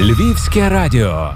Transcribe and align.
Львівське 0.00 0.68
радіо. 0.68 1.32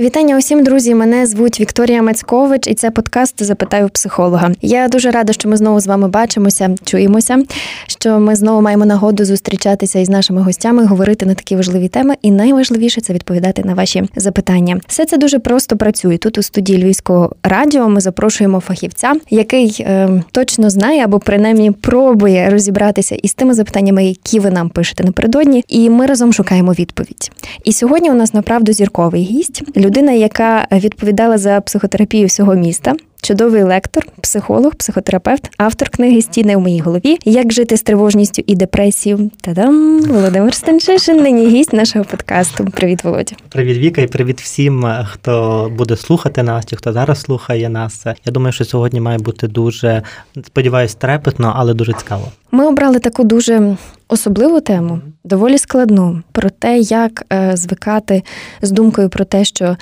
Вітання 0.00 0.38
усім, 0.38 0.64
друзі! 0.64 0.94
Мене 0.94 1.26
звуть 1.26 1.60
Вікторія 1.60 2.02
Мацькович, 2.02 2.66
і 2.66 2.74
це 2.74 2.90
подкаст 2.90 3.44
Запитаю 3.44 3.88
психолога. 3.88 4.50
Я 4.62 4.88
дуже 4.88 5.10
рада, 5.10 5.32
що 5.32 5.48
ми 5.48 5.56
знову 5.56 5.80
з 5.80 5.86
вами 5.86 6.08
бачимося, 6.08 6.74
чуємося. 6.84 7.42
Що 7.86 8.18
ми 8.18 8.36
знову 8.36 8.62
маємо 8.62 8.86
нагоду 8.86 9.24
зустрічатися 9.24 9.98
із 9.98 10.08
нашими 10.08 10.42
гостями, 10.42 10.84
говорити 10.84 11.26
на 11.26 11.34
такі 11.34 11.56
важливі 11.56 11.88
теми, 11.88 12.14
і 12.22 12.30
найважливіше 12.30 13.00
це 13.00 13.12
відповідати 13.12 13.62
на 13.64 13.74
ваші 13.74 14.04
запитання. 14.16 14.80
Все 14.86 15.04
це 15.04 15.16
дуже 15.16 15.38
просто 15.38 15.76
працює. 15.76 16.18
Тут 16.18 16.38
у 16.38 16.42
студії 16.42 16.82
Львівського 16.82 17.32
радіо 17.42 17.88
ми 17.88 18.00
запрошуємо 18.00 18.60
фахівця, 18.60 19.12
який 19.30 19.76
е, 19.80 20.22
точно 20.32 20.70
знає 20.70 21.04
або 21.04 21.18
принаймні 21.18 21.70
пробує 21.70 22.50
розібратися 22.50 23.14
із 23.14 23.34
тими 23.34 23.54
запитаннями, 23.54 24.04
які 24.04 24.40
ви 24.40 24.50
нам 24.50 24.68
пишете 24.68 25.04
напередодні, 25.04 25.64
і 25.68 25.90
ми 25.90 26.06
разом 26.06 26.32
шукаємо 26.32 26.72
відповідь. 26.72 27.30
І 27.64 27.72
сьогодні 27.72 28.10
у 28.10 28.14
нас 28.14 28.34
направду 28.34 28.72
зірковий 28.72 29.22
гість 29.22 29.62
людина, 29.88 30.12
яка 30.12 30.66
відповідала 30.72 31.38
за 31.38 31.60
психотерапію 31.60 32.26
всього 32.26 32.54
міста. 32.54 32.94
Чудовий 33.22 33.62
лектор, 33.62 34.06
психолог, 34.20 34.74
психотерапевт, 34.74 35.50
автор 35.56 35.90
книги 35.90 36.22
Стіни 36.22 36.56
в 36.56 36.60
моїй 36.60 36.80
голові. 36.80 37.18
Як 37.24 37.52
жити 37.52 37.76
з 37.76 37.82
тривожністю 37.82 38.42
і 38.46 38.56
депресією? 38.56 39.30
Та-дам! 39.40 40.02
Володимир 40.02 40.54
Станчишин, 40.54 41.22
нині 41.22 41.46
гість 41.46 41.72
нашого 41.72 42.04
подкасту. 42.04 42.64
Привіт, 42.64 43.04
Володя. 43.04 43.36
Привіт, 43.48 43.78
Віка, 43.78 44.00
і 44.00 44.06
привіт 44.06 44.40
всім, 44.40 44.86
хто 45.04 45.72
буде 45.78 45.96
слухати 45.96 46.42
нас, 46.42 46.66
чи 46.66 46.76
хто 46.76 46.92
зараз 46.92 47.20
слухає 47.20 47.68
нас. 47.68 48.06
Я 48.06 48.32
думаю, 48.32 48.52
що 48.52 48.64
сьогодні 48.64 49.00
має 49.00 49.18
бути 49.18 49.48
дуже 49.48 50.02
сподіваюсь, 50.46 50.94
трепетно, 50.94 51.52
але 51.56 51.74
дуже 51.74 51.92
цікаво. 51.92 52.28
Ми 52.50 52.66
обрали 52.66 52.98
таку 52.98 53.24
дуже 53.24 53.76
особливу 54.08 54.60
тему, 54.60 55.00
доволі 55.24 55.58
складну, 55.58 56.22
про 56.32 56.50
те, 56.50 56.78
як 56.78 57.24
е, 57.32 57.56
звикати 57.56 58.22
з 58.62 58.70
думкою 58.70 59.08
про 59.08 59.24
те, 59.24 59.44
що 59.44 59.76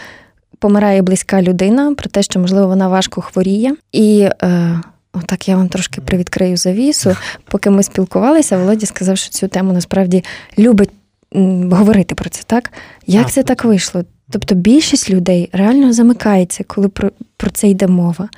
помирає 0.58 1.02
близька 1.02 1.42
людина, 1.42 1.94
про 1.94 2.10
те, 2.10 2.22
що 2.22 2.40
можливо 2.40 2.66
вона 2.66 2.88
важко 2.88 3.20
хворіє, 3.20 3.76
і 3.92 4.28
е, 4.42 4.80
отак 5.12 5.48
я 5.48 5.56
вам 5.56 5.68
трошки 5.68 6.00
привідкрию 6.00 6.56
завісу. 6.56 7.16
Поки 7.44 7.70
ми 7.70 7.82
спілкувалися, 7.82 8.58
Володя 8.58 8.86
сказав, 8.86 9.18
що 9.18 9.30
цю 9.30 9.48
тему 9.48 9.72
насправді 9.72 10.24
любить 10.58 10.90
говорити 11.70 12.14
про 12.14 12.30
це, 12.30 12.42
так? 12.46 12.72
Як 13.06 13.30
це 13.30 13.42
так 13.42 13.64
вийшло? 13.64 14.04
Тобто 14.30 14.54
більшість 14.54 15.10
людей 15.10 15.50
реально 15.52 15.92
замикається, 15.92 16.64
коли 16.64 16.88
про, 16.88 17.10
про 17.36 17.50
це 17.50 17.68
йде 17.68 17.86
мова. 17.86 18.28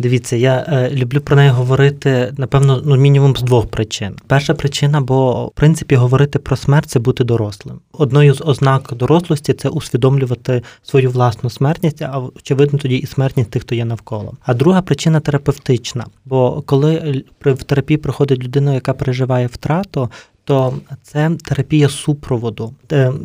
Дивіться, 0.00 0.36
я 0.36 0.66
е, 0.68 0.90
люблю 0.90 1.20
про 1.20 1.36
неї 1.36 1.50
говорити, 1.50 2.32
напевно, 2.36 2.82
ну 2.84 2.96
мінімум 2.96 3.36
з 3.36 3.42
двох 3.42 3.66
причин. 3.66 4.16
Перша 4.26 4.54
причина, 4.54 5.00
бо 5.00 5.46
в 5.46 5.50
принципі 5.50 5.94
говорити 5.94 6.38
про 6.38 6.56
смерть 6.56 6.90
це 6.90 6.98
бути 6.98 7.24
дорослим. 7.24 7.80
Одною 7.92 8.34
з 8.34 8.42
ознак 8.44 8.92
дорослості 8.96 9.52
це 9.52 9.68
усвідомлювати 9.68 10.62
свою 10.82 11.10
власну 11.10 11.50
смертність, 11.50 12.02
а 12.02 12.18
очевидно 12.36 12.78
тоді 12.78 12.96
і 12.96 13.06
смертність 13.06 13.50
тих, 13.50 13.62
хто 13.62 13.74
є 13.74 13.84
навколо. 13.84 14.36
А 14.42 14.54
друга 14.54 14.82
причина 14.82 15.20
терапевтична. 15.20 16.06
Бо 16.24 16.62
коли 16.66 17.24
в 17.40 17.62
терапії 17.62 17.98
приходить 17.98 18.44
людина, 18.44 18.74
яка 18.74 18.92
переживає 18.92 19.46
втрату, 19.46 20.10
то 20.44 20.74
це 21.02 21.30
терапія 21.44 21.88
супроводу. 21.88 22.74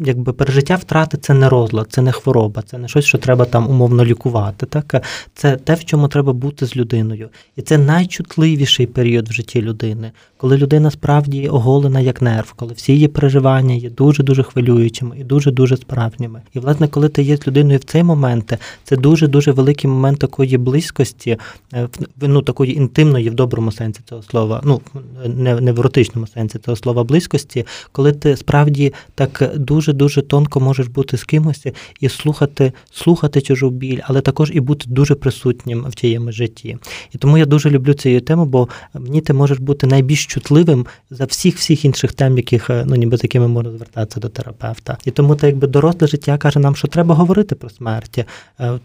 Якби 0.05 0.33
пережиття 0.33 0.75
втрати 0.75 1.17
це 1.17 1.33
не 1.33 1.49
розлад, 1.49 1.87
це 1.89 2.01
не 2.01 2.11
хвороба, 2.11 2.61
це 2.61 2.77
не 2.77 2.87
щось, 2.87 3.05
що 3.05 3.17
треба 3.17 3.45
там 3.45 3.69
умовно 3.69 4.05
лікувати. 4.05 4.65
Так 4.65 5.05
це 5.33 5.55
те, 5.57 5.73
в 5.73 5.85
чому 5.85 6.07
треба 6.07 6.33
бути 6.33 6.65
з 6.65 6.75
людиною, 6.75 7.29
і 7.55 7.61
це 7.61 7.77
найчутливіший 7.77 8.87
період 8.87 9.29
в 9.29 9.31
житті 9.31 9.61
людини, 9.61 10.11
коли 10.37 10.57
людина 10.57 10.91
справді 10.91 11.47
оголена 11.47 11.99
як 11.99 12.21
нерв, 12.21 12.53
коли 12.53 12.73
всі 12.73 12.93
її 12.93 13.07
переживання 13.07 13.75
є 13.75 13.89
дуже 13.89 14.23
дуже 14.23 14.43
хвилюючими 14.43 15.19
і 15.19 15.23
дуже 15.23 15.51
дуже 15.51 15.77
справжніми. 15.77 16.41
І 16.53 16.59
власне, 16.59 16.87
коли 16.87 17.09
ти 17.09 17.23
є 17.23 17.37
з 17.37 17.47
людиною 17.47 17.79
в 17.79 17.83
цей 17.83 18.03
момент, 18.03 18.53
це 18.83 18.97
дуже 18.97 19.27
дуже 19.27 19.51
великий 19.51 19.89
момент 19.89 20.19
такої 20.19 20.57
близькості, 20.57 21.37
е, 21.73 21.87
ну 22.21 22.41
такої 22.41 22.77
інтимної 22.77 23.29
в 23.29 23.33
доброму 23.33 23.71
сенсі 23.71 23.99
цього 24.09 24.23
слова, 24.23 24.61
ну 24.63 24.81
не, 25.25 25.61
не 25.61 25.71
в 25.71 25.79
еротичному 25.79 26.27
сенсі 26.27 26.59
цього 26.59 26.77
слова 26.77 27.03
близькості, 27.15 27.65
коли 27.91 28.11
ти 28.11 28.37
справді 28.37 28.93
так 29.15 29.51
дуже-дуже 29.55 30.21
тонко 30.21 30.59
можеш 30.59 30.87
бути 30.87 31.17
з 31.17 31.23
кимось 31.23 31.65
і 31.99 32.09
слухати, 32.09 32.73
слухати 32.91 33.41
чужу 33.41 33.69
біль, 33.69 33.99
але 34.03 34.21
також 34.21 34.51
і 34.53 34.59
бути 34.59 34.85
дуже 34.89 35.15
присутнім 35.15 35.85
в 35.89 35.95
чиєму 35.95 36.31
житті. 36.31 36.77
І 37.13 37.17
тому 37.17 37.37
я 37.37 37.45
дуже 37.45 37.69
люблю 37.69 37.93
цю 37.93 38.19
тему, 38.19 38.45
бо 38.45 38.67
мені 38.93 39.21
ти 39.21 39.33
можеш 39.33 39.57
бути 39.59 39.87
найбільш 39.87 40.25
чутливим 40.25 40.85
за 41.09 41.25
всіх 41.25 41.57
всіх 41.57 41.85
інших 41.85 42.13
тем, 42.13 42.37
яких 42.37 42.69
ну 42.85 42.95
ніби 42.95 43.17
з 43.17 43.23
якими 43.23 43.47
можна 43.47 43.71
звертатися 43.71 44.19
до 44.19 44.29
терапевта. 44.29 44.97
І 45.05 45.11
тому 45.11 45.35
це 45.35 45.47
якби 45.47 45.67
доросле 45.67 46.07
життя 46.07 46.37
каже 46.37 46.59
нам, 46.59 46.75
що 46.75 46.87
треба 46.87 47.15
говорити 47.15 47.55
про 47.55 47.69
смерть. 47.69 48.17
Е, 48.17 48.25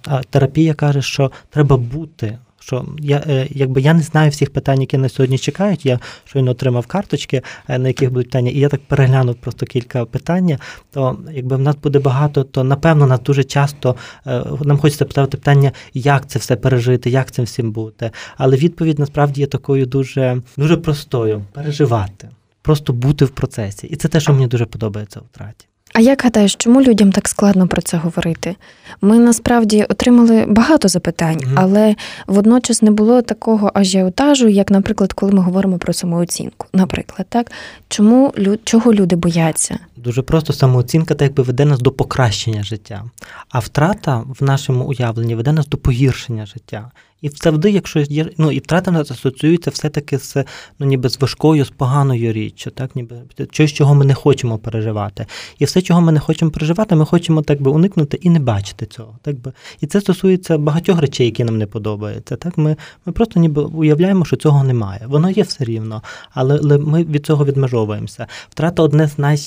а 0.05 0.23
терапія 0.23 0.75
каже, 0.75 1.03
що 1.03 1.31
треба 1.51 1.77
бути 1.77 2.39
що 2.71 2.85
я 2.99 3.25
е, 3.27 3.47
якби 3.51 3.81
я 3.81 3.95
не 3.95 4.03
знаю 4.03 4.31
всіх 4.31 4.53
питань, 4.53 4.81
які 4.81 4.99
на 4.99 5.09
сьогодні 5.09 5.39
чекають. 5.39 5.87
Я 5.87 5.99
щойно 6.25 6.51
отримав 6.51 6.87
карточки, 6.87 7.43
е, 7.69 7.79
на 7.79 7.89
яких 7.89 8.13
будуть 8.13 8.27
питання, 8.27 8.51
і 8.51 8.59
я 8.59 8.69
так 8.69 8.81
переглянув 8.81 9.35
просто 9.35 9.67
кілька 9.67 10.05
питань. 10.05 10.59
То 10.91 11.19
якби 11.33 11.57
в 11.57 11.61
нас 11.61 11.77
буде 11.77 11.99
багато, 11.99 12.45
то 12.45 12.65
напевно 12.65 13.07
нас 13.07 13.21
дуже 13.21 13.45
часто 13.45 13.97
е, 14.27 14.45
нам 14.61 14.79
хочеться 14.79 15.05
поставити 15.05 15.37
питання, 15.37 15.73
як 15.95 16.27
це 16.27 16.39
все 16.39 16.57
пережити, 16.57 17.11
як 17.11 17.31
цим 17.31 17.45
всім 17.45 17.73
бути. 17.73 18.11
Але 18.37 18.57
відповідь 18.57 18.99
насправді 18.99 19.41
є 19.41 19.47
такою 19.47 19.87
дуже, 19.87 20.43
дуже 20.57 20.77
простою 20.77 21.45
переживати, 21.53 22.29
просто 22.63 22.93
бути 22.93 23.25
в 23.25 23.31
процесі, 23.31 23.87
і 23.87 23.97
це 23.97 24.09
те, 24.09 24.21
що 24.21 24.33
мені 24.33 24.47
дуже 24.47 24.67
подобається 24.67 25.21
у 25.21 25.25
втраті. 25.25 25.67
А 25.93 26.01
як 26.01 26.23
гадаєш, 26.23 26.55
чому 26.55 26.83
людям 26.83 27.13
так 27.13 27.29
складно 27.29 27.69
про 27.69 27.83
це 27.83 27.97
говорити? 27.97 28.57
Ми 29.01 29.19
насправді 29.19 29.87
отримали 29.89 30.45
багато 30.49 30.89
запитань, 30.89 31.41
але 31.55 31.95
водночас 32.27 32.83
не 32.83 32.91
було 32.91 33.23
такого 33.23 33.71
ажіотажу, 33.75 34.49
як, 34.49 34.71
наприклад, 34.71 35.13
коли 35.13 35.33
ми 35.33 35.43
говоримо 35.43 35.79
про 35.79 35.93
самооцінку. 35.93 36.67
Наприклад, 36.73 37.27
так 37.29 37.53
чому 37.89 38.35
чого 38.65 38.95
люди 38.95 39.17
бояться? 39.17 39.79
Дуже 39.97 40.23
просто 40.23 40.53
самооцінка 40.53 41.15
так 41.15 41.23
якби 41.27 41.43
веде 41.43 41.65
нас 41.65 41.81
до 41.81 41.91
покращення 41.91 42.63
життя, 42.63 43.05
а 43.49 43.59
втрата 43.59 44.25
в 44.41 44.45
нашому 44.45 44.85
уявленні 44.85 45.35
веде 45.35 45.53
нас 45.53 45.67
до 45.67 45.77
погіршення 45.77 46.47
життя. 46.47 46.91
І 47.23 47.29
завжди, 47.29 47.71
якщо 47.71 48.01
є, 48.01 48.31
ну 48.39 48.53
і 48.53 48.59
втрата 48.59 48.91
нас 48.91 49.11
асоціюється 49.11 49.71
все-таки 49.71 50.19
з 50.19 50.45
ну 50.79 50.87
ніби 50.87 51.09
з 51.09 51.21
важкою, 51.21 51.65
з 51.65 51.71
поганою 51.71 52.33
річчю, 52.33 52.71
так 52.71 52.97
ніби 52.97 53.17
щось, 53.51 53.73
чого 53.73 53.95
ми 53.95 54.05
не 54.05 54.15
хочемо 54.15 54.59
переживати. 54.59 55.27
І 55.59 55.65
все, 55.65 55.83
чого 55.83 56.01
ми 56.01 56.13
не 56.13 56.21
хочемо 56.21 56.51
переживати, 56.51 56.95
ми 56.95 57.07
хочемо 57.07 57.43
так 57.43 57.63
би 57.63 57.71
уникнути 57.71 58.19
і 58.23 58.31
не 58.31 58.41
бачити 58.41 58.87
цього. 58.87 59.19
Так 59.23 59.41
би. 59.41 59.53
І 59.81 59.87
це 59.87 60.01
стосується 60.01 60.59
багатьох 60.59 61.01
речей, 61.01 61.27
які 61.27 61.45
нам 61.45 61.59
не 61.59 61.67
подобаються. 61.67 62.37
Так 62.37 62.59
Ми 62.59 62.77
ми 63.07 63.13
просто 63.13 63.41
ніби 63.41 63.63
уявляємо, 63.63 64.25
що 64.25 64.37
цього 64.37 64.65
немає. 64.65 65.01
Воно 65.07 65.31
є 65.31 65.43
все 65.43 65.65
рівно, 65.65 66.03
але, 66.31 66.59
але 66.63 66.79
ми 66.79 67.05
від 67.05 67.27
цього 67.27 67.45
відмежовуємося. 67.45 68.27
Втрата 68.49 68.83
одне 68.83 69.09
з 69.09 69.19
най, 69.19 69.39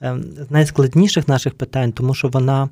ем, 0.00 0.24
найскладніших 0.50 1.28
наших 1.28 1.54
питань, 1.54 1.92
тому 1.92 2.14
що 2.14 2.28
вона 2.28 2.68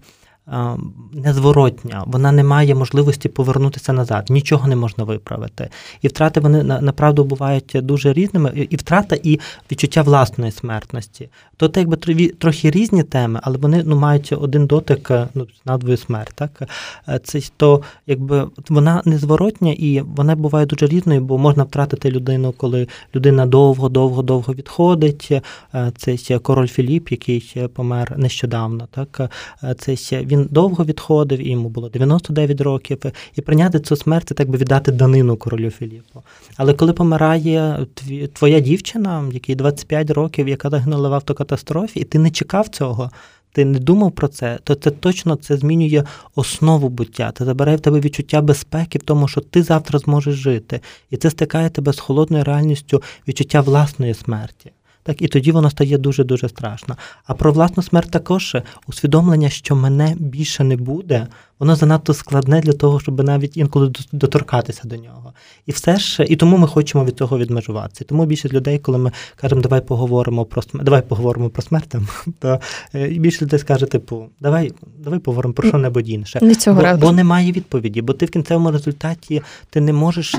незворотня, 1.13 2.03
вона 2.07 2.33
не 2.33 2.45
має 2.45 2.75
можливості 2.75 3.29
повернутися 3.29 3.93
назад, 3.93 4.27
нічого 4.31 4.69
не 4.69 4.77
можна 4.77 5.05
виправити. 5.05 5.69
І 6.03 6.09
втрати 6.09 6.41
вони 6.41 6.63
направду 6.63 7.25
бувають 7.25 7.77
дуже 7.83 8.13
різними. 8.13 8.67
І 8.71 8.77
втрата, 8.77 9.17
і 9.23 9.41
відчуття 9.71 10.03
власної 10.03 10.53
смертності. 10.53 11.29
То 11.57 11.69
це 11.69 11.81
якби 11.81 11.97
трохи 12.39 12.71
різні 12.71 13.03
теми, 13.03 13.41
але 13.43 13.59
вони 13.59 13.83
ну, 13.87 13.97
мають 13.97 14.33
один 14.33 14.67
дотик 14.67 15.11
е, 15.11 15.29
ну, 15.35 15.47
надвою 15.65 15.97
смерть. 15.97 16.33
Так? 16.35 16.63
Е, 17.09 17.21
це 17.25 17.41
то 17.57 17.83
якби 18.07 18.49
вона 18.69 19.03
незворотня 19.05 19.73
і 19.73 20.01
вона 20.01 20.37
буває 20.37 20.67
дуже 20.67 20.87
різною, 20.87 21.21
бо 21.21 21.39
можна 21.39 21.65
втратити 21.65 22.11
людину, 22.11 22.55
коли 22.57 22.89
людина 23.15 23.47
довго-довго-довго 23.47 24.55
відходить. 24.55 25.29
Е, 25.75 25.93
це 25.97 26.39
король 26.39 26.67
Філіп, 26.67 27.11
який 27.11 27.69
помер 27.75 28.19
нещодавно. 28.19 28.89
Так? 28.91 29.31
Це 29.79 29.97
він 30.23 30.38
він 30.39 30.49
довго 30.51 30.85
відходив, 30.85 31.47
і 31.47 31.51
йому 31.51 31.69
було 31.69 31.89
99 31.89 32.61
років, 32.61 32.99
і 33.37 33.41
прийняти 33.41 33.81
цю 33.81 33.97
смерть 33.97 34.29
це 34.29 34.35
так 34.35 34.51
би 34.51 34.59
віддати 34.59 34.93
данину 34.93 35.37
королю 35.37 35.71
Філіпу. 35.71 36.23
Але 36.57 36.75
коли 36.75 36.93
помирає 36.93 37.87
твоя 38.33 38.61
дівчина, 38.61 39.25
якій 39.33 39.55
25 39.55 40.11
років, 40.11 40.49
яка 40.49 40.71
загинула 40.71 41.09
в 41.09 41.15
автокатастрофі, 41.15 42.01
і 42.01 42.05
ти 42.05 42.19
не 42.19 42.31
чекав 42.31 42.69
цього. 42.69 43.11
Ти 43.53 43.65
не 43.65 43.79
думав 43.79 44.13
про 44.13 44.29
це, 44.29 44.59
то 44.65 44.75
це 44.75 44.91
точно 44.91 45.37
це 45.37 45.57
змінює 45.57 46.05
основу 46.35 46.89
буття. 46.89 47.33
Це 47.39 47.45
забирає 47.45 47.77
в 47.77 47.81
тебе 47.81 48.01
відчуття 48.01 48.43
безпеки 48.43 48.99
в 48.99 49.03
тому, 49.03 49.29
що 49.29 49.41
ти 49.41 49.63
завтра 49.63 49.99
зможеш 49.99 50.35
жити, 50.35 50.81
і 51.11 51.17
це 51.17 51.31
стикає 51.31 51.71
тебе 51.71 51.93
з 51.93 51.99
холодною 51.99 52.45
реальністю 52.45 53.03
відчуття 53.29 53.61
власної 53.61 54.15
смерті. 54.15 54.73
Так, 55.09 55.23
І 55.23 55.29
тоді 55.29 55.53
воно 55.53 55.71
стає 55.71 55.99
дуже-дуже 55.99 56.49
страшно. 56.49 56.97
А 57.27 57.35
про 57.35 57.53
власну 57.53 57.83
смерть 57.83 58.11
також 58.11 58.57
усвідомлення, 58.87 59.49
що 59.49 59.77
мене 59.77 60.17
більше 60.19 60.65
не 60.65 60.77
буде, 60.77 61.27
воно 61.59 61.77
занадто 61.77 62.15
складне 62.15 62.61
для 62.61 62.73
того, 62.73 63.01
щоб 63.01 63.25
навіть 63.25 63.57
інколи 63.57 63.93
доторкатися 64.13 64.83
до 64.85 64.97
нього. 64.97 65.33
І 65.67 65.73
все 65.73 65.97
ж, 65.97 66.25
і 66.29 66.37
тому 66.37 66.57
ми 66.57 66.67
хочемо 66.67 67.05
від 67.05 67.19
цього 67.19 67.39
відмежуватися. 67.39 68.05
Тому 68.05 68.27
більшість 68.27 68.55
людей, 68.55 68.79
коли 68.79 68.99
ми 68.99 69.13
кажемо, 69.37 69.61
давай 69.61 69.81
поговоримо 69.81 70.45
про 70.45 70.63
смерть, 70.63 70.85
давай 70.85 71.03
поговоримо 71.03 71.49
про 71.51 71.63
смерть, 71.63 71.95
то 72.39 72.61
е, 72.95 73.09
більше 73.09 73.45
людей 73.45 73.61
скаже, 73.61 73.87
типу, 73.87 74.27
давай, 74.41 74.73
давай 74.99 75.19
поговоримо 75.19 75.55
про 75.55 75.69
що 75.69 75.79
небудь 75.79 76.09
інше. 76.09 76.39
Не 76.43 76.55
цього 76.55 76.83
бо, 76.83 76.97
бо 76.97 77.13
немає 77.13 77.53
відповіді, 77.53 78.03
бо 78.03 78.13
ти 78.13 78.27
в 78.27 78.31
кінцевому 78.31 78.71
результаті 78.71 79.43
ти 79.71 79.81
не 79.81 79.93
можеш 79.93 80.35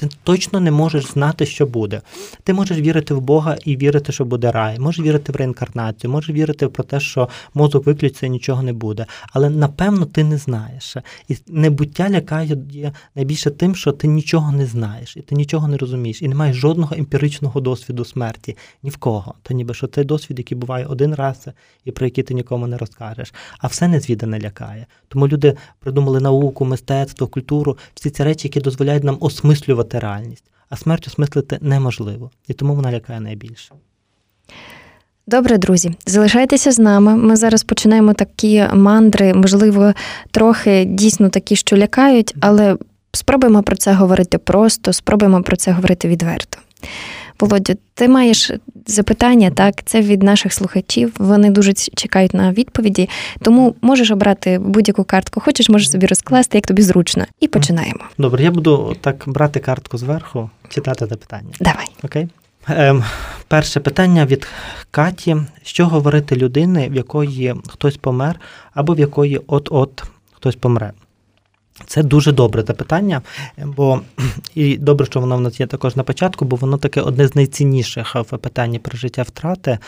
ти 0.00 0.08
точно 0.24 0.60
не 0.60 0.70
можеш 0.70 1.06
знати, 1.06 1.46
що 1.46 1.66
буде. 1.66 2.00
Ти 2.44 2.52
можеш 2.52 2.78
вірити 2.78 3.14
в 3.14 3.20
Бога 3.20 3.56
і 3.64 3.76
вірити, 3.76 4.12
що 4.12 4.24
буде 4.24 4.52
рай, 4.52 4.78
можеш 4.78 5.04
вірити 5.04 5.32
в 5.32 5.36
реінкарнацію, 5.36 6.10
можеш 6.10 6.30
вірити 6.30 6.68
про 6.68 6.84
те, 6.84 7.00
що 7.00 7.28
мозок 7.54 7.86
виключиться 7.86 8.26
і 8.26 8.30
нічого 8.30 8.62
не 8.62 8.72
буде. 8.72 9.06
Але 9.32 9.50
напевно 9.50 10.06
ти 10.06 10.24
не 10.24 10.38
знаєш. 10.38 10.59
І 11.28 11.36
небуття 11.46 12.10
лякає 12.10 12.56
найбільше 13.14 13.50
тим, 13.50 13.74
що 13.74 13.92
ти 13.92 14.06
нічого 14.06 14.52
не 14.52 14.66
знаєш, 14.66 15.16
і 15.16 15.20
ти 15.20 15.34
нічого 15.34 15.68
не 15.68 15.76
розумієш, 15.76 16.22
і 16.22 16.28
не 16.28 16.34
маєш 16.34 16.56
жодного 16.56 16.96
емпіричного 16.96 17.60
досвіду 17.60 18.04
смерті. 18.04 18.56
Ні 18.82 18.90
в 18.90 18.96
кого. 18.96 19.34
То 19.42 19.54
ніби 19.54 19.74
що 19.74 19.86
цей 19.86 20.04
досвід, 20.04 20.38
який 20.38 20.58
буває 20.58 20.86
один 20.86 21.14
раз, 21.14 21.48
і 21.84 21.90
про 21.90 22.06
який 22.06 22.24
ти 22.24 22.34
нікому 22.34 22.66
не 22.66 22.78
розкажеш. 22.78 23.34
А 23.58 23.66
все 23.66 23.88
незвідане 23.88 24.40
лякає. 24.40 24.86
Тому 25.08 25.28
люди 25.28 25.56
придумали 25.78 26.20
науку, 26.20 26.64
мистецтво, 26.64 27.26
культуру, 27.26 27.78
всі 27.94 28.10
ці 28.10 28.24
речі, 28.24 28.48
які 28.48 28.60
дозволяють 28.60 29.04
нам 29.04 29.16
осмислювати 29.20 29.98
реальність, 29.98 30.50
а 30.68 30.76
смерть 30.76 31.06
осмислити 31.06 31.58
неможливо, 31.60 32.30
і 32.48 32.52
тому 32.52 32.74
вона 32.74 32.92
лякає 32.92 33.20
найбільше. 33.20 33.74
Добре, 35.30 35.58
друзі, 35.58 35.92
залишайтеся 36.06 36.72
з 36.72 36.78
нами. 36.78 37.16
Ми 37.16 37.36
зараз 37.36 37.62
починаємо 37.64 38.14
такі 38.14 38.64
мандри, 38.74 39.34
можливо, 39.34 39.92
трохи 40.30 40.84
дійсно 40.84 41.28
такі, 41.28 41.56
що 41.56 41.76
лякають, 41.76 42.34
але 42.40 42.76
спробуємо 43.12 43.62
про 43.62 43.76
це 43.76 43.92
говорити 43.92 44.38
просто, 44.38 44.92
спробуємо 44.92 45.42
про 45.42 45.56
це 45.56 45.72
говорити 45.72 46.08
відверто. 46.08 46.58
Володю, 47.40 47.72
ти 47.94 48.08
маєш 48.08 48.50
запитання, 48.86 49.50
так? 49.50 49.74
Це 49.84 50.00
від 50.00 50.22
наших 50.22 50.52
слухачів. 50.52 51.12
Вони 51.18 51.50
дуже 51.50 51.72
чекають 51.72 52.34
на 52.34 52.52
відповіді. 52.52 53.08
Тому 53.42 53.74
можеш 53.82 54.10
обрати 54.10 54.58
будь-яку 54.58 55.04
картку, 55.04 55.40
хочеш, 55.40 55.68
можеш 55.68 55.90
собі 55.90 56.06
розкласти, 56.06 56.58
як 56.58 56.66
тобі 56.66 56.82
зручно. 56.82 57.24
І 57.40 57.48
починаємо. 57.48 58.00
Добре, 58.18 58.42
я 58.44 58.50
буду 58.50 58.96
так 59.00 59.24
брати 59.26 59.60
картку 59.60 59.98
зверху, 59.98 60.50
читати 60.68 61.06
це 61.06 61.16
питання. 61.16 61.50
Давай. 61.60 61.86
Окей. 62.02 62.28
Ем, 62.70 63.04
Перше 63.48 63.80
питання 63.80 64.26
від 64.26 64.46
Каті: 64.90 65.36
що 65.62 65.86
говорити 65.86 66.36
людини, 66.36 66.88
в 66.88 66.94
якої 66.94 67.54
хтось 67.68 67.96
помер, 67.96 68.40
або 68.74 68.94
в 68.94 68.98
якої 68.98 69.40
от-от 69.46 70.04
хтось 70.32 70.56
помре? 70.56 70.92
Це 71.86 72.02
дуже 72.02 72.32
добре 72.32 72.62
запитання, 72.62 73.22
бо 73.64 74.00
і 74.54 74.78
добре, 74.78 75.06
що 75.06 75.20
воно 75.20 75.36
в 75.36 75.40
нас 75.40 75.60
є 75.60 75.66
також 75.66 75.96
на 75.96 76.02
початку, 76.02 76.44
бо 76.44 76.56
воно 76.56 76.76
таке 76.76 77.00
одне 77.00 77.26
з 77.26 77.34
найцінніших 77.34 78.14
в 78.14 78.38
питанні 78.38 78.78
про 78.78 78.98
життя 78.98 79.22
втрати. 79.22 79.78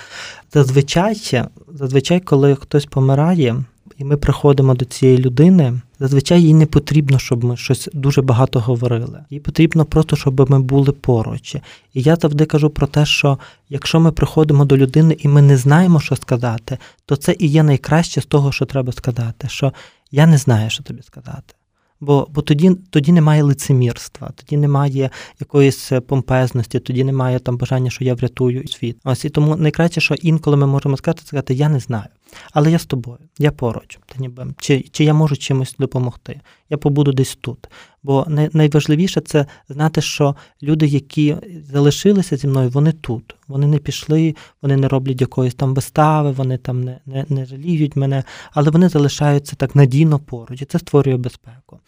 Зазвичай, 0.52 1.42
зазвичай, 1.68 2.20
коли 2.20 2.54
хтось 2.54 2.86
помирає, 2.86 3.64
і 4.02 4.04
ми 4.04 4.16
приходимо 4.16 4.74
до 4.74 4.84
цієї 4.84 5.18
людини, 5.18 5.80
зазвичай 6.00 6.42
їй 6.42 6.54
не 6.54 6.66
потрібно, 6.66 7.18
щоб 7.18 7.44
ми 7.44 7.56
щось 7.56 7.88
дуже 7.92 8.22
багато 8.22 8.60
говорили. 8.60 9.24
Їй 9.30 9.40
потрібно 9.40 9.84
просто, 9.84 10.16
щоб 10.16 10.50
ми 10.50 10.60
були 10.60 10.92
поруч. 10.92 11.54
І 11.94 12.02
я 12.02 12.16
завжди 12.16 12.44
кажу 12.44 12.70
про 12.70 12.86
те, 12.86 13.06
що 13.06 13.38
якщо 13.68 14.00
ми 14.00 14.12
приходимо 14.12 14.64
до 14.64 14.76
людини 14.76 15.16
і 15.18 15.28
ми 15.28 15.42
не 15.42 15.56
знаємо, 15.56 16.00
що 16.00 16.16
сказати, 16.16 16.78
то 17.06 17.16
це 17.16 17.36
і 17.38 17.46
є 17.46 17.62
найкраще 17.62 18.20
з 18.20 18.26
того, 18.26 18.52
що 18.52 18.64
треба 18.64 18.92
сказати. 18.92 19.48
Що 19.48 19.72
я 20.10 20.26
не 20.26 20.38
знаю, 20.38 20.70
що 20.70 20.82
тобі 20.82 21.02
сказати. 21.02 21.54
Бо 22.00 22.26
бо 22.34 22.42
тоді 22.42 22.76
тоді 22.90 23.12
немає 23.12 23.42
лицемірства, 23.42 24.30
тоді 24.36 24.56
немає 24.56 25.10
якоїсь 25.40 25.92
помпезності, 26.06 26.80
тоді 26.80 27.04
немає 27.04 27.38
там 27.38 27.56
бажання, 27.56 27.90
що 27.90 28.04
я 28.04 28.14
врятую 28.14 28.68
світ. 28.68 28.96
Ось 29.04 29.24
і 29.24 29.30
тому 29.30 29.56
найкраще, 29.56 30.00
що 30.00 30.14
інколи 30.14 30.56
ми 30.56 30.66
можемо 30.66 30.96
сказати, 30.96 31.22
сказати 31.26 31.54
Я 31.54 31.68
не 31.68 31.80
знаю. 31.80 32.08
Але 32.52 32.70
я 32.70 32.78
з 32.78 32.86
тобою, 32.86 33.18
я 33.38 33.52
поруч, 33.52 33.98
та 34.06 34.18
ніби 34.18 34.46
чи 34.58 34.80
чи 34.92 35.04
я 35.04 35.14
можу 35.14 35.36
чимось 35.36 35.74
допомогти? 35.78 36.40
Я 36.70 36.76
побуду 36.78 37.12
десь 37.12 37.38
тут. 37.40 37.68
Бо 38.02 38.26
найважливіше 38.52 39.20
це 39.20 39.46
знати, 39.68 40.00
що 40.00 40.36
люди, 40.62 40.86
які 40.86 41.36
залишилися 41.72 42.36
зі 42.36 42.46
мною, 42.46 42.70
вони 42.70 42.92
тут. 42.92 43.34
Вони 43.48 43.66
не 43.66 43.78
пішли, 43.78 44.36
вони 44.62 44.76
не 44.76 44.88
роблять 44.88 45.20
якоїсь 45.20 45.54
там 45.54 45.74
вистави, 45.74 46.30
вони 46.30 46.58
там 46.58 46.84
не 46.84 46.98
не, 47.06 47.24
не 47.28 47.46
жаліють 47.46 47.96
мене, 47.96 48.24
але 48.52 48.70
вони 48.70 48.88
залишаються 48.88 49.56
так 49.56 49.76
надійно 49.76 50.18
поруч, 50.18 50.62
і 50.62 50.64
це 50.64 50.78
створює 50.78 51.16
безпеку. 51.16 51.78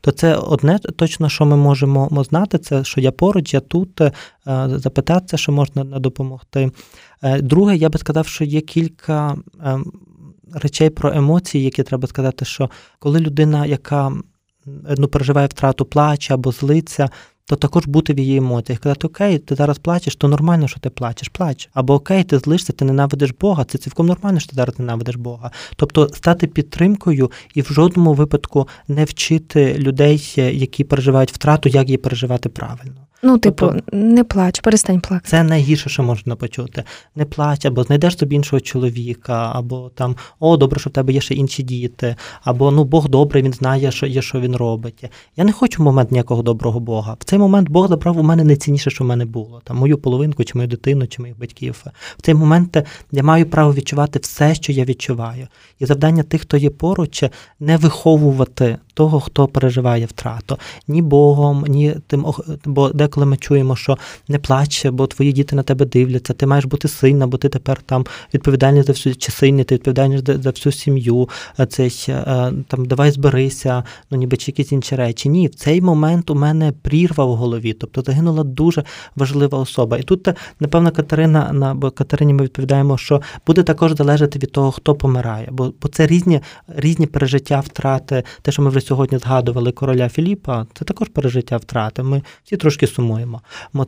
То 0.00 0.10
це 0.10 0.36
одне 0.36 0.78
точно, 0.78 1.28
що 1.28 1.46
ми 1.46 1.56
можемо 1.56 2.24
знати, 2.24 2.58
це 2.58 2.84
що 2.84 3.00
я 3.00 3.12
поруч, 3.12 3.54
я 3.54 3.60
тут, 3.60 4.00
е, 4.00 4.12
запитатися, 4.68 5.36
що 5.36 5.52
можна 5.52 5.84
допомогти. 5.84 6.70
Е, 7.24 7.42
друге, 7.42 7.76
я 7.76 7.88
би 7.88 7.98
сказав, 7.98 8.26
що 8.26 8.44
є 8.44 8.60
кілька 8.60 9.36
ем, 9.64 9.92
речей 10.52 10.90
про 10.90 11.12
емоції, 11.12 11.64
які 11.64 11.82
треба 11.82 12.08
сказати, 12.08 12.44
що 12.44 12.70
коли 12.98 13.20
людина, 13.20 13.66
яка 13.66 14.12
ну, 14.98 15.08
переживає 15.08 15.46
втрату 15.46 15.84
плаче 15.84 16.34
або 16.34 16.52
злиться, 16.52 17.08
то 17.46 17.56
також 17.56 17.86
бути 17.86 18.14
в 18.14 18.18
її 18.18 18.36
емоціях. 18.36 18.80
Казати, 18.80 19.06
окей, 19.06 19.38
ти 19.38 19.54
зараз 19.54 19.78
плачеш, 19.78 20.16
то 20.16 20.28
нормально, 20.28 20.68
що 20.68 20.80
ти 20.80 20.90
плачеш, 20.90 21.28
плач. 21.28 21.68
Або 21.74 21.94
окей, 21.94 22.24
ти 22.24 22.38
злишся, 22.38 22.72
ти 22.72 22.84
ненавидиш 22.84 23.30
Бога, 23.40 23.64
це 23.64 23.78
цілком 23.78 24.06
нормально, 24.06 24.40
що 24.40 24.50
ти 24.50 24.56
зараз 24.56 24.78
ненавидиш 24.78 25.16
Бога. 25.16 25.50
Тобто 25.76 26.08
стати 26.08 26.46
підтримкою 26.46 27.30
і 27.54 27.62
в 27.62 27.66
жодному 27.66 28.14
випадку 28.14 28.68
не 28.88 29.04
вчити 29.04 29.74
людей, 29.78 30.32
які 30.36 30.84
переживають 30.84 31.32
втрату, 31.32 31.68
як 31.68 31.86
її 31.86 31.98
переживати 31.98 32.48
правильно. 32.48 33.03
Ну, 33.26 33.38
типу, 33.38 33.66
тобто, 33.66 33.82
не 33.92 34.24
плач, 34.24 34.60
перестань 34.60 35.00
плакати. 35.00 35.28
Це 35.28 35.42
найгірше, 35.42 35.90
що 35.90 36.02
можна 36.02 36.36
почути. 36.36 36.84
Не 37.16 37.24
плач, 37.24 37.64
або 37.64 37.82
знайдеш 37.82 38.18
собі 38.18 38.36
іншого 38.36 38.60
чоловіка, 38.60 39.52
або 39.54 39.90
там 39.94 40.16
о, 40.40 40.56
добре, 40.56 40.80
що 40.80 40.90
в 40.90 40.92
тебе 40.92 41.12
є 41.12 41.20
ще 41.20 41.34
інші 41.34 41.62
діти, 41.62 42.16
або 42.42 42.70
ну 42.70 42.84
Бог 42.84 43.08
добрий, 43.08 43.42
він 43.42 43.52
знає, 43.52 43.92
що 43.92 44.06
є, 44.06 44.22
що 44.22 44.40
він 44.40 44.56
робить. 44.56 45.04
Я 45.36 45.44
не 45.44 45.52
хочу 45.52 45.82
в 45.82 45.84
момент 45.84 46.10
ніякого 46.10 46.42
доброго 46.42 46.80
Бога. 46.80 47.16
В 47.20 47.24
цей 47.24 47.38
момент 47.38 47.68
Бог 47.68 47.88
забрав 47.88 48.18
у 48.18 48.22
мене 48.22 48.44
найцінніше, 48.44 48.90
що 48.90 49.04
в 49.04 49.06
мене 49.06 49.24
було. 49.24 49.60
Там 49.64 49.76
мою 49.76 49.98
половинку, 49.98 50.44
чи 50.44 50.52
мою 50.54 50.68
дитину, 50.68 51.06
чи 51.06 51.22
моїх 51.22 51.38
батьків. 51.38 51.84
В 52.18 52.22
цей 52.22 52.34
момент 52.34 52.76
я 53.12 53.22
маю 53.22 53.46
право 53.46 53.74
відчувати 53.74 54.18
все, 54.18 54.54
що 54.54 54.72
я 54.72 54.84
відчуваю. 54.84 55.46
І 55.78 55.86
завдання 55.86 56.22
тих, 56.22 56.40
хто 56.40 56.56
є 56.56 56.70
поруч, 56.70 57.24
не 57.60 57.76
виховувати 57.76 58.78
того, 58.94 59.20
хто 59.20 59.48
переживає 59.48 60.06
втрату, 60.06 60.58
ні 60.88 61.02
Богом, 61.02 61.64
ні 61.68 61.94
тим, 62.06 62.26
бо 62.64 62.88
деколи 63.14 63.26
ми 63.26 63.36
чуємо, 63.36 63.76
що 63.76 63.98
не 64.28 64.38
плач, 64.38 64.86
бо 64.86 65.06
твої 65.06 65.32
діти 65.32 65.56
на 65.56 65.62
тебе 65.62 65.86
дивляться, 65.86 66.32
ти 66.32 66.46
маєш 66.46 66.64
бути 66.64 66.88
сильна, 66.88 67.26
бо 67.26 67.36
ти 67.36 67.48
тепер 67.48 67.82
там 67.86 68.06
відповідальний 68.34 68.82
за 68.82 68.92
всю 68.92 69.16
чи 69.16 69.32
сильний, 69.32 69.64
ти 69.64 69.74
відповідальний 69.74 70.22
за 70.26 70.50
всю 70.50 70.72
сім'ю. 70.72 71.28
Цей 71.68 72.06
е, 72.08 72.52
там 72.68 72.86
давай 72.86 73.10
зберися, 73.10 73.84
ну 74.10 74.18
ніби 74.18 74.36
чи 74.36 74.50
якісь 74.50 74.72
інші 74.72 74.96
речі. 74.96 75.28
Ні, 75.28 75.46
в 75.46 75.54
цей 75.54 75.80
момент 75.80 76.30
у 76.30 76.34
мене 76.34 76.72
прірва 76.82 77.24
в 77.24 77.34
голові, 77.34 77.72
тобто 77.72 78.02
загинула 78.02 78.44
дуже 78.44 78.84
важлива 79.16 79.58
особа. 79.58 79.98
І 79.98 80.02
тут, 80.02 80.28
напевно, 80.60 80.90
Катерина 80.90 81.52
на 81.52 81.74
бо 81.74 81.90
Катерині 81.90 82.34
ми 82.34 82.44
відповідаємо, 82.44 82.98
що 82.98 83.22
буде 83.46 83.62
також 83.62 83.96
залежати 83.96 84.38
від 84.38 84.52
того, 84.52 84.70
хто 84.70 84.94
помирає, 84.94 85.48
бо 85.52 85.72
бо 85.82 85.88
це 85.88 86.06
різні 86.06 86.40
різні 86.68 87.06
пережиття 87.06 87.60
втрати, 87.60 88.22
те, 88.42 88.52
що 88.52 88.62
ми 88.62 88.70
вже 88.70 88.80
сьогодні 88.80 89.18
згадували 89.18 89.72
короля 89.72 90.08
Філіпа, 90.08 90.66
це 90.74 90.84
також 90.84 91.08
пережиття 91.08 91.56
втрати. 91.56 92.02
Ми 92.02 92.22
всі 92.44 92.56
трошки 92.56 92.86
сумуємо. 92.86 93.03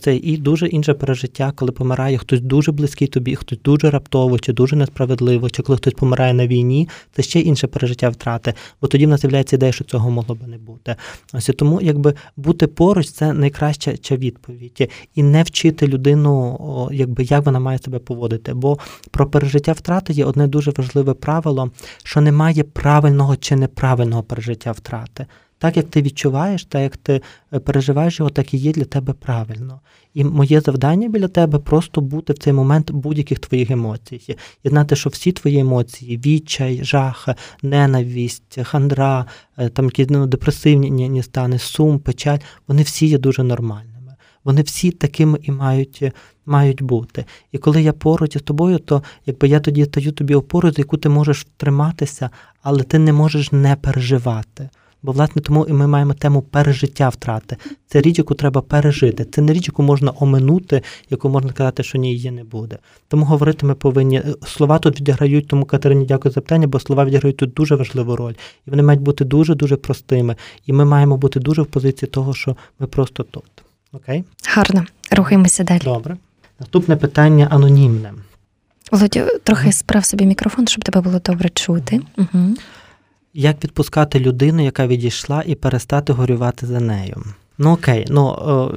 Це 0.01 0.17
і 0.17 0.37
дуже 0.37 0.67
інше 0.67 0.95
пережиття, 0.95 1.53
коли 1.57 1.73
помирає 1.73 2.19
хтось 2.19 2.41
дуже 2.41 2.73
близький 2.73 3.09
тобі, 3.09 3.37
хтось 3.37 3.59
дуже 3.65 3.91
раптово, 3.91 4.39
чи 4.39 4.53
дуже 4.53 4.77
несправедливо, 4.77 5.51
чи 5.51 5.63
коли 5.63 5.77
хтось 5.79 5.95
помирає 5.95 6.35
на 6.35 6.47
війні, 6.47 6.89
це 7.13 7.23
ще 7.23 7.41
інше 7.41 7.67
пережиття 7.67 8.09
втрати. 8.09 8.55
Бо 8.83 8.89
тоді 8.89 9.07
в 9.07 9.09
нас 9.09 9.21
з'являється 9.21 9.57
ідея, 9.57 9.73
що 9.73 9.85
цього 9.85 10.11
могло 10.11 10.35
би 10.35 10.47
не 10.47 10.59
бути. 10.59 10.97
Ось 11.33 11.49
і 11.49 11.53
тому, 11.53 11.81
якби 11.81 12.15
бути 12.37 12.67
поруч, 12.67 13.11
це 13.11 13.33
найкраща 13.33 14.17
відповідь. 14.17 14.91
І 15.15 15.23
не 15.23 15.43
вчити 15.43 15.87
людину, 15.87 16.89
якби 16.93 17.25
як 17.25 17.47
вона 17.47 17.61
має 17.61 17.79
себе 17.79 17.99
поводити. 17.99 18.55
Бо 18.55 18.79
про 19.11 19.27
пережиття 19.27 19.73
втрати 19.73 20.13
є 20.13 20.25
одне 20.25 20.47
дуже 20.47 20.71
важливе 20.71 21.15
правило, 21.15 21.71
що 22.05 22.21
немає 22.21 22.65
правильного 22.65 23.37
чи 23.37 23.57
неправильного 23.57 24.23
пережиття 24.23 24.73
втрати. 24.73 25.27
Так 25.59 25.77
як 25.77 25.87
ти 25.87 26.03
відчуваєш, 26.03 26.65
так 26.65 26.83
як 26.83 26.97
ти 26.97 27.23
е, 27.53 27.59
переживаєш 27.59 28.19
його, 28.19 28.31
так 28.31 28.55
і 28.55 28.57
є 28.57 28.73
для 28.73 28.85
тебе 28.85 29.13
правильно. 29.13 29.81
І 30.15 30.25
моє 30.25 30.61
завдання 30.61 31.09
біля 31.09 31.29
тебе 31.29 31.59
просто 31.59 32.01
бути 32.01 32.33
в 32.33 32.39
цей 32.39 32.53
момент 32.53 32.91
будь-яких 32.91 33.39
твоїх 33.39 33.71
емоцій. 33.71 34.37
І 34.65 34.69
знати, 34.69 34.97
що 34.97 35.11
всі 35.11 35.33
твої 35.33 35.59
емоції 35.59 36.17
відчай, 36.17 36.85
жах, 36.85 37.29
ненависть, 37.63 38.59
хандра, 38.63 39.27
е, 39.59 39.69
там 39.69 39.85
якісь 39.85 40.11
ну, 40.11 40.27
депресивні 40.27 41.23
стани, 41.23 41.59
сум, 41.59 41.99
печаль, 41.99 42.39
вони 42.69 42.83
всі 42.83 43.07
є 43.07 43.19
дуже 43.19 43.43
нормальними. 43.43 44.15
Вони 44.45 44.63
всі 44.63 44.91
такими 44.91 45.39
і 45.43 45.53
мають 45.53 46.13
мають 46.47 46.83
бути. 46.83 47.25
І 47.53 47.59
коли 47.59 47.83
я 47.83 47.93
поруч 47.93 48.37
із 48.37 48.43
тобою, 48.43 48.79
то 48.79 49.03
якби 49.27 49.49
я 49.49 49.61
тоді 49.61 49.85
стаю 49.85 50.13
тобі 50.13 50.35
опорою, 50.35 50.75
за 50.75 50.81
яку 50.81 50.97
ти 50.97 51.09
можеш 51.09 51.47
триматися, 51.57 52.31
але 52.63 52.83
ти 52.83 52.99
не 52.99 53.13
можеш 53.13 53.53
не 53.53 53.77
переживати. 53.77 54.69
Бо, 55.03 55.13
власне, 55.13 55.43
тому 55.43 55.67
і 55.67 55.73
ми 55.73 55.87
маємо 55.87 56.15
тему 56.15 56.43
пережиття 56.43 57.09
втрати. 57.09 57.57
Це 57.87 58.01
річ, 58.01 58.19
яку 58.19 58.35
треба 58.35 58.61
пережити. 58.61 59.25
Це 59.25 59.43
не 59.43 59.53
річ, 59.53 59.69
яку 59.69 59.83
можна 59.83 60.13
оминути, 60.21 60.83
яку 61.11 61.29
можна 61.29 61.51
сказати, 61.51 61.83
що 61.83 61.99
ні, 61.99 62.13
її 62.13 62.31
не 62.31 62.45
буде. 62.45 62.79
Тому 63.09 63.25
говорити 63.25 63.67
ми 63.67 63.75
повинні. 63.75 64.23
Слова 64.47 64.79
тут 64.79 65.01
відіграють, 65.01 65.49
тому 65.49 65.65
Катерині 65.65 66.07
дякую 66.07 66.33
за 66.33 66.41
питання, 66.41 66.67
бо 66.67 66.81
слова 66.81 67.05
відіграють 67.05 67.37
тут 67.37 67.53
дуже 67.53 67.75
важливу 67.75 68.17
роль. 68.17 68.35
І 68.67 68.71
вони 68.71 68.83
мають 68.83 69.03
бути 69.03 69.25
дуже-дуже 69.25 69.77
простими. 69.77 70.37
І 70.67 70.73
ми 70.73 70.85
маємо 70.85 71.17
бути 71.17 71.41
дуже 71.41 71.63
в 71.63 71.67
позиції 71.67 72.11
того, 72.11 72.35
що 72.35 72.57
ми 72.79 72.87
просто 72.87 73.23
тут. 73.23 73.45
Окей? 73.93 74.25
Гарно. 74.55 74.85
Рухаємося 75.11 75.65
далі. 75.65 75.81
Добре. 75.85 76.17
Наступне 76.61 76.97
питання 76.97 77.49
анонімне. 77.51 78.13
Володю, 78.93 79.21
трохи 79.43 79.73
справ 79.73 80.05
собі 80.05 80.27
мікрофон, 80.27 80.67
щоб 80.67 80.85
тебе 80.85 81.01
було 81.01 81.19
добре 81.19 81.49
чути. 81.49 82.01
Угу. 82.19 82.55
Як 83.39 83.65
відпускати 83.65 84.21
людину, 84.21 84.65
яка 84.65 84.87
відійшла, 84.87 85.43
і 85.47 85.55
перестати 85.55 86.13
горювати 86.13 86.67
за 86.67 86.81
нею? 86.81 87.25
Ну 87.59 87.73
окей, 87.73 88.07
ну 88.09 88.27
о, 88.27 88.75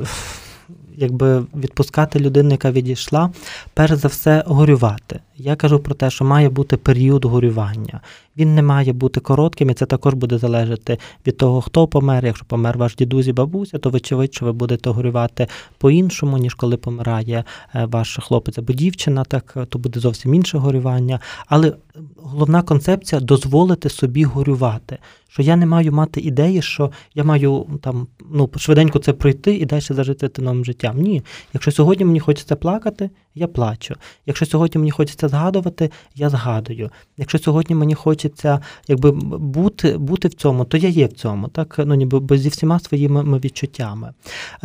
якби 0.95 1.39
відпускати 1.39 2.19
людину, 2.19 2.51
яка 2.51 2.71
відійшла, 2.71 3.31
перш 3.73 3.93
за 3.93 4.07
все 4.07 4.43
горювати. 4.47 5.19
Я 5.39 5.55
кажу 5.55 5.79
про 5.79 5.95
те, 5.95 6.09
що 6.09 6.25
має 6.25 6.49
бути 6.49 6.77
період 6.77 7.25
горювання. 7.25 8.01
Він 8.37 8.55
не 8.55 8.61
має 8.61 8.93
бути 8.93 9.19
коротким, 9.19 9.69
і 9.69 9.73
це 9.73 9.85
також 9.85 10.13
буде 10.13 10.37
залежати 10.37 10.97
від 11.27 11.37
того, 11.37 11.61
хто 11.61 11.87
помер. 11.87 12.25
Якщо 12.25 12.45
помер 12.45 12.77
ваш 12.77 12.95
дідусь 12.95 13.27
і 13.27 13.33
бабуся, 13.33 13.77
то 13.77 13.89
вочевидь, 13.89 14.33
що 14.33 14.45
ви 14.45 14.51
будете 14.51 14.89
горювати 14.89 15.47
по-іншому, 15.77 16.37
ніж 16.37 16.53
коли 16.53 16.77
помирає 16.77 17.43
е, 17.75 17.85
ваш 17.85 18.19
хлопець 18.21 18.57
або 18.57 18.73
дівчина, 18.73 19.23
так 19.23 19.57
то 19.69 19.79
буде 19.79 19.99
зовсім 19.99 20.33
інше 20.33 20.57
горювання. 20.57 21.19
Але 21.47 21.73
головна 22.17 22.61
концепція 22.61 23.21
дозволити 23.21 23.89
собі 23.89 24.23
горювати. 24.23 24.97
Що 25.27 25.41
я 25.41 25.55
не 25.55 25.65
маю 25.65 25.91
мати 25.91 26.21
ідеї, 26.21 26.61
що 26.61 26.91
я 27.15 27.23
маю 27.23 27.65
там 27.81 28.07
ну 28.31 28.49
швиденько 28.57 28.99
це 28.99 29.13
пройти 29.13 29.55
і 29.55 29.65
далі 29.65 29.81
зажити 29.81 30.41
новим 30.41 30.65
життям. 30.65 31.01
Ні, 31.01 31.21
якщо 31.53 31.71
сьогодні 31.71 32.05
мені 32.05 32.19
хочеться 32.19 32.55
плакати, 32.55 33.09
я 33.39 33.47
плачу. 33.47 33.95
Якщо 34.25 34.45
сьогодні 34.45 34.79
мені 34.79 34.91
хочеться 34.91 35.27
згадувати, 35.27 35.91
я 36.15 36.29
згадую. 36.29 36.89
Якщо 37.17 37.39
сьогодні 37.39 37.75
мені 37.75 37.95
хочеться 37.95 38.59
якби 38.87 39.11
бути 39.37 39.97
бути 39.97 40.27
в 40.27 40.33
цьому, 40.33 40.65
то 40.65 40.77
я 40.77 40.89
є 40.89 41.05
в 41.05 41.13
цьому, 41.13 41.47
так 41.47 41.75
ну 41.85 41.95
ніби 41.95 42.19
бо 42.19 42.37
зі 42.37 42.49
всіма 42.49 42.79
своїми 42.79 43.39
відчуттями. 43.39 44.13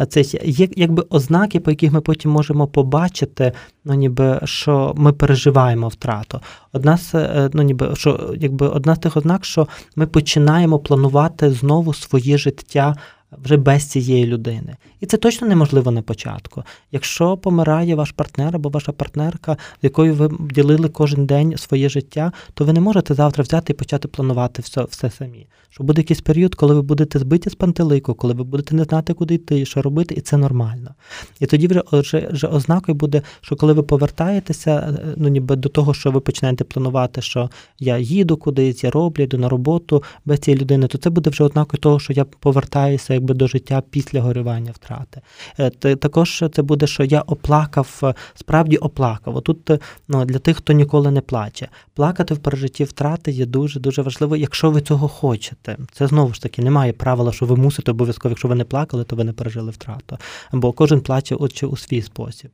Це 0.08 0.20
є 0.42 0.68
якби 0.76 1.04
ознаки, 1.10 1.60
по 1.60 1.70
яких 1.70 1.92
ми 1.92 2.00
потім 2.00 2.30
можемо 2.30 2.66
побачити, 2.66 3.52
ну 3.84 3.94
ніби 3.94 4.40
що 4.44 4.94
ми 4.96 5.12
переживаємо 5.12 5.88
втрату. 5.88 6.40
Одна 6.72 6.98
з 6.98 7.14
е, 7.14 7.50
ну 7.52 7.62
ніби 7.62 7.96
що 7.96 8.34
якби 8.36 8.68
одна 8.68 8.94
з 8.94 8.98
тих 8.98 9.16
ознак, 9.16 9.44
що 9.44 9.68
ми 9.96 10.06
починаємо 10.06 10.78
планувати 10.78 11.50
знову 11.50 11.94
своє 11.94 12.38
життя 12.38 12.96
вже 13.44 13.56
без 13.56 13.84
цієї 13.84 14.26
людини. 14.26 14.76
І 15.00 15.06
це 15.06 15.16
точно 15.16 15.48
неможливо 15.48 15.90
на 15.90 16.02
початку. 16.02 16.62
Якщо 16.92 17.36
помирає 17.36 17.94
ваш 17.94 18.10
партнер 18.10 18.56
або 18.56 18.68
ваша 18.68 18.92
партнерка, 18.92 19.56
з 19.80 19.84
якою 19.84 20.14
ви 20.14 20.30
ділили 20.40 20.88
кожен 20.88 21.26
день 21.26 21.56
своє 21.56 21.88
життя, 21.88 22.32
то 22.54 22.64
ви 22.64 22.72
не 22.72 22.80
можете 22.80 23.14
завтра 23.14 23.42
взяти 23.44 23.72
і 23.72 23.76
почати 23.76 24.08
планувати 24.08 24.62
все 24.62 24.84
все 24.84 25.10
самі. 25.10 25.46
Що 25.70 25.84
буде 25.84 26.00
якийсь 26.00 26.20
період, 26.20 26.54
коли 26.54 26.74
ви 26.74 26.82
будете 26.82 27.18
збиті 27.18 27.50
з 27.50 27.54
пантелику, 27.54 28.14
коли 28.14 28.34
ви 28.34 28.44
будете 28.44 28.74
не 28.74 28.84
знати, 28.84 29.14
куди 29.14 29.34
йти, 29.34 29.64
що 29.64 29.82
робити, 29.82 30.14
і 30.14 30.20
це 30.20 30.36
нормально. 30.36 30.94
І 31.40 31.46
тоді 31.46 31.66
вже 31.66 31.82
вже, 31.92 32.28
вже 32.32 32.46
ознакою 32.46 32.96
буде, 32.96 33.22
що 33.40 33.56
коли 33.56 33.72
ви 33.72 33.82
повертаєтеся, 33.82 34.70
е, 34.70 35.14
ну 35.16 35.28
ніби 35.28 35.56
до 35.56 35.68
того, 35.68 35.94
що 35.94 36.10
ви 36.10 36.20
починаєте 36.20 36.64
планувати, 36.64 37.22
що 37.22 37.50
я 37.78 37.98
їду 37.98 38.36
кудись, 38.36 38.84
я 38.84 38.90
роблю, 38.90 39.22
йду 39.22 39.38
на 39.38 39.48
роботу 39.48 40.02
без 40.24 40.38
цієї 40.38 40.60
людини, 40.60 40.86
то 40.86 40.98
це 40.98 41.10
буде 41.10 41.30
вже 41.30 41.44
ознакою 41.44 41.80
того, 41.80 42.00
що 42.00 42.12
я 42.12 42.24
повертаюся 42.24 43.14
якби 43.24 43.34
до 43.34 43.46
життя 43.46 43.82
після 43.90 44.20
горювання 44.20 44.72
втрати. 44.72 45.20
Е, 45.58 45.96
також 45.96 46.44
це 46.52 46.62
буде, 46.62 46.86
що 46.86 47.04
я 47.04 47.20
оплакав, 47.20 48.00
е, 48.02 48.14
справді 48.34 48.76
оплакав. 48.76 49.36
Отут 49.36 49.70
ну, 50.08 50.24
для 50.24 50.38
тих, 50.38 50.56
хто 50.56 50.72
ніколи 50.72 51.10
не 51.10 51.20
плаче. 51.20 51.68
Плакати 51.94 52.34
в 52.34 52.38
пережитті 52.38 52.84
втрати 52.84 53.32
є 53.32 53.46
дуже 53.46 53.80
дуже 53.80 54.02
важливо, 54.02 54.36
якщо 54.36 54.70
ви 54.70 54.80
цього 54.80 55.08
хочете. 55.08 55.76
Це 55.92 56.06
знову 56.06 56.34
ж 56.34 56.42
таки 56.42 56.62
немає 56.62 56.92
правила, 56.92 57.32
що 57.32 57.46
ви 57.46 57.56
мусите 57.56 57.90
обов'язково, 57.90 58.30
якщо 58.30 58.48
ви 58.48 58.54
не 58.54 58.64
плакали, 58.64 59.04
то 59.04 59.16
ви 59.16 59.24
не 59.24 59.32
пережили 59.32 59.70
втрату. 59.70 60.18
Бо 60.52 60.72
кожен 60.72 61.00
плаче 61.00 61.34
отче 61.34 61.66
у 61.66 61.76
свій 61.76 62.02
спосіб. 62.02 62.50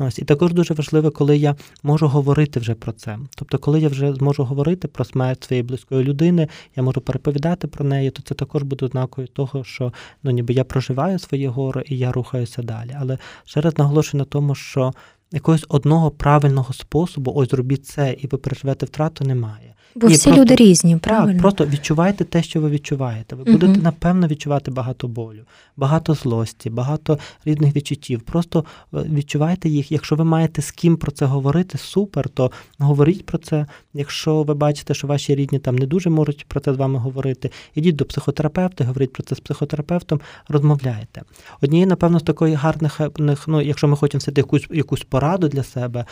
Ось 0.00 0.18
і 0.18 0.24
також 0.24 0.52
дуже 0.52 0.74
важливо, 0.74 1.10
коли 1.10 1.36
я 1.36 1.56
можу 1.82 2.08
говорити 2.08 2.60
вже 2.60 2.74
про 2.74 2.92
це. 2.92 3.18
Тобто, 3.36 3.58
коли 3.58 3.80
я 3.80 3.88
вже 3.88 4.14
зможу 4.14 4.44
говорити 4.44 4.88
про 4.88 5.04
смерть 5.04 5.44
своєї 5.44 5.62
близької 5.62 6.04
людини, 6.04 6.48
я 6.76 6.82
можу 6.82 7.00
переповідати 7.00 7.66
про 7.66 7.84
неї, 7.84 8.10
то 8.10 8.22
це 8.22 8.34
також 8.34 8.62
буде 8.62 8.86
ознакою 8.86 9.28
того, 9.28 9.64
що 9.64 9.92
ну 10.22 10.30
ніби 10.30 10.54
я 10.54 10.64
проживаю 10.64 11.18
своє 11.18 11.48
горе 11.48 11.82
і 11.86 11.98
я 11.98 12.12
рухаюся 12.12 12.62
далі. 12.62 12.96
Але 13.00 13.18
ще 13.44 13.60
раз 13.60 13.78
наголошую 13.78 14.18
на 14.18 14.24
тому, 14.24 14.54
що 14.54 14.92
якогось 15.32 15.66
одного 15.68 16.10
правильного 16.10 16.74
способу, 16.74 17.32
ось 17.34 17.50
зробіть 17.50 17.86
це, 17.86 18.12
і 18.12 18.26
ви 18.26 18.38
переживете 18.38 18.86
втрату, 18.86 19.24
немає. 19.24 19.74
Бо 20.00 20.06
всі 20.06 20.24
просто, 20.24 20.40
люди 20.40 20.54
різні, 20.54 20.96
правильно? 20.96 21.32
Так, 21.32 21.42
просто 21.42 21.66
відчувайте 21.66 22.24
те, 22.24 22.42
що 22.42 22.60
ви 22.60 22.70
відчуваєте. 22.70 23.36
Ви 23.36 23.52
будете, 23.52 23.80
напевно, 23.80 24.26
відчувати 24.26 24.70
багато 24.70 25.08
болю, 25.08 25.44
багато 25.76 26.14
злості, 26.14 26.70
багато 26.70 27.18
різних 27.44 27.76
відчуттів. 27.76 28.20
Просто 28.20 28.64
е, 28.94 28.98
відчувайте 28.98 29.68
їх. 29.68 29.92
Якщо 29.92 30.16
ви 30.16 30.24
маєте 30.24 30.62
з 30.62 30.70
ким 30.70 30.96
про 30.96 31.12
це 31.12 31.24
говорити, 31.24 31.78
супер, 31.78 32.28
то 32.28 32.50
говоріть 32.78 33.26
про 33.26 33.38
це. 33.38 33.66
Якщо 33.94 34.42
ви 34.42 34.54
бачите, 34.54 34.94
що 34.94 35.06
ваші 35.06 35.34
рідні 35.34 35.58
там 35.58 35.76
не 35.76 35.86
дуже 35.86 36.10
можуть 36.10 36.44
про 36.48 36.60
це 36.60 36.74
з 36.74 36.76
вами 36.76 36.98
говорити, 36.98 37.50
ідіть 37.74 37.96
до 37.96 38.04
психотерапевта, 38.04 38.84
говоріть 38.84 39.12
про 39.12 39.22
це 39.22 39.34
з 39.34 39.40
психотерапевтом, 39.40 40.20
розмовляйте. 40.48 41.22
Однією, 41.60 41.88
напевно, 41.88 42.18
з 42.18 42.22
такої 42.22 42.54
гарних, 42.54 43.00
ну, 43.46 43.60
якщо 43.60 43.88
ми 43.88 43.96
хочемо 43.96 44.18
все 44.18 44.32
якусь 44.36 44.66
якусь 44.70 45.02
пораду 45.02 45.48
для 45.48 45.62
себе, 45.62 46.04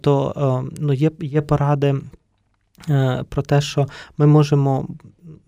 то 0.00 0.34
е, 0.66 0.70
ну, 0.78 0.92
є, 0.92 1.10
є 1.20 1.42
поради. 1.42 1.94
Е, 2.88 3.24
про 3.28 3.42
те, 3.42 3.60
що 3.60 3.86
ми 4.18 4.26
можемо 4.26 4.88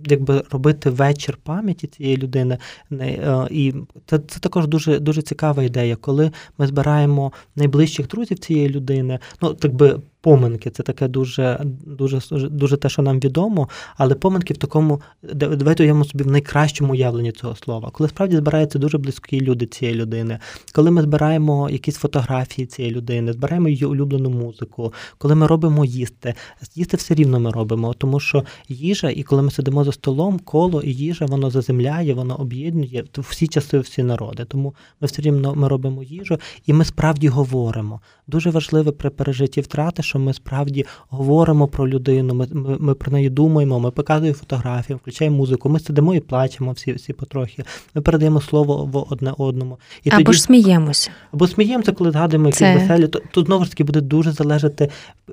якби 0.06 0.42
робити 0.50 0.90
вечір 0.90 1.38
пам'яті 1.42 1.86
цієї 1.86 2.16
людини, 2.16 2.58
е, 2.92 3.46
і 3.50 3.74
це 4.06 4.18
це 4.18 4.40
також 4.40 4.66
дуже 4.66 4.98
дуже 4.98 5.22
цікава 5.22 5.62
ідея, 5.62 5.96
коли 5.96 6.30
ми 6.58 6.66
збираємо 6.66 7.32
найближчих 7.56 8.08
друзів 8.08 8.38
цієї 8.38 8.68
людини, 8.68 9.18
ну 9.42 9.54
так 9.54 9.74
би 9.74 10.00
поминки. 10.22 10.70
Це 10.70 10.82
таке 10.82 11.08
дуже 11.08 11.60
дуже 11.86 12.20
дуже 12.48 12.76
те, 12.76 12.88
що 12.88 13.02
нам 13.02 13.20
відомо, 13.20 13.68
але 13.96 14.14
поминки 14.14 14.54
в 14.54 14.56
такому 14.56 15.00
давайте 15.32 15.82
уявимо 15.82 16.04
собі 16.04 16.24
в 16.24 16.26
найкращому 16.26 16.92
уявленні 16.92 17.32
цього 17.32 17.56
слова. 17.56 17.90
Коли 17.92 18.08
справді 18.08 18.36
збираються 18.36 18.78
дуже 18.78 18.98
близькі 18.98 19.40
люди 19.40 19.66
цієї 19.66 19.96
людини, 19.96 20.38
коли 20.72 20.90
ми 20.90 21.02
збираємо 21.02 21.70
якісь 21.70 21.96
фотографії 21.96 22.66
цієї 22.66 22.94
людини, 22.94 23.32
збираємо 23.32 23.68
її 23.68 23.84
улюблену 23.84 24.30
музику, 24.30 24.92
коли 25.18 25.34
ми 25.34 25.46
робимо 25.46 25.84
їсти, 25.84 26.34
їсти 26.74 26.96
все 26.96 27.14
рівно 27.14 27.40
ми 27.40 27.50
робимо, 27.50 27.94
тому 27.94 28.20
що 28.20 28.44
їжа, 28.68 29.10
і 29.10 29.22
коли 29.22 29.42
ми 29.42 29.50
сидимо 29.50 29.71
за 29.74 29.92
столом, 29.92 30.38
коло 30.38 30.82
і 30.82 30.92
їжа, 30.92 31.26
воно 31.26 31.50
заземляє, 31.50 32.14
воно 32.14 32.36
об'єднує 32.36 33.04
всі 33.16 33.46
часи, 33.46 33.78
всі 33.78 34.02
народи. 34.02 34.44
Тому 34.44 34.74
ми 35.00 35.06
все 35.06 35.22
рівно 35.22 35.54
ми 35.54 35.68
робимо 35.68 36.02
їжу, 36.02 36.38
і 36.66 36.72
ми 36.72 36.84
справді 36.84 37.28
говоримо. 37.28 38.00
Дуже 38.26 38.50
важливо 38.50 38.92
при 38.92 39.10
пережитті 39.10 39.60
втрати 39.60 40.02
що 40.02 40.18
ми 40.18 40.34
справді 40.34 40.86
говоримо 41.08 41.68
про 41.68 41.88
людину, 41.88 42.34
ми 42.34 42.48
ми, 42.52 42.76
ми 42.78 42.94
про 42.94 43.12
неї 43.12 43.30
думаємо, 43.30 43.80
ми 43.80 43.90
показуємо 43.90 44.38
фотографії, 44.38 44.96
включаємо 44.96 45.36
музику, 45.36 45.68
ми 45.68 45.80
сидимо 45.80 46.14
і 46.14 46.20
плачемо 46.20 46.72
всі 46.72 46.92
всі 46.92 47.12
потрохи. 47.12 47.64
Ми 47.94 48.02
передаємо 48.02 48.40
слово 48.40 48.84
в 48.84 49.12
одне 49.12 49.32
одному. 49.38 49.78
І 50.04 50.10
Або 50.10 50.24
тоді, 50.24 50.36
ж 50.36 50.42
сміємося. 50.42 51.10
Або 51.32 51.46
сміємося, 51.46 51.92
коли 51.92 52.10
згадуємо 52.10 52.46
якісь 52.46 52.58
Це... 52.58 52.74
веселі. 52.74 53.08
То 53.08 53.20
тут 53.30 53.46
знову 53.46 53.64
ж 53.64 53.70
таки 53.70 53.84
буде 53.84 54.00
дуже 54.00 54.32
залежати 54.32 54.90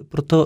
про 0.10 0.22
те, 0.22 0.46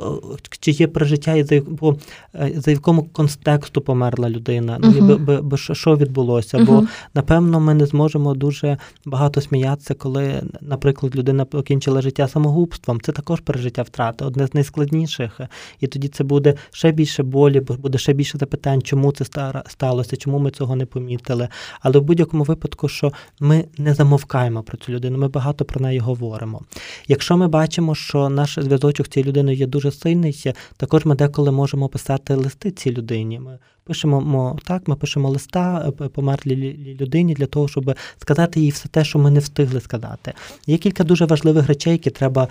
чи 0.59 0.71
є 0.71 0.88
пережиття 0.88 1.33
і 1.33 1.43
за 1.43 1.62
бо, 1.67 1.97
е, 2.35 2.51
за 2.55 2.71
якому 2.71 3.03
контексту 3.03 3.81
померла 3.83 4.29
людина, 4.29 4.77
ну 4.79 4.89
uh-huh. 4.91 5.19
би, 5.19 5.41
би, 5.41 5.57
що 5.57 5.95
відбулося. 5.95 6.57
Uh-huh. 6.57 6.65
Бо 6.65 6.87
напевно 7.13 7.59
ми 7.59 7.73
не 7.73 7.85
зможемо 7.85 8.33
дуже 8.33 8.77
багато 9.05 9.41
сміятися, 9.41 9.93
коли, 9.93 10.43
наприклад, 10.61 11.15
людина 11.15 11.45
покінчила 11.45 12.01
життя 12.01 12.27
самогубством. 12.27 13.01
Це 13.01 13.11
також 13.11 13.39
пережиття 13.39 13.81
втрати 13.81 14.25
одне 14.25 14.47
з 14.47 14.53
найскладніших. 14.53 15.39
І 15.79 15.87
тоді 15.87 16.07
це 16.07 16.23
буде 16.23 16.55
ще 16.71 16.91
більше 16.91 17.23
болі, 17.23 17.59
буде 17.59 17.97
ще 17.97 18.13
більше 18.13 18.37
запитань, 18.37 18.81
чому 18.81 19.11
це 19.11 19.25
сталося, 19.67 20.15
чому 20.15 20.39
ми 20.39 20.51
цього 20.51 20.75
не 20.75 20.85
помітили. 20.85 21.47
Але 21.81 21.99
в 21.99 22.03
будь-якому 22.03 22.43
випадку, 22.43 22.87
що 22.87 23.11
ми 23.39 23.65
не 23.77 23.93
замовкаємо 23.93 24.63
про 24.63 24.77
цю 24.77 24.91
людину, 24.91 25.17
ми 25.17 25.27
багато 25.27 25.65
про 25.65 25.81
неї 25.81 25.99
говоримо. 25.99 26.61
Якщо 27.07 27.37
ми 27.37 27.47
бачимо, 27.47 27.95
що 27.95 28.29
наш 28.29 28.59
зв'язочок 28.61 29.05
з 29.05 29.09
цією 29.09 29.29
людиною 29.29 29.57
є 29.57 29.67
дуже 29.67 29.91
сильний, 29.91 30.53
також 30.77 31.05
ми 31.05 31.15
деколи 31.15 31.51
можемо 31.51 31.89
писати 31.89 32.35
листи 32.35 32.71
цій 32.71 32.91
людині. 32.91 33.39
Ми 33.39 33.59
пишемо 33.84 34.60
так, 34.63 34.88
ми 34.88 34.96
пишемо 34.96 35.29
листа 35.29 35.91
померлій 35.91 36.98
людині 37.00 37.34
для 37.34 37.46
того, 37.46 37.67
щоб 37.67 37.96
сказати 38.17 38.60
їй 38.60 38.70
все 38.70 38.89
те, 38.89 39.03
що 39.05 39.20
ми 39.20 39.32
не 39.32 39.39
встигли 39.39 39.82
сказати. 39.82 40.34
Є 40.67 40.77
кілька 40.77 41.03
дуже 41.03 41.25
важливих 41.25 41.67
речей, 41.67 41.93
які 41.93 42.10
треба 42.10 42.48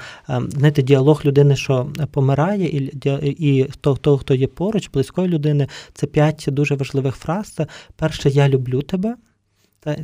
знаєте, 0.49 0.83
діалог 0.83 1.23
людини, 1.25 1.57
що 1.57 1.87
помирає, 2.11 2.67
і 2.69 2.93
і 3.39 3.65
того, 3.81 4.19
хто 4.19 4.35
є 4.35 4.47
поруч, 4.47 4.91
близької 4.93 5.29
людини. 5.29 5.69
Це 5.95 6.07
п'ять 6.07 6.45
дуже 6.49 6.75
важливих 6.75 7.17
фраз. 7.17 7.61
Перше, 7.97 8.29
я 8.29 8.49
люблю 8.49 8.83
тебе. 8.83 9.17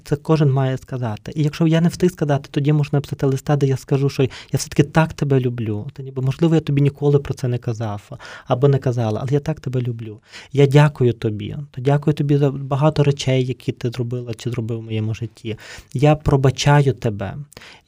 Це 0.05 0.17
кожен 0.17 0.53
має 0.53 0.79
сказати. 0.79 1.33
І 1.35 1.43
якщо 1.43 1.67
я 1.67 1.81
не 1.81 1.89
встиг 1.89 2.11
сказати, 2.11 2.49
тоді 2.51 2.73
можна 2.73 2.97
написати 2.97 3.27
листа, 3.27 3.57
де 3.57 3.67
я 3.67 3.77
скажу, 3.77 4.09
що 4.09 4.23
я 4.23 4.29
все-таки 4.53 4.83
так 4.83 5.13
тебе 5.13 5.41
люблю. 5.41 5.87
То 5.93 6.03
ніби 6.03 6.23
можливо, 6.23 6.55
я 6.55 6.61
тобі 6.61 6.83
ніколи 6.83 7.19
про 7.19 7.35
це 7.35 7.49
не 7.49 7.59
казав 7.59 8.11
або 8.47 8.69
не 8.69 8.79
казала, 8.79 9.21
але 9.23 9.33
я 9.33 9.41
так 9.41 9.61
тебе 9.61 9.81
люблю. 9.81 10.21
Я 10.53 10.67
дякую 10.67 11.13
тобі. 11.13 11.57
То 11.71 11.81
дякую 11.81 12.15
тобі 12.15 12.37
за 12.37 12.51
багато 12.51 13.05
речей, 13.05 13.45
які 13.45 13.73
ти 13.73 13.91
зробила 13.91 14.35
чи 14.35 14.51
зробив 14.51 14.79
в 14.79 14.83
моєму 14.83 15.15
житті. 15.15 15.57
Я 15.95 16.17
пробачаю 16.17 16.93
тебе. 16.93 17.37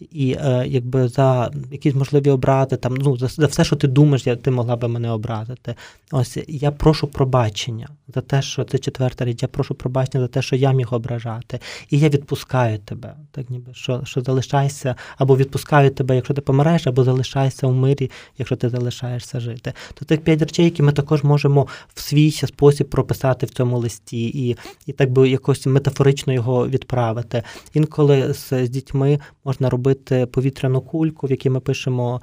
І 0.00 0.32
е, 0.32 0.64
якби 0.66 1.08
за 1.08 1.50
якісь 1.70 1.94
можливі 1.94 2.30
образи, 2.30 2.76
там 2.76 2.94
ну 2.94 3.16
за, 3.16 3.28
за 3.28 3.46
все, 3.46 3.64
що 3.64 3.76
ти 3.76 3.88
думаєш, 3.88 4.26
я, 4.26 4.36
ти 4.36 4.50
могла 4.50 4.76
би 4.76 4.88
мене 4.88 5.10
образити. 5.10 5.74
Ось 6.12 6.38
я 6.48 6.70
прошу 6.70 7.06
пробачення 7.06 7.88
за 8.14 8.20
те, 8.20 8.42
що 8.42 8.64
це 8.64 8.78
четверта 8.78 9.24
річ. 9.24 9.42
Я 9.42 9.48
прошу 9.48 9.74
пробачення 9.74 10.24
за 10.24 10.28
те, 10.28 10.42
що 10.42 10.56
я 10.56 10.72
міг 10.72 10.94
ображати 10.94 11.60
і 11.90 11.98
я 11.98 12.08
відпускаю 12.08 12.78
тебе. 12.78 13.14
Так 13.30 13.50
ніби 13.50 13.74
що 13.74 14.02
що 14.04 14.20
залишайся, 14.20 14.94
або 15.18 15.36
відпускаю 15.36 15.90
тебе, 15.90 16.16
якщо 16.16 16.34
ти 16.34 16.40
помираєш, 16.40 16.86
або 16.86 17.04
залишайся 17.04 17.66
у 17.66 17.72
мирі, 17.72 18.10
якщо 18.38 18.56
ти 18.56 18.68
залишаєшся 18.68 19.40
жити. 19.40 19.72
То 19.94 20.04
тих 20.04 20.20
п'ять 20.20 20.40
речей, 20.40 20.64
які 20.64 20.82
ми 20.82 20.92
також 20.92 21.22
можемо 21.24 21.66
в 21.94 22.00
свій 22.00 22.30
спосіб 22.30 22.88
прописати 22.88 23.46
в 23.46 23.50
цьому 23.50 23.78
листі, 23.78 24.26
і 24.26 24.56
і 24.86 24.92
так 24.92 25.10
би 25.10 25.28
якось 25.28 25.66
метафорично 25.66 26.32
його 26.32 26.68
відправити. 26.68 27.42
Інколи 27.74 28.34
з, 28.34 28.66
з 28.66 28.68
дітьми 28.68 29.18
можна 29.44 29.70
робити 29.70 30.26
повітряну 30.26 30.80
кульку, 30.80 31.26
в 31.26 31.30
якій 31.30 31.50
ми 31.50 31.60
пишемо 31.60 32.20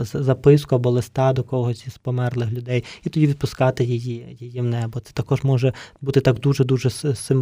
записку 0.00 0.74
або 0.74 0.90
листа 0.90 1.32
до 1.32 1.42
когось 1.42 1.86
із 1.86 1.98
померлих 1.98 2.52
людей, 2.52 2.84
і 3.04 3.08
тоді 3.08 3.26
відпускати 3.26 3.84
її 3.84 4.36
її 4.40 4.60
в 4.60 4.64
небо. 4.64 5.00
Це 5.00 5.12
також 5.12 5.42
може 5.42 5.72
бути 6.00 6.20
так 6.20 6.40
дуже 6.40 6.64
дуже 6.64 6.90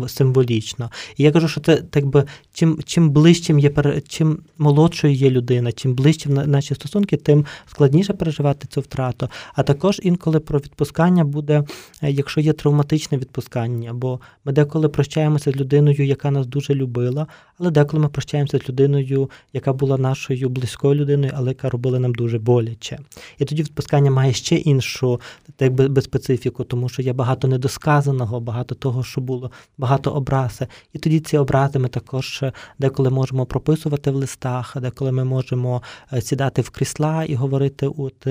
символічно. 0.08 0.90
І 1.16 1.22
я 1.22 1.32
кажу, 1.32 1.48
що 1.48 1.60
це 1.60 1.76
так 1.76 2.06
би 2.06 2.24
чим 2.52 2.78
чим 2.84 3.10
ближчим 3.10 3.58
є 3.58 3.72
чим 4.08 4.38
молодшою 4.58 5.14
є 5.14 5.30
людина, 5.30 5.72
чим 5.72 5.94
ближчим 5.94 6.34
наші 6.34 6.74
стосунки, 6.74 7.16
тим 7.16 7.46
складніше 7.66 8.12
переживати 8.12 8.68
цю 8.70 8.80
втрату. 8.80 9.28
А 9.54 9.62
також 9.62 10.00
інколи 10.02 10.40
про 10.40 10.58
відпускання 10.58 11.24
буде, 11.24 11.64
е, 12.02 12.10
якщо 12.10 12.40
є 12.40 12.52
травматичне 12.52 13.18
відпускання, 13.18 13.92
бо 13.94 14.20
ми 14.44 14.52
деколи 14.52 14.88
прощаємося 14.88 15.52
з 15.52 15.56
людиною, 15.56 16.06
яка 16.06 16.30
нас 16.30 16.46
дуже 16.46 16.74
любила, 16.74 17.26
але 17.58 17.70
деколи 17.70 18.02
ми 18.02 18.08
прощаємося 18.08 18.58
з 18.58 18.68
людиною, 18.68 19.30
яка 19.52 19.72
була 19.72 19.98
нашою 19.98 20.48
близькою 20.48 20.94
людиною, 20.94 21.32
але 21.36 21.48
яка 21.48 21.68
робила 21.68 21.98
нам 21.98 22.14
дуже 22.14 22.27
боляче. 22.36 22.98
І 23.38 23.44
тоді 23.44 23.62
відпускання 23.62 24.10
має 24.10 24.32
ще 24.32 24.56
іншу 24.56 25.20
так 25.56 25.72
би, 25.72 26.02
специфіку, 26.02 26.64
тому 26.64 26.88
що 26.88 27.02
є 27.02 27.12
багато 27.12 27.48
недосказаного, 27.48 28.40
багато 28.40 28.74
того, 28.74 29.04
що 29.04 29.20
було, 29.20 29.50
багато 29.78 30.10
образи. 30.10 30.66
І 30.92 30.98
тоді 30.98 31.20
ці 31.20 31.38
образи 31.38 31.78
ми 31.78 31.88
також 31.88 32.40
е, 32.42 32.52
деколи 32.78 33.10
можемо 33.10 33.46
прописувати 33.46 34.10
в 34.10 34.14
листах, 34.14 34.76
деколи 34.80 35.12
ми 35.12 35.24
можемо 35.24 35.82
е, 36.12 36.20
сідати 36.20 36.62
в 36.62 36.70
крісла 36.70 37.24
і 37.24 37.34
говорити, 37.34 37.86
от, 37.86 38.26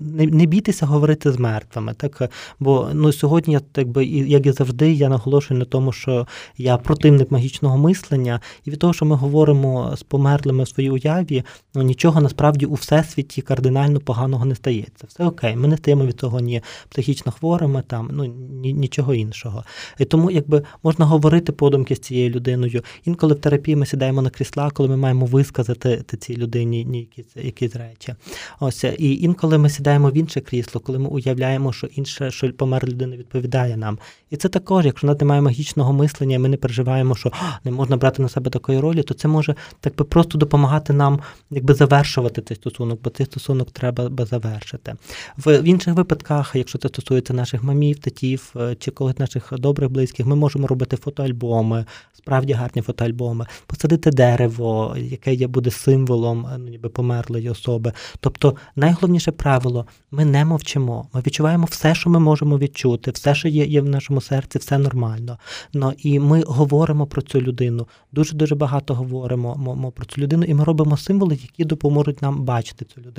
не, 0.00 0.26
не 0.26 0.46
бійтеся 0.46 0.86
говорити 0.86 1.32
з 1.32 1.38
мертвими. 1.38 1.94
Так? 1.94 2.30
Бо 2.60 2.88
ну, 2.92 3.12
сьогодні, 3.12 3.60
так 3.72 3.88
би, 3.88 4.04
як 4.06 4.46
і 4.46 4.52
завжди, 4.52 4.92
я 4.92 5.08
наголошую 5.08 5.60
на 5.60 5.64
тому, 5.64 5.92
що 5.92 6.26
я 6.58 6.76
противник 6.76 7.30
магічного 7.30 7.78
мислення, 7.78 8.40
і 8.64 8.70
від 8.70 8.78
того, 8.78 8.92
що 8.92 9.04
ми 9.04 9.16
говоримо 9.16 9.96
з 9.96 10.02
померлими 10.02 10.64
в 10.64 10.68
своїй 10.68 10.90
уяві, 10.90 11.42
ну 11.74 11.82
нічого 11.82 12.20
насправді 12.20 12.66
у 12.66 12.74
всесвіті 12.74 13.39
кардинально 13.40 14.00
поганого 14.00 14.44
не 14.44 14.54
стається. 14.54 15.06
Все 15.08 15.24
окей, 15.24 15.56
ми 15.56 15.68
не 15.68 15.76
стаємо 15.76 16.06
від 16.06 16.16
того 16.16 16.40
ні 16.40 16.62
психічно 16.88 17.32
хворими, 17.32 17.82
там 17.86 18.08
ну 18.12 18.24
ні, 18.62 18.72
нічого 18.72 19.14
іншого. 19.14 19.64
І 19.98 20.04
тому 20.04 20.30
якби 20.30 20.62
можна 20.82 21.04
говорити 21.04 21.52
подумки 21.52 21.96
з 21.96 21.98
цією 21.98 22.30
людиною. 22.30 22.82
Інколи 23.04 23.34
в 23.34 23.38
терапії 23.38 23.76
ми 23.76 23.86
сідаємо 23.86 24.22
на 24.22 24.30
крісла, 24.30 24.70
коли 24.70 24.88
ми 24.88 24.96
маємо 24.96 25.26
висказати 25.26 26.04
цій 26.20 26.36
людині 26.36 27.00
якісь 27.00 27.36
якісь 27.36 27.76
речі. 27.76 28.14
Ось 28.60 28.84
і 28.98 29.20
інколи 29.20 29.58
ми 29.58 29.70
сідаємо 29.70 30.10
в 30.10 30.16
інше 30.16 30.40
крісло, 30.40 30.80
коли 30.80 30.98
ми 30.98 31.08
уявляємо, 31.08 31.72
що 31.72 31.86
інше, 31.86 32.30
що 32.30 32.52
помер 32.52 32.88
людина 32.88 33.16
відповідає 33.16 33.76
нам. 33.76 33.98
І 34.30 34.36
це 34.36 34.48
також, 34.48 34.86
якщо 34.86 35.06
вона 35.06 35.18
не 35.20 35.26
має 35.26 35.40
магічного 35.40 35.92
мислення, 35.92 36.38
ми 36.38 36.48
не 36.48 36.56
переживаємо, 36.56 37.14
що 37.14 37.32
не 37.64 37.70
можна 37.70 37.96
брати 37.96 38.22
на 38.22 38.28
себе 38.28 38.50
такої 38.50 38.80
ролі, 38.80 39.02
то 39.02 39.14
це 39.14 39.28
може 39.28 39.54
так 39.80 39.96
би 39.96 40.04
просто 40.04 40.38
допомагати 40.38 40.92
нам, 40.92 41.20
якби 41.50 41.74
завершувати 41.74 42.42
цей 42.42 42.56
стосунок, 42.56 43.00
бо 43.04 43.10
цей 43.10 43.26
стосунок 43.30 43.70
треба 43.70 44.26
завершити. 44.26 44.94
В, 45.36 45.62
інших 45.64 45.94
випадках, 45.94 46.52
якщо 46.54 46.78
це 46.78 46.88
стосується 46.88 47.34
наших 47.34 47.62
мамів, 47.62 47.98
татів 47.98 48.52
е, 48.56 48.74
чи 48.74 48.90
когось 48.90 49.18
наших 49.18 49.52
добрих 49.58 49.90
близьких, 49.90 50.26
ми 50.26 50.36
можемо 50.36 50.66
робити 50.66 50.96
фотоальбоми, 50.96 51.84
справді 52.12 52.52
гарні 52.52 52.82
фотоальбоми, 52.82 53.46
посадити 53.66 54.10
дерево, 54.10 54.96
яке 54.98 55.34
є 55.34 55.46
буде 55.46 55.70
символом 55.70 56.46
ну, 56.58 56.68
ніби 56.68 56.88
померлої 56.88 57.50
особи. 57.50 57.92
Тобто, 58.20 58.56
найголовніше 58.76 59.32
правило 59.32 59.86
ми 60.10 60.24
не 60.24 60.44
мовчимо. 60.44 61.08
Ми 61.12 61.20
відчуваємо 61.20 61.66
все, 61.70 61.94
що 61.94 62.10
ми 62.10 62.18
можемо 62.18 62.58
відчути, 62.58 63.10
все, 63.10 63.34
що 63.34 63.48
є, 63.48 63.64
є 63.64 63.80
в 63.80 63.88
нашому 63.88 64.20
серці, 64.20 64.58
все 64.58 64.78
нормально. 64.78 65.38
Ну, 65.72 65.92
І 65.98 66.18
ми 66.18 66.42
говоримо 66.46 67.06
про 67.06 67.22
цю 67.22 67.40
людину. 67.40 67.88
Дуже 68.12 68.36
дуже 68.36 68.54
багато 68.54 68.94
говоримо 68.94 69.92
про 69.96 70.06
цю 70.06 70.20
людину, 70.20 70.44
і 70.44 70.54
ми 70.54 70.64
робимо 70.64 70.96
символи, 70.96 71.34
які 71.34 71.64
допоможуть 71.64 72.22
нам 72.22 72.44
бачити 72.44 72.84
цю 72.84 73.00
людину. 73.00 73.09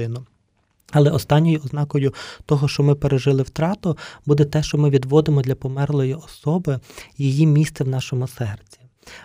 Але 0.92 1.12
останньою 1.12 1.62
ознакою 1.66 2.14
того, 2.46 2.68
що 2.68 2.84
ми 2.84 2.96
пережили 2.96 3.44
втрату, 3.44 3.98
буде 4.26 4.46
те, 4.46 4.64
що 4.64 4.78
ми 4.78 4.90
відводимо 4.90 5.42
для 5.42 5.56
померлої 5.56 6.16
особи 6.16 6.80
її 7.18 7.48
місце 7.48 7.84
в 7.84 7.88
нашому 7.88 8.28
серці. 8.28 8.80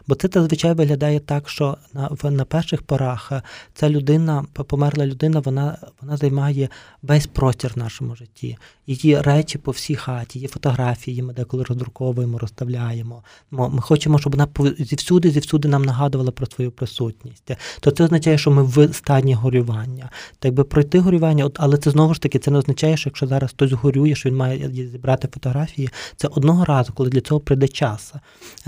Бо 0.07 0.15
це 0.15 0.29
зазвичай 0.33 0.75
виглядає 0.75 1.21
так, 1.21 1.49
що 1.49 1.77
на 1.93 2.31
на 2.31 2.45
перших 2.45 2.83
порах 2.83 3.33
е, 3.33 3.43
ця 3.75 3.91
людина, 3.91 4.45
померла 4.53 5.07
людина, 5.07 5.41
вона 5.41 5.79
вона 6.01 6.17
займає 6.17 6.69
весь 7.03 7.27
простір 7.27 7.73
в 7.75 7.79
нашому 7.79 8.17
житті. 8.17 8.59
Її 8.87 9.21
речі 9.21 9.59
по 9.59 9.71
всій 9.71 9.95
хаті, 9.95 10.39
її 10.39 10.49
фотографії, 10.49 11.23
ми 11.23 11.33
деколи 11.33 11.65
роздруковуємо, 11.65 12.39
розставляємо. 12.39 13.23
Ми 13.51 13.81
хочемо, 13.81 14.19
щоб 14.19 14.37
вона 14.37 14.49
зівсюди, 14.79 15.31
зівсюди 15.31 15.69
нам 15.69 15.85
нагадувала 15.85 16.31
про 16.31 16.47
свою 16.47 16.71
присутність. 16.71 17.51
То 17.81 17.91
це 17.91 18.05
означає, 18.05 18.39
що 18.39 18.51
ми 18.51 18.63
в 18.63 18.93
стані 18.93 19.35
горювання. 19.35 20.11
Так 20.39 20.55
би 20.55 20.65
пройти 20.65 20.99
горювання, 20.99 21.51
але 21.55 21.79
це 21.79 21.91
знову 21.91 22.15
ж 22.15 22.21
таки 22.21 22.39
це 22.39 22.51
не 22.51 22.59
означає, 22.59 22.97
що 22.97 23.09
якщо 23.09 23.27
зараз 23.27 23.51
хтось 23.51 23.73
горює, 23.73 24.15
що 24.15 24.29
він 24.29 24.37
має 24.37 24.71
зібрати 24.71 25.29
фотографії, 25.35 25.91
це 26.17 26.29
одного 26.29 26.65
разу, 26.65 26.93
коли 26.93 27.11
для 27.11 27.21
цього 27.21 27.41
прийде 27.41 27.69
час. 27.69 28.15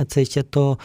Це 0.08 0.24
ще 0.24 0.42
то 0.42 0.78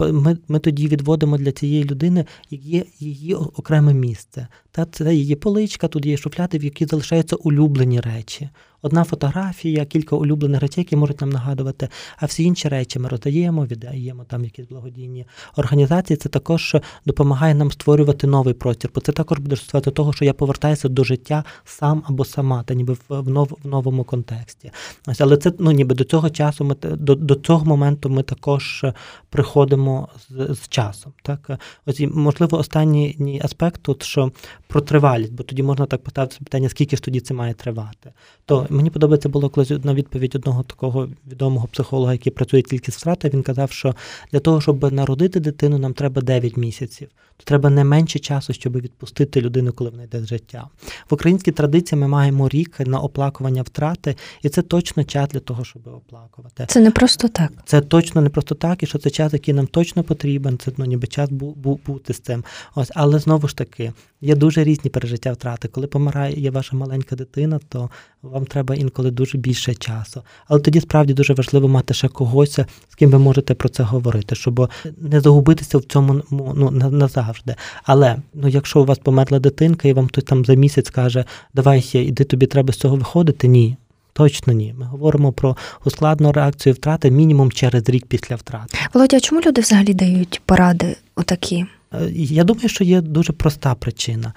ми 0.00 0.36
ми 0.48 0.58
тоді 0.58 0.88
відводимо 0.88 1.38
для 1.38 1.52
цієї 1.52 1.84
людини 1.84 2.26
її 2.50 2.86
її 2.98 3.34
окреме 3.34 3.94
місце. 3.94 4.46
Та 4.70 4.84
Це 4.84 5.14
її 5.14 5.34
поличка, 5.34 5.88
тут 5.88 6.06
є 6.06 6.16
шуфляди, 6.16 6.58
в 6.58 6.64
які 6.64 6.86
залишаються 6.86 7.36
улюблені 7.36 8.00
речі 8.00 8.48
одна 8.82 9.04
фотографія, 9.04 9.84
кілька 9.84 10.16
улюблених 10.16 10.60
речей, 10.60 10.82
які 10.84 10.96
можуть 10.96 11.20
нам 11.20 11.30
нагадувати, 11.30 11.88
а 12.16 12.26
всі 12.26 12.44
інші 12.44 12.68
речі 12.68 12.98
ми 12.98 13.08
роздаємо, 13.08 13.66
віддаємо 13.66 14.24
там 14.24 14.44
якісь 14.44 14.66
благодійні 14.66 15.26
організації. 15.56 16.16
Це 16.16 16.28
також 16.28 16.76
допомагає 17.06 17.54
нам 17.54 17.70
створювати 17.70 18.26
новий 18.26 18.54
простір, 18.54 18.90
бо 18.94 19.00
це 19.00 19.12
також 19.12 19.38
буде 19.38 19.56
стосувати 19.56 19.90
того, 19.90 20.12
що 20.12 20.24
я 20.24 20.32
повертаюся 20.32 20.88
до 20.88 21.04
життя 21.04 21.44
сам 21.64 22.02
або 22.06 22.24
сама, 22.24 22.62
та 22.62 22.74
ніби 22.74 22.96
в 23.08 23.28
нов, 23.28 23.58
в 23.64 23.68
новому 23.68 24.04
контексті. 24.04 24.70
Ось, 25.06 25.20
але 25.20 25.36
це 25.36 25.52
ну 25.58 25.70
ніби 25.70 25.94
до 25.94 26.04
цього 26.04 26.30
часу 26.30 26.64
ми 26.64 26.74
до, 26.82 27.14
до 27.14 27.34
цього 27.34 27.64
моменту 27.64 28.08
ми 28.08 28.22
також 28.22 28.84
приходимо 29.30 30.08
з, 30.28 30.54
з 30.54 30.68
часом. 30.68 31.12
Так, 31.22 31.50
ось 31.86 32.00
і 32.00 32.06
можливо 32.06 32.58
останній 32.58 33.40
аспект 33.44 33.82
тут, 33.82 34.02
що 34.02 34.32
про 34.66 34.80
тривалість, 34.80 35.32
бо 35.32 35.42
тоді 35.42 35.62
можна 35.62 35.86
так 35.86 36.02
поставити 36.02 36.36
питання, 36.38 36.68
скільки 36.68 36.96
ж 36.96 37.02
тоді 37.02 37.20
це 37.20 37.34
має 37.34 37.54
тривати. 37.54 38.12
То 38.46 38.66
Мені 38.72 38.90
подобається 38.90 39.28
було 39.28 39.48
колись 39.48 39.70
одна 39.70 39.94
відповідь 39.94 40.36
одного 40.36 40.62
такого 40.62 41.08
відомого 41.30 41.68
психолога, 41.72 42.12
який 42.12 42.32
працює 42.32 42.62
тільки 42.62 42.92
з 42.92 42.96
втрати. 42.96 43.30
Він 43.34 43.42
казав, 43.42 43.70
що 43.70 43.94
для 44.32 44.40
того, 44.40 44.60
щоб 44.60 44.92
народити 44.92 45.40
дитину, 45.40 45.78
нам 45.78 45.94
треба 45.94 46.22
9 46.22 46.56
місяців. 46.56 47.08
То 47.36 47.44
треба 47.44 47.70
не 47.70 47.84
менше 47.84 48.18
часу, 48.18 48.52
щоб 48.52 48.80
відпустити 48.80 49.40
людину, 49.40 49.72
коли 49.72 49.90
вона 49.90 50.02
йде 50.02 50.20
з 50.20 50.26
життя. 50.26 50.68
В 51.10 51.14
українській 51.14 51.52
традиції 51.52 52.00
ми 52.00 52.08
маємо 52.08 52.48
рік 52.48 52.80
на 52.80 53.00
оплакування 53.00 53.62
втрати, 53.62 54.16
і 54.42 54.48
це 54.48 54.62
точно 54.62 55.04
час 55.04 55.28
для 55.28 55.40
того, 55.40 55.64
щоб 55.64 55.82
оплакувати. 55.86 56.66
Це 56.68 56.80
не 56.80 56.90
просто 56.90 57.28
так. 57.28 57.52
Це 57.64 57.80
точно 57.80 58.20
не 58.20 58.28
просто 58.28 58.54
так, 58.54 58.82
і 58.82 58.86
що 58.86 58.98
це 58.98 59.10
час, 59.10 59.32
який 59.32 59.54
нам 59.54 59.66
точно 59.66 60.04
потрібен. 60.04 60.58
Це 60.58 60.72
ну 60.76 60.84
ніби 60.84 61.06
час 61.06 61.30
бу, 61.30 61.54
бу, 61.54 61.80
бути 61.86 62.14
з 62.14 62.20
цим. 62.20 62.44
Ось, 62.74 62.90
але 62.94 63.18
знову 63.18 63.48
ж 63.48 63.56
таки 63.56 63.92
є 64.20 64.34
дуже 64.34 64.64
різні 64.64 64.90
пережиття 64.90 65.32
втрати. 65.32 65.68
Коли 65.68 65.86
помирає 65.86 66.50
ваша 66.50 66.76
маленька 66.76 67.16
дитина, 67.16 67.60
то 67.68 67.90
вам 68.22 68.46
треба 68.46 68.61
треба 68.62 68.80
інколи 68.80 69.10
дуже 69.10 69.38
більше 69.38 69.74
часу. 69.74 70.22
Але 70.48 70.60
тоді 70.60 70.80
справді 70.80 71.14
дуже 71.14 71.34
важливо 71.34 71.68
мати 71.68 71.94
ще 71.94 72.08
когось, 72.08 72.58
з 72.88 72.94
ким 72.94 73.10
ви 73.10 73.18
можете 73.18 73.54
про 73.54 73.68
це 73.68 73.82
говорити, 73.82 74.34
щоб 74.34 74.70
не 74.98 75.20
загубитися 75.20 75.78
в 75.78 75.84
цьому 75.84 76.22
ну, 76.30 76.70
назавжди. 76.70 77.54
Але 77.84 78.16
ну, 78.34 78.48
якщо 78.48 78.80
у 78.80 78.84
вас 78.84 78.98
померла 78.98 79.38
дитинка, 79.38 79.88
і 79.88 79.92
вам 79.92 80.08
хтось 80.08 80.24
там 80.24 80.44
за 80.44 80.54
місяць 80.54 80.90
каже, 80.90 81.24
давай 81.54 81.90
іди, 81.92 82.24
тобі 82.24 82.46
треба 82.46 82.72
з 82.72 82.76
цього 82.76 82.96
виходити, 82.96 83.48
ні. 83.48 83.76
Точно 84.14 84.52
ні. 84.52 84.74
Ми 84.78 84.86
говоримо 84.86 85.32
про 85.32 85.56
ускладну 85.84 86.32
реакцію 86.32 86.72
втрати 86.72 87.10
мінімум 87.10 87.52
через 87.52 87.88
рік 87.88 88.06
після 88.06 88.36
втрати. 88.36 88.78
Володя, 88.94 89.20
чому 89.20 89.40
люди 89.40 89.60
взагалі 89.60 89.94
дають 89.94 90.42
поради 90.46 90.96
отакі? 91.14 91.64
Е, 91.94 92.10
я 92.14 92.44
думаю, 92.44 92.68
що 92.68 92.84
є 92.84 93.00
дуже 93.00 93.32
проста 93.32 93.74
причина. 93.74 94.32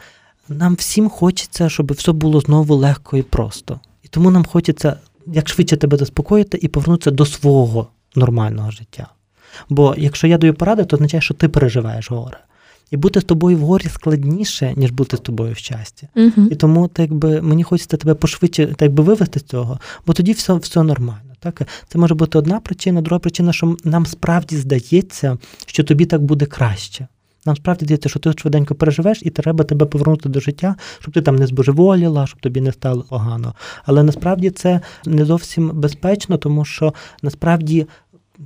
Нам 0.49 0.75
всім 0.75 1.09
хочеться, 1.09 1.69
щоб 1.69 1.91
все 1.93 2.11
було 2.11 2.39
знову 2.39 2.75
легко 2.75 3.17
і 3.17 3.21
просто. 3.21 3.79
І 4.05 4.07
тому 4.07 4.31
нам 4.31 4.45
хочеться 4.45 4.99
як 5.27 5.49
швидше 5.49 5.77
тебе 5.77 5.97
заспокоїти 5.97 6.59
і 6.61 6.67
повернутися 6.67 7.11
до 7.11 7.25
свого 7.25 7.87
нормального 8.15 8.71
життя. 8.71 9.07
Бо 9.69 9.95
якщо 9.97 10.27
я 10.27 10.37
даю 10.37 10.53
поради, 10.53 10.85
то 10.85 10.95
означає, 10.95 11.21
що 11.21 11.33
ти 11.33 11.49
переживаєш 11.49 12.11
горе. 12.11 12.37
І 12.91 12.97
бути 12.97 13.21
з 13.21 13.23
тобою 13.23 13.57
в 13.57 13.59
горі 13.59 13.89
складніше, 13.89 14.73
ніж 14.75 14.91
бути 14.91 15.17
з 15.17 15.19
тобою 15.19 15.53
в 15.53 15.57
щасті. 15.57 16.07
uh 16.15 16.51
І 16.51 16.55
тому 16.55 16.87
так 16.87 17.13
би, 17.13 17.41
мені 17.41 17.63
хочеться 17.63 17.97
тебе 17.97 18.13
пошвидше 18.13 18.67
так 18.77 18.93
би 18.93 19.03
вивести 19.03 19.39
з 19.39 19.43
цього, 19.43 19.79
бо 20.07 20.13
тоді 20.13 20.31
все 20.31 20.53
все 20.53 20.83
нормально. 20.83 21.35
Так? 21.39 21.61
Це 21.87 21.99
може 21.99 22.15
бути 22.15 22.37
одна 22.37 22.59
причина, 22.59 23.01
друга 23.01 23.19
причина, 23.19 23.53
що 23.53 23.77
нам 23.83 24.05
справді 24.05 24.57
здається, 24.57 25.37
що 25.65 25.83
тобі 25.83 26.05
так 26.05 26.21
буде 26.21 26.45
краще. 26.45 27.07
Нам 27.45 27.55
справді 27.55 27.85
здається, 27.85 28.09
що 28.09 28.19
ти 28.19 28.33
швиденько 28.37 28.75
переживеш, 28.75 29.19
і 29.23 29.29
треба 29.29 29.63
тебе 29.63 29.85
повернути 29.85 30.29
до 30.29 30.39
життя, 30.39 30.75
щоб 30.99 31.13
ти 31.13 31.21
там 31.21 31.35
не 31.35 31.47
збожеволіла, 31.47 32.27
щоб 32.27 32.39
тобі 32.39 32.61
не 32.61 32.71
стало 32.71 33.05
погано. 33.09 33.53
Але 33.85 34.03
насправді 34.03 34.49
це 34.49 34.81
не 35.05 35.25
зовсім 35.25 35.71
безпечно, 35.73 36.37
тому 36.37 36.65
що 36.65 36.93
насправді. 37.21 37.87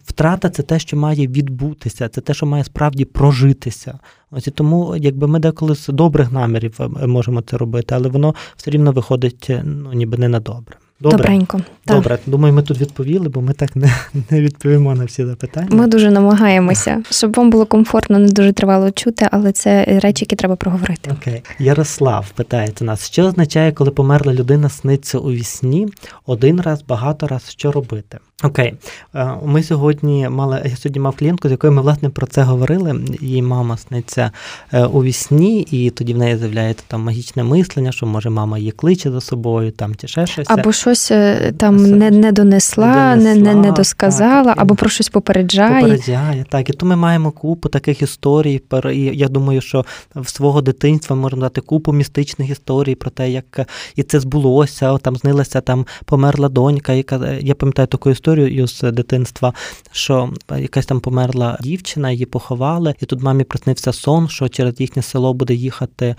Втрата 0.05 0.49
це 0.49 0.63
те, 0.63 0.79
що 0.79 0.97
має 0.97 1.27
відбутися, 1.27 2.09
це 2.09 2.21
те, 2.21 2.33
що 2.33 2.45
має 2.45 2.63
справді 2.63 3.05
прожитися. 3.05 3.99
Ось 4.31 4.47
і 4.47 4.51
тому, 4.51 4.95
якби 4.95 5.27
ми 5.27 5.39
деколи 5.39 5.75
з 5.75 5.87
добрих 5.87 6.31
намірів 6.31 6.77
е, 6.79 7.07
можемо 7.07 7.41
це 7.41 7.57
робити, 7.57 7.95
але 7.95 8.09
воно 8.09 8.35
все 8.55 8.71
рівно 8.71 8.91
виходить 8.91 9.51
ну 9.63 9.93
ніби 9.93 10.17
не 10.17 10.29
на 10.29 10.39
добре. 10.39 10.77
Добре. 11.01 11.17
Добренько. 11.17 11.61
Добре, 11.87 12.17
так. 12.17 12.19
думаю, 12.25 12.53
ми 12.53 12.63
тут 12.63 12.79
відповіли, 12.79 13.29
бо 13.29 13.41
ми 13.41 13.53
так 13.53 13.75
не 13.75 13.93
не 14.29 14.41
відповімо 14.41 14.95
на 14.95 15.05
всі 15.05 15.25
запитання. 15.25 15.67
Ми 15.71 15.87
дуже 15.87 16.11
намагаємося, 16.11 17.03
щоб 17.09 17.35
вам 17.35 17.49
було 17.49 17.65
комфортно, 17.65 18.19
не 18.19 18.27
дуже 18.27 18.53
тривало 18.53 18.91
чути, 18.91 19.27
але 19.31 19.51
це 19.51 19.83
речі, 19.85 20.23
які 20.23 20.35
треба 20.35 20.55
проговорити. 20.55 21.11
Окей, 21.11 21.41
Ярослав 21.59 22.29
питається 22.35 22.85
нас, 22.85 23.05
що 23.07 23.23
означає, 23.23 23.71
коли 23.71 23.91
померла 23.91 24.33
людина, 24.33 24.69
сниться 24.69 25.17
у 25.17 25.31
вісні 25.31 25.87
один 26.25 26.61
раз, 26.61 26.83
багато 26.87 27.27
раз, 27.27 27.43
що 27.49 27.71
робити? 27.71 28.17
Окей, 28.43 28.73
е, 29.15 29.29
ми 29.45 29.63
сьогодні 29.63 30.29
мали. 30.29 30.61
Я 30.65 30.75
сьогодні 30.75 30.99
мав 30.99 31.15
клієнтку, 31.15 31.47
з 31.47 31.51
якою 31.51 31.73
ми 31.73 31.81
власне 31.81 32.09
про 32.09 32.27
це 32.27 32.41
говорили. 32.41 33.05
Її 33.21 33.41
мама 33.41 33.77
сниться 33.77 34.31
е, 34.73 34.85
у 34.85 35.03
вісні, 35.03 35.67
і 35.71 35.89
тоді 35.89 36.13
в 36.13 36.17
неї 36.17 36.37
з'являється 36.37 36.83
там 36.87 37.01
магічне 37.01 37.43
мислення, 37.43 37.91
що 37.91 38.05
може 38.05 38.29
мама 38.29 38.57
її 38.57 38.71
кличе 38.71 39.11
за 39.11 39.21
собою, 39.21 39.71
там 39.71 39.95
чи 39.95 40.07
ще 40.07 40.27
щось. 40.27 40.47
Або 40.49 40.71
щось 40.95 41.11
е, 41.11 41.53
там 41.57 41.97
не 41.97 42.11
не 42.11 42.31
донесла, 42.31 43.15
не 43.15 43.35
не, 43.35 43.55
не 43.55 43.71
досказала, 43.71 44.43
так, 44.43 44.61
або 44.61 44.75
про 44.75 44.89
щось 44.89 45.09
попереджає. 45.09 45.81
Попереджає, 45.81 46.45
так. 46.49 46.69
І 46.69 46.73
то 46.73 46.85
ми 46.85 46.95
маємо 46.95 47.31
купу 47.31 47.69
таких 47.69 48.01
історій. 48.01 48.61
І 48.93 48.99
я 48.99 49.27
думаю, 49.27 49.61
що 49.61 49.85
в 50.15 50.29
свого 50.29 50.61
дитинства 50.61 51.15
можна 51.15 51.39
дати 51.39 51.61
купу 51.61 51.93
містичних 51.93 52.49
історій 52.49 52.95
про 52.95 53.11
те, 53.11 53.31
як 53.31 53.59
і 53.95 54.03
це 54.03 54.19
збулося. 54.19 54.97
Там 54.97 55.15
знилася, 55.15 55.61
там 55.61 55.85
померла 56.05 56.49
донька, 56.49 56.93
яка 56.93 57.37
я 57.41 57.55
пам'ятаю 57.55 57.87
таку 57.87 58.09
історію 58.09 58.67
з 58.67 58.81
дитинства, 58.81 59.53
що 59.91 60.29
якась 60.57 60.85
там 60.85 60.99
померла 60.99 61.57
дівчина, 61.61 62.11
її 62.11 62.25
поховали, 62.25 62.93
і 63.01 63.05
тут 63.05 63.21
мамі 63.21 63.43
приснився 63.43 63.93
сон, 63.93 64.29
що 64.29 64.49
через 64.49 64.79
їхнє 64.79 65.01
село 65.01 65.33
буде 65.33 65.53
їхати 65.53 66.15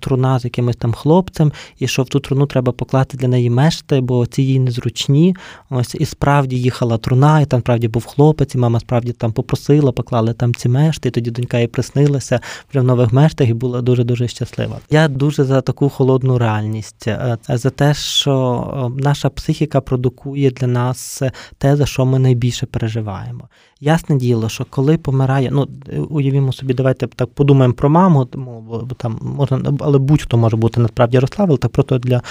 труна 0.00 0.38
з 0.38 0.44
якимось 0.44 0.76
там 0.76 0.92
хлопцем, 0.92 1.52
і 1.78 1.88
що 1.88 2.02
в 2.02 2.08
ту 2.08 2.20
труну 2.20 2.46
треба 2.46 2.72
покласти 2.72 3.16
для 3.16 3.28
неї 3.28 3.50
мешти, 3.50 4.00
бо 4.00 4.26
ці 4.26 4.42
їй 4.42 4.58
незручні. 4.58 5.36
Ось 5.70 5.94
і 5.94 6.04
справді 6.04 6.56
їхала 6.56 6.98
труна, 6.98 7.40
і 7.40 7.46
там 7.46 7.60
справді 7.60 7.88
був 7.88 8.06
хлопець, 8.06 8.54
і 8.54 8.58
мама 8.58 8.80
справді 8.80 9.12
там 9.12 9.32
попросила, 9.32 9.92
поклали 9.92 10.32
там 10.32 10.54
ці 10.54 10.68
мешти, 10.68 11.08
і 11.08 11.12
тоді 11.12 11.30
донька 11.30 11.58
їй 11.58 11.66
приснилася 11.66 12.40
вже 12.70 12.80
в 12.80 12.84
нових 12.84 13.12
мештах 13.12 13.48
і 13.48 13.54
була 13.54 13.80
дуже 13.80 14.04
дуже 14.04 14.28
щаслива. 14.28 14.78
Я 14.90 15.08
дуже 15.08 15.44
за 15.44 15.60
таку 15.60 15.88
холодну 15.88 16.38
реальність, 16.38 17.08
е, 17.08 17.38
за 17.48 17.70
те, 17.70 17.94
що 17.94 18.92
наша 18.98 19.30
психіка 19.30 19.80
продукує 19.80 20.50
для 20.50 20.66
нас 20.66 21.22
те, 21.58 21.76
за 21.76 21.86
що 21.86 22.06
ми 22.06 22.18
найбільше 22.18 22.66
переживаємо. 22.66 23.48
Ясне 23.80 24.16
діло, 24.16 24.48
що 24.48 24.66
коли 24.70 24.98
помирає, 24.98 25.50
ну 25.52 25.68
уявімо 26.10 26.52
собі, 26.52 26.74
давайте 26.74 27.06
так 27.06 27.28
подумаємо 27.28 27.74
про 27.74 27.90
маму, 27.90 28.24
тому 28.24 28.60
бо 28.60 28.94
там 28.94 29.18
можна, 29.22 29.72
але 29.80 29.98
будь-хто 29.98 30.36
може 30.36 30.56
бути 30.56 30.80
насправді 30.80 31.16
Ярослав, 31.16 31.48
але 31.48 31.58
так 31.58 31.72
просто 31.72 31.98
для 31.98 32.22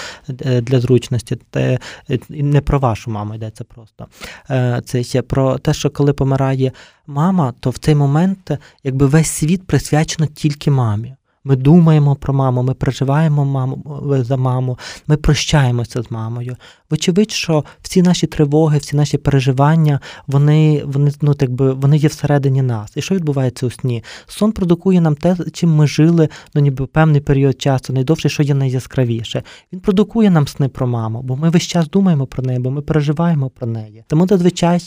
для 0.61 0.79
зручності. 0.79 1.37
Те, 1.49 1.79
не 2.29 2.61
про 2.61 2.79
вашу 2.79 3.11
маму 3.11 3.35
йдеться 3.35 3.63
просто. 3.63 4.05
Е, 4.49 4.81
це 4.85 5.03
ще 5.03 5.21
про 5.21 5.57
те, 5.57 5.73
що 5.73 5.89
коли 5.89 6.13
помирає 6.13 6.71
мама, 7.07 7.53
то 7.59 7.69
в 7.69 7.77
цей 7.77 7.95
момент 7.95 8.51
якби 8.83 9.05
весь 9.05 9.29
світ 9.29 9.67
присвячено 9.67 10.27
тільки 10.27 10.71
мамі. 10.71 11.15
Ми 11.47 11.55
думаємо 11.55 12.15
про 12.15 12.33
маму, 12.33 12.63
ми 12.63 12.73
переживаємо 12.73 13.45
маму 13.45 13.83
за 14.23 14.37
маму, 14.37 14.79
ми 15.07 15.17
прощаємося 15.17 16.01
з 16.01 16.11
мамою. 16.11 16.55
Вочевидь, 16.89 17.31
що 17.31 17.65
всі 17.81 18.01
наші 18.01 18.27
тривоги, 18.27 18.77
всі 18.77 18.95
наші 18.95 19.17
переживання, 19.17 19.99
вони 20.27 20.83
вони, 20.85 21.11
ну, 21.21 21.33
так 21.33 21.51
би, 21.51 21.73
вони 21.73 21.97
є 21.97 22.07
всередині 22.07 22.61
нас. 22.61 22.91
І 22.95 23.01
що 23.01 23.15
відбувається 23.15 23.65
у 23.65 23.71
сні? 23.71 24.03
Сон 24.27 24.51
продукує 24.51 25.01
нам 25.01 25.15
те, 25.15 25.35
чим 25.53 25.75
ми 25.75 25.87
жили 25.87 26.29
ну, 26.53 26.61
ніби 26.61 26.85
певний 26.85 27.21
період 27.21 27.61
часу, 27.61 27.93
найдовше, 27.93 28.29
що 28.29 28.43
є 28.43 28.53
найяскравіше. 28.53 29.43
Він 29.73 29.79
продукує 29.79 30.29
нам 30.29 30.47
сни 30.47 30.67
про 30.67 30.87
маму, 30.87 31.21
бо 31.21 31.35
ми 31.35 31.49
весь 31.49 31.63
час 31.63 31.89
думаємо 31.89 32.25
про 32.27 32.43
неї, 32.43 32.59
бо 32.59 32.71
ми 32.71 32.81
переживаємо 32.81 33.49
про 33.49 33.67
неї. 33.67 34.03
Тому 34.07 34.27
зазвичай 34.27 34.79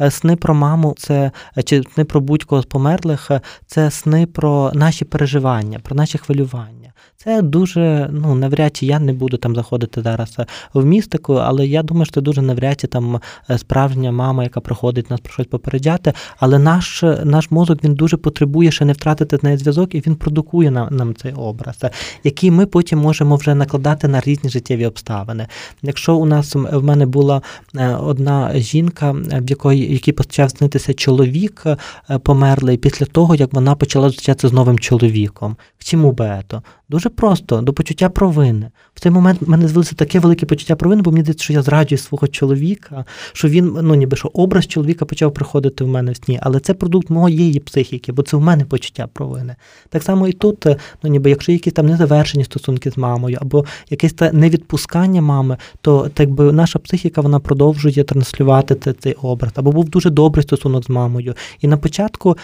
е, 0.00 0.10
сни 0.10 0.36
про 0.36 0.54
маму, 0.54 0.94
це 0.98 1.30
е, 1.58 1.62
чи 1.62 1.82
сни 1.94 2.04
про 2.04 2.20
будь-кого 2.20 2.62
з 2.62 2.66
померлих, 2.66 3.30
е, 3.30 3.40
це 3.66 3.90
сни 3.90 4.26
про 4.26 4.72
наші 4.74 5.04
переживання, 5.04 5.78
про 5.78 5.96
наші 5.96 6.18
хвилювання. 6.18 6.87
Це 7.16 7.42
дуже, 7.42 8.10
ну 8.12 8.34
навряд 8.34 8.76
чи 8.76 8.86
я 8.86 8.98
не 8.98 9.12
буду 9.12 9.36
там 9.36 9.54
заходити 9.54 10.02
зараз 10.02 10.36
в 10.74 10.84
містику, 10.84 11.34
але 11.34 11.66
я 11.66 11.82
думаю, 11.82 12.04
що 12.04 12.14
це 12.14 12.20
дуже 12.20 12.42
навряд 12.42 12.80
чи 12.80 12.86
там 12.86 13.20
е, 13.50 13.58
справжня 13.58 14.12
мама, 14.12 14.42
яка 14.42 14.60
приходить 14.60 15.10
нас 15.10 15.20
про 15.20 15.32
щось 15.32 15.46
попереджати. 15.46 16.12
Але 16.38 16.58
наш 16.58 17.04
наш 17.24 17.50
мозок 17.50 17.84
він 17.84 17.94
дуже 17.94 18.16
потребує 18.16 18.70
ще 18.70 18.84
не 18.84 18.92
втратити 18.92 19.38
неї 19.42 19.56
зв'язок, 19.56 19.94
і 19.94 20.00
він 20.00 20.16
продукує 20.16 20.70
нам, 20.70 20.88
нам 20.90 21.14
цей 21.14 21.32
образ, 21.32 21.76
який 22.24 22.50
ми 22.50 22.66
потім 22.66 22.98
можемо 22.98 23.36
вже 23.36 23.54
накладати 23.54 24.08
на 24.08 24.20
різні 24.20 24.50
життєві 24.50 24.86
обставини. 24.86 25.46
Якщо 25.82 26.16
у 26.16 26.24
нас 26.24 26.54
в 26.54 26.82
мене 26.82 27.06
була 27.06 27.42
е, 27.76 27.94
одна 27.94 28.52
жінка, 28.54 29.10
в 29.12 29.50
якої 29.50 29.92
який 29.92 30.14
почав 30.14 30.50
снитися 30.50 30.94
чоловік 30.94 31.62
е, 31.66 31.76
померлий, 32.18 32.76
після 32.76 33.06
того 33.06 33.34
як 33.34 33.52
вона 33.52 33.74
почала 33.74 34.08
зустрічатися 34.08 34.48
з 34.48 34.52
новим 34.52 34.78
чоловіком. 34.78 35.56
Чому 35.78 36.16
це? 36.16 36.60
Дуже 36.90 37.08
просто 37.08 37.60
до 37.60 37.72
почуття 37.72 38.08
провини. 38.08 38.70
В 38.94 39.00
цей 39.00 39.12
момент 39.12 39.42
в 39.42 39.48
мене 39.50 39.68
звелося 39.68 39.94
таке 39.94 40.20
велике 40.20 40.46
почуття 40.46 40.76
провини, 40.76 41.02
бо 41.02 41.10
мені 41.10 41.22
здається, 41.22 41.44
що 41.44 41.52
я 41.52 41.62
зраджую 41.62 41.98
свого 41.98 42.28
чоловіка, 42.28 43.04
що 43.32 43.48
він, 43.48 43.78
ну 43.82 43.94
ніби 43.94 44.16
що 44.16 44.30
образ 44.34 44.66
чоловіка 44.66 45.04
почав 45.04 45.34
приходити 45.34 45.84
в 45.84 45.88
мене 45.88 46.12
в 46.12 46.16
сні, 46.16 46.38
але 46.42 46.60
це 46.60 46.74
продукт 46.74 47.10
моєї 47.10 47.60
психіки, 47.60 48.12
бо 48.12 48.22
це 48.22 48.36
в 48.36 48.40
мене 48.40 48.64
почуття 48.64 49.08
провини. 49.12 49.56
Так 49.88 50.02
само 50.02 50.28
і 50.28 50.32
тут, 50.32 50.66
ну 51.02 51.10
ніби 51.10 51.30
якщо 51.30 51.52
якісь 51.52 51.72
там 51.72 51.86
незавершені 51.86 52.44
стосунки 52.44 52.90
з 52.90 52.96
мамою, 52.96 53.38
або 53.40 53.64
якесь 53.90 54.12
те 54.12 54.32
невідпускання 54.32 55.22
мами, 55.22 55.56
то 55.80 56.08
так 56.08 56.30
би 56.30 56.52
наша 56.52 56.78
психіка 56.78 57.20
вона 57.20 57.40
продовжує 57.40 58.04
транслювати 58.04 58.74
цей, 58.74 58.92
цей 58.92 59.12
образ. 59.12 59.52
Або 59.54 59.72
був 59.72 59.88
дуже 59.88 60.10
добрий 60.10 60.42
стосунок 60.42 60.84
з 60.84 60.88
мамою. 60.88 61.34
І 61.60 61.68
на 61.68 61.76
початку, 61.76 62.36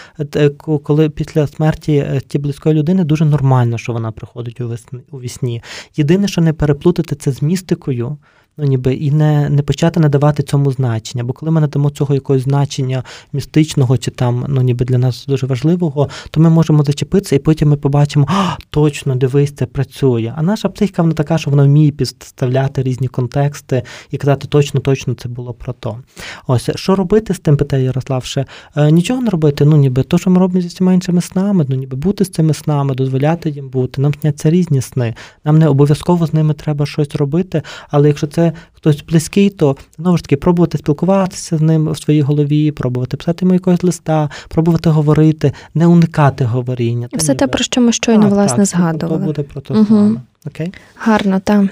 коли 0.83 1.09
після 1.09 1.47
смерті 1.47 1.93
е, 1.93 2.21
ті 2.27 2.37
близької 2.37 2.75
людини, 2.75 3.03
дуже 3.03 3.25
нормально, 3.25 3.77
що 3.77 3.93
вона 3.93 4.11
приходить 4.11 4.34
приходить 4.35 4.87
у 5.11 5.17
весні. 5.17 5.63
Єдине, 5.95 6.27
що 6.27 6.41
не 6.41 6.53
переплутати 6.53 7.15
це 7.15 7.31
з 7.31 7.41
містикою, 7.41 8.17
ну 8.57 8.65
ніби 8.65 8.93
і 8.93 9.11
не 9.11 9.49
не 9.49 9.61
почати 9.61 9.99
надавати 9.99 10.43
цьому 10.43 10.71
значення. 10.71 11.23
Бо 11.23 11.33
коли 11.33 11.51
ми 11.51 11.61
надамо 11.61 11.89
цього 11.89 12.13
якогось 12.13 12.43
значення 12.43 13.03
містичного 13.33 13.97
чи 13.97 14.11
там, 14.11 14.45
ну 14.49 14.61
ніби 14.61 14.85
для 14.85 14.97
нас 14.97 15.25
дуже 15.27 15.47
важливого, 15.47 16.09
то 16.31 16.41
ми 16.41 16.49
можемо 16.49 16.83
зачепитися, 16.83 17.35
і 17.35 17.39
потім 17.39 17.69
ми 17.69 17.75
побачимо, 17.75 18.27
а, 18.29 18.57
точно, 18.69 19.15
дивись, 19.15 19.51
це 19.51 19.65
працює. 19.65 20.33
А 20.37 20.43
наша 20.43 20.69
психіка 20.69 21.01
вона 21.01 21.13
така, 21.13 21.37
що 21.37 21.49
вона 21.49 21.63
вміє 21.63 21.91
підставляти 21.91 22.83
різні 22.83 23.07
контексти 23.07 23.83
і 24.11 24.17
казати, 24.17 24.47
точно, 24.47 24.79
точно 24.79 25.13
це 25.13 25.29
було 25.29 25.53
про 25.53 25.73
то. 25.73 25.99
Ось 26.47 26.69
що 26.75 26.95
робити 26.95 27.33
з 27.33 27.39
тим, 27.39 27.57
питає 27.57 27.83
Ярослав, 27.83 28.25
ще 28.25 28.45
е, 28.75 28.91
нічого 28.91 29.21
не 29.21 29.29
робити. 29.29 29.65
Ну 29.65 29.77
ніби 29.77 30.03
то, 30.03 30.17
що 30.17 30.29
ми 30.29 30.39
робимо 30.39 30.61
зі 30.61 30.67
всіма 30.67 30.93
іншими 30.93 31.21
снами, 31.21 31.65
ну 31.69 31.75
ніби 31.75 31.97
бути 31.97 32.25
з 32.25 32.29
цими 32.29 32.53
снами, 32.53 32.95
дозволяти 32.95 33.49
їм 33.49 33.69
бути. 33.69 34.01
Нам 34.01 34.13
сняться 34.13 34.49
різні 34.49 34.81
сни. 34.81 35.15
Нам 35.45 35.59
не 35.59 35.67
обов'язково 35.67 36.27
з 36.27 36.33
ними 36.33 36.53
треба 36.53 36.85
щось 36.85 37.15
робити, 37.15 37.61
але 37.89 38.07
якщо 38.07 38.27
це 38.27 38.44
це 38.45 38.57
хтось 38.73 39.03
близький, 39.03 39.49
то 39.49 39.77
знову 39.97 40.17
ж 40.17 40.23
таки 40.23 40.37
пробувати 40.37 40.77
спілкуватися 40.77 41.57
з 41.57 41.61
ним 41.61 41.91
в 41.91 41.97
своїй 41.97 42.21
голові, 42.21 42.71
пробувати 42.71 43.17
писати 43.17 43.45
йому 43.45 43.53
якогось 43.53 43.83
листа, 43.83 44.29
пробувати 44.49 44.89
говорити, 44.89 45.51
не 45.73 45.87
уникати 45.87 46.45
говоріння. 46.45 47.09
Все 47.13 47.35
те, 47.35 47.47
про 47.47 47.63
що 47.63 47.81
ми 47.81 47.91
щойно 47.91 48.23
так, 48.23 48.31
власне 48.31 48.57
так, 48.57 48.65
згадували. 48.65 49.25
Буде 49.25 49.43
про 49.43 49.61
те 49.61 49.73
угу. 49.73 49.85
саме. 49.85 50.21
Окей? 50.47 50.73
Гарно, 50.95 51.39
так. 51.39 51.65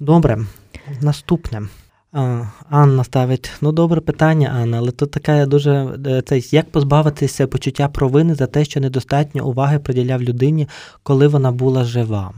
Добре, 0.00 0.38
наступне. 1.00 1.62
Анна 2.70 3.04
ставить, 3.04 3.50
ну 3.60 3.72
добре 3.72 4.00
питання, 4.00 4.56
Анна, 4.62 4.78
але 4.78 4.90
тут 4.90 5.10
така 5.10 5.46
дуже 5.46 5.98
е, 6.06 6.22
це 6.22 6.38
як 6.38 6.70
позбавитися 6.70 7.46
почуття 7.46 7.88
провини 7.88 8.34
за 8.34 8.46
те, 8.46 8.64
що 8.64 8.80
недостатньо 8.80 9.46
уваги 9.46 9.78
приділяв 9.78 10.22
людині, 10.22 10.68
коли 11.02 11.26
вона 11.26 11.52
була 11.52 11.84
жива. 11.84 12.32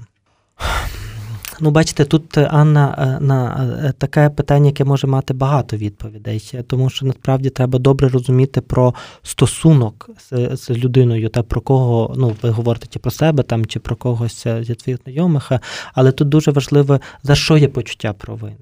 Ну, 1.62 1.70
бачите, 1.70 2.04
тут 2.04 2.38
е, 2.38 2.48
Анна 2.50 2.94
е, 2.98 3.24
на 3.24 3.70
е, 3.84 3.92
таке 3.98 4.30
питання, 4.30 4.66
яке 4.66 4.84
може 4.84 5.06
мати 5.06 5.34
багато 5.34 5.76
відповідей, 5.76 6.52
тому 6.66 6.90
що 6.90 7.06
насправді 7.06 7.50
треба 7.50 7.78
добре 7.78 8.08
розуміти 8.08 8.60
про 8.60 8.94
стосунок 9.22 10.10
з, 10.30 10.56
з 10.56 10.70
людиною, 10.70 11.28
та 11.28 11.42
про 11.42 11.60
кого 11.60 12.14
ну 12.16 12.36
ви 12.42 12.50
говорите 12.50 12.98
про 12.98 13.10
себе 13.10 13.42
там, 13.42 13.66
чи 13.66 13.80
про 13.80 13.96
когось 13.96 14.46
зі 14.60 14.74
своїх 14.74 15.00
знайомих, 15.04 15.52
але 15.94 16.12
тут 16.12 16.28
дуже 16.28 16.50
важливо 16.50 17.00
за 17.22 17.34
що 17.34 17.56
є 17.56 17.68
почуття 17.68 18.12
провини. 18.12 18.56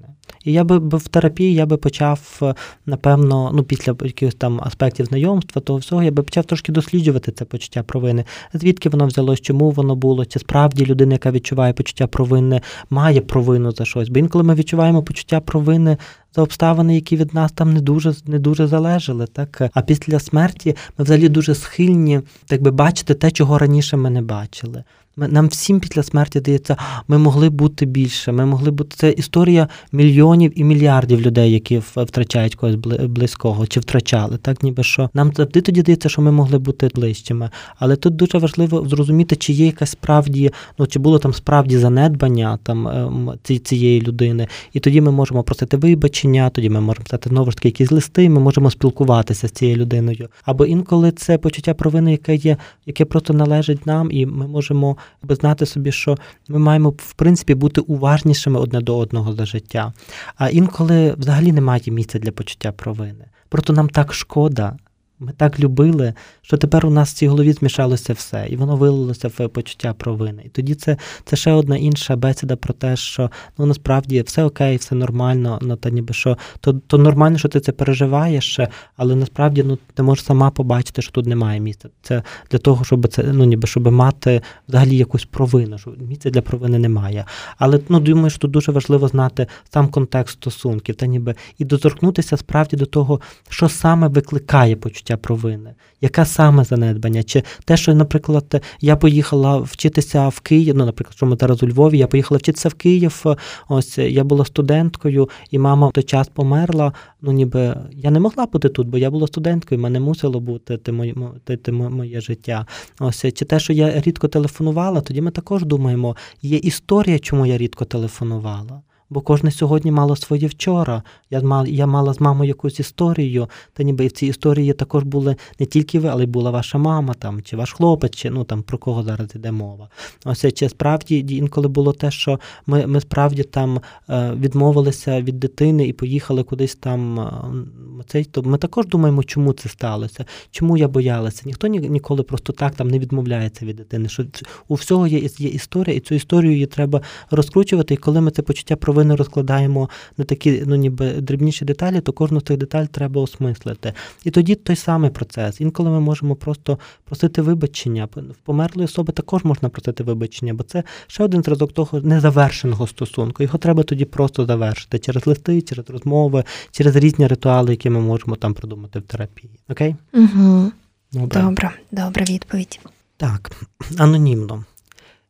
І 0.45 0.53
я 0.53 0.63
би 0.63 0.97
в 0.97 1.07
терапії 1.07 1.53
я 1.53 1.65
би 1.65 1.77
почав, 1.77 2.41
напевно, 2.85 3.51
ну 3.53 3.63
після 3.63 3.95
якихось 4.01 4.35
там 4.35 4.61
аспектів 4.63 5.05
знайомства, 5.05 5.61
того 5.61 5.79
всього, 5.79 6.03
я 6.03 6.11
би 6.11 6.23
почав 6.23 6.45
трошки 6.45 6.71
досліджувати 6.71 7.31
це 7.31 7.45
почуття 7.45 7.83
провини. 7.83 8.25
Звідки 8.53 8.89
воно 8.89 9.07
взялось, 9.07 9.41
чому 9.41 9.71
воно 9.71 9.95
було, 9.95 10.25
чи 10.25 10.39
справді 10.39 10.85
людина, 10.85 11.13
яка 11.13 11.31
відчуває 11.31 11.73
почуття 11.73 12.07
провини, 12.07 12.61
має 12.89 13.21
провину 13.21 13.71
за 13.71 13.85
щось. 13.85 14.09
Бо 14.09 14.19
інколи 14.19 14.43
ми 14.43 14.55
відчуваємо 14.55 15.03
почуття 15.03 15.39
провини 15.39 15.97
за 16.35 16.41
обставини, 16.41 16.95
які 16.95 17.15
від 17.15 17.33
нас 17.33 17.51
там 17.51 17.73
не 17.73 17.81
дуже 17.81 18.13
не 18.25 18.39
дуже 18.39 18.67
залежали. 18.67 19.27
Так? 19.27 19.61
А 19.73 19.81
після 19.81 20.19
смерті 20.19 20.75
ми 20.97 21.03
взагалі 21.03 21.29
дуже 21.29 21.55
схильні 21.55 22.21
так 22.45 22.61
би, 22.61 22.71
бачити 22.71 23.13
те, 23.13 23.31
чого 23.31 23.57
раніше 23.57 23.97
ми 23.97 24.09
не 24.09 24.21
бачили. 24.21 24.83
Нам 25.27 25.47
всім 25.47 25.79
після 25.79 26.03
смерті 26.03 26.39
здається, 26.39 26.77
ми 27.07 27.17
могли 27.17 27.49
бути 27.49 27.85
більше. 27.85 28.31
Ми 28.31 28.45
могли 28.45 28.71
бути 28.71 28.95
це 28.95 29.11
історія 29.11 29.67
мільйонів 29.91 30.59
і 30.59 30.63
мільярдів 30.63 31.21
людей, 31.21 31.51
які 31.51 31.81
втрачають 31.95 32.55
когось 32.55 32.75
близького 33.05 33.67
чи 33.67 33.79
втрачали. 33.79 34.37
Так, 34.37 34.63
ніби 34.63 34.83
що 34.83 35.09
нам 35.13 35.31
завжди 35.35 35.61
тоді 35.61 35.81
здається, 35.81 36.09
що 36.09 36.21
ми 36.21 36.31
могли 36.31 36.59
бути 36.59 36.89
ближчими. 36.95 37.49
Але 37.79 37.95
тут 37.95 38.15
дуже 38.15 38.37
важливо 38.37 38.87
зрозуміти, 38.89 39.35
чи 39.35 39.53
є 39.53 39.65
якась 39.65 39.89
справді, 39.89 40.51
ну 40.77 40.87
чи 40.87 40.99
було 40.99 41.19
там 41.19 41.33
справді 41.33 41.77
занедбання 41.77 42.59
там 42.63 42.87
ем, 42.87 43.31
цієї 43.63 44.01
людини, 44.01 44.47
і 44.73 44.79
тоді 44.79 45.01
ми 45.01 45.11
можемо 45.11 45.43
просити 45.43 45.77
вибачення, 45.77 46.49
тоді 46.49 46.69
ми 46.69 46.81
можемо 46.81 47.03
писати 47.03 47.29
знову 47.29 47.51
ж 47.51 47.57
таки 47.57 47.67
якісь 47.67 47.91
листи, 47.91 48.29
ми 48.29 48.39
можемо 48.39 48.71
спілкуватися 48.71 49.47
з 49.47 49.51
цією 49.51 49.77
людиною. 49.77 50.27
Або 50.43 50.65
інколи 50.65 51.11
це 51.11 51.37
почуття 51.37 51.73
провини, 51.73 52.11
яке 52.11 52.35
є, 52.35 52.57
яке 52.85 53.05
просто 53.05 53.33
належить 53.33 53.85
нам, 53.85 54.11
і 54.11 54.25
ми 54.25 54.47
можемо 54.47 54.97
знати 55.29 55.65
собі, 55.65 55.91
що 55.91 56.17
ми 56.47 56.59
маємо 56.59 56.89
в 56.89 57.13
принципі 57.13 57.55
бути 57.55 57.81
уважнішими 57.81 58.59
одне 58.59 58.81
до 58.81 58.97
одного 58.97 59.33
за 59.33 59.45
життя. 59.45 59.93
А 60.35 60.49
інколи 60.49 61.13
взагалі 61.17 61.51
немає 61.51 61.81
місця 61.87 62.19
для 62.19 62.31
почуття 62.31 62.71
провини. 62.71 63.25
Просто 63.49 63.73
нам 63.73 63.89
так 63.89 64.13
шкода. 64.13 64.77
Ми 65.21 65.31
так 65.31 65.59
любили, 65.59 66.13
що 66.41 66.57
тепер 66.57 66.85
у 66.85 66.89
нас 66.89 67.11
в 67.11 67.13
цій 67.13 67.27
голові 67.27 67.53
змішалося 67.53 68.13
все, 68.13 68.47
і 68.49 68.55
воно 68.55 68.75
вилилося 68.75 69.27
в 69.27 69.47
почуття 69.47 69.93
провини. 69.93 70.43
І 70.45 70.49
тоді 70.49 70.75
це 70.75 70.97
це 71.25 71.35
ще 71.35 71.51
одна 71.51 71.77
інша 71.77 72.15
бесіда 72.15 72.55
про 72.55 72.73
те, 72.73 72.95
що 72.95 73.31
ну 73.57 73.65
насправді 73.65 74.21
все 74.21 74.43
окей, 74.43 74.77
все 74.77 74.95
нормально, 74.95 75.59
ну 75.61 75.75
та 75.75 75.89
ніби 75.89 76.13
що 76.13 76.37
то 76.59 76.73
то 76.73 76.97
нормально, 76.97 77.37
що 77.37 77.47
ти 77.47 77.59
це 77.59 77.71
переживаєш, 77.71 78.59
але 78.97 79.15
насправді 79.15 79.63
ну 79.63 79.77
ти 79.93 80.03
можеш 80.03 80.25
сама 80.25 80.51
побачити, 80.51 81.01
що 81.01 81.11
тут 81.11 81.25
немає 81.25 81.59
місця. 81.59 81.89
Це 82.01 82.23
для 82.51 82.57
того, 82.57 82.85
щоб 82.85 83.07
це 83.07 83.23
ну 83.23 83.45
ніби 83.45 83.67
щоб 83.67 83.91
мати 83.91 84.41
взагалі 84.67 84.97
якусь 84.97 85.25
провину. 85.25 85.77
що 85.77 85.93
Місця 85.97 86.29
для 86.29 86.41
провини 86.41 86.79
немає. 86.79 87.25
Але 87.57 87.79
ну 87.89 87.99
думаю, 87.99 88.29
що 88.29 88.39
тут 88.39 88.51
дуже 88.51 88.71
важливо 88.71 89.07
знати 89.07 89.47
сам 89.73 89.87
контекст 89.87 90.33
стосунків, 90.33 90.95
та 90.95 91.05
ніби 91.05 91.35
і 91.57 91.65
доторкнутися 91.65 92.37
справді 92.37 92.75
до 92.77 92.85
того, 92.85 93.21
що 93.49 93.69
саме 93.69 94.07
викликає 94.07 94.75
почуття 94.75 95.08
провини, 95.17 95.73
яка 96.01 96.25
саме 96.25 96.63
занедбання? 96.63 97.23
Чи 97.23 97.43
те, 97.65 97.77
що, 97.77 97.95
наприклад, 97.95 98.63
я 98.81 98.95
поїхала 98.95 99.57
вчитися 99.57 100.27
в 100.27 100.39
Київ, 100.39 100.75
ну, 100.75 100.85
наприклад, 100.85 101.15
що 101.17 101.25
ми 101.25 101.37
зараз 101.39 101.63
у 101.63 101.67
Львові, 101.67 101.97
я 101.97 102.07
поїхала 102.07 102.37
вчитися 102.37 102.69
в 102.69 102.73
Київ. 102.73 103.25
Ось 103.69 103.97
я 103.97 104.23
була 104.23 104.45
студенткою, 104.45 105.29
і 105.51 105.59
мама 105.59 105.87
в 105.87 105.91
той 105.91 106.03
час 106.03 106.27
померла. 106.27 106.93
Ну, 107.21 107.31
ніби 107.31 107.75
я 107.91 108.11
не 108.11 108.19
могла 108.19 108.45
бути 108.45 108.69
тут, 108.69 108.87
бо 108.87 108.97
я 108.97 109.09
була 109.09 109.27
студенткою, 109.27 109.81
мене 109.81 109.99
мусило 109.99 110.39
бути 110.39 110.77
те 110.77 110.91
моє, 110.91 111.15
те, 111.43 111.57
те 111.57 111.71
моє 111.71 112.21
життя. 112.21 112.65
Ось 112.99 113.25
чи 113.33 113.45
те, 113.45 113.59
що 113.59 113.73
я 113.73 114.01
рідко 114.01 114.27
телефонувала, 114.27 115.01
тоді 115.01 115.21
ми 115.21 115.31
також 115.31 115.65
думаємо, 115.65 116.15
є 116.41 116.57
історія, 116.57 117.19
чому 117.19 117.45
я 117.45 117.57
рідко 117.57 117.85
телефонувала 117.85 118.81
бо 119.09 119.21
кожне 119.21 119.51
сьогодні 119.51 119.91
мало 119.91 120.15
своє 120.15 120.47
вчора. 120.47 121.03
Я 121.29 121.41
мала, 121.41 121.67
я 121.67 121.85
мала 121.87 122.13
з 122.13 122.19
мамою 122.19 122.47
якусь 122.47 122.79
історію, 122.79 123.49
та 123.73 123.83
ніби 123.83 124.05
і 124.05 124.07
в 124.07 124.11
цій 124.11 124.27
історії 124.27 124.73
також 124.73 125.03
були 125.03 125.35
не 125.59 125.65
тільки 125.65 125.99
ви, 125.99 126.09
але 126.09 126.23
й 126.23 126.27
була 126.27 126.51
ваша 126.51 126.77
мама 126.77 127.13
там, 127.13 127.41
чи 127.41 127.57
ваш 127.57 127.73
хлопець, 127.73 128.15
чи 128.15 128.29
ну 128.29 128.43
там 128.43 128.63
про 128.63 128.77
кого 128.77 129.03
зараз 129.03 129.35
йде 129.35 129.51
мова. 129.51 129.89
Ось 130.25 130.53
чи 130.53 130.69
справді 130.69 131.25
інколи 131.29 131.67
було 131.67 131.93
те, 131.93 132.11
що 132.11 132.39
ми 132.67 132.87
ми 132.87 133.01
справді 133.01 133.43
там 133.43 133.81
е, 134.09 134.33
відмовилися 134.33 135.21
від 135.21 135.39
дитини 135.39 135.87
і 135.87 135.93
поїхали 135.93 136.43
кудись 136.43 136.75
там. 136.75 137.19
Е, 137.19 138.03
цей, 138.07 138.23
то 138.23 138.43
ми 138.43 138.57
також 138.57 138.87
думаємо, 138.87 139.23
чому 139.23 139.53
це 139.53 139.69
сталося, 139.69 140.25
чому 140.51 140.77
я 140.77 140.87
боялася. 140.87 141.43
Ніхто 141.45 141.67
ні, 141.67 141.79
ніколи 141.79 142.23
просто 142.23 142.53
так 142.53 142.75
там 142.75 142.87
не 142.87 142.99
відмовляється 142.99 143.65
від 143.65 143.75
дитини. 143.75 144.09
Що 144.09 144.25
у 144.67 144.75
всього 144.75 145.07
є, 145.07 145.19
є 145.37 145.49
історія, 145.49 145.97
і 145.97 145.99
цю 145.99 146.15
історію 146.15 146.53
її 146.53 146.65
треба 146.65 147.01
розкручувати. 147.31 147.93
І 147.93 147.97
коли 147.97 148.21
ми 148.21 148.31
це 148.31 148.41
почуття 148.41 148.75
проведемо, 148.75 148.98
провини 148.99 149.15
розкладаємо 149.15 149.89
на 150.17 150.25
такі 150.25 150.63
ну 150.65 150.75
ніби 150.75 151.11
дрібніші 151.11 151.65
деталі, 151.65 152.01
то 152.01 152.13
кожну 152.13 152.39
з 152.39 152.43
цих 152.43 152.57
деталей 152.57 152.87
треба 152.87 153.21
осмислити. 153.21 153.93
І 154.23 154.31
тоді 154.31 154.55
той 154.55 154.75
самий 154.75 155.09
процес. 155.09 155.61
Інколи 155.61 155.89
ми 155.89 155.99
можемо 155.99 156.35
просто 156.35 156.79
просити 157.05 157.41
вибачення. 157.41 158.07
В 158.15 158.35
померлої 158.43 158.85
особи 158.85 159.13
також 159.13 159.43
можна 159.43 159.69
просити 159.69 160.03
вибачення, 160.03 160.53
бо 160.53 160.63
це 160.63 160.83
ще 161.07 161.23
один 161.23 161.43
зразок 161.43 161.73
того 161.73 162.01
незавершеного 162.01 162.87
стосунку. 162.87 163.43
Його 163.43 163.57
треба 163.57 163.83
тоді 163.83 164.05
просто 164.05 164.45
завершити 164.45 164.99
через 164.99 165.27
листи, 165.27 165.61
через 165.61 165.89
розмови, 165.89 166.43
через 166.71 166.95
різні 166.95 167.27
ритуали, 167.27 167.71
які 167.71 167.89
ми 167.89 167.99
можемо 167.99 168.35
там 168.35 168.53
придумати 168.53 168.99
в 168.99 169.01
терапії. 169.01 169.51
Окей? 169.69 169.95
Угу. 170.13 170.71
Добре, 171.11 171.41
добре, 171.41 171.71
добра 171.91 172.25
відповідь. 172.25 172.79
Так, 173.17 173.51
анонімно. 173.97 174.65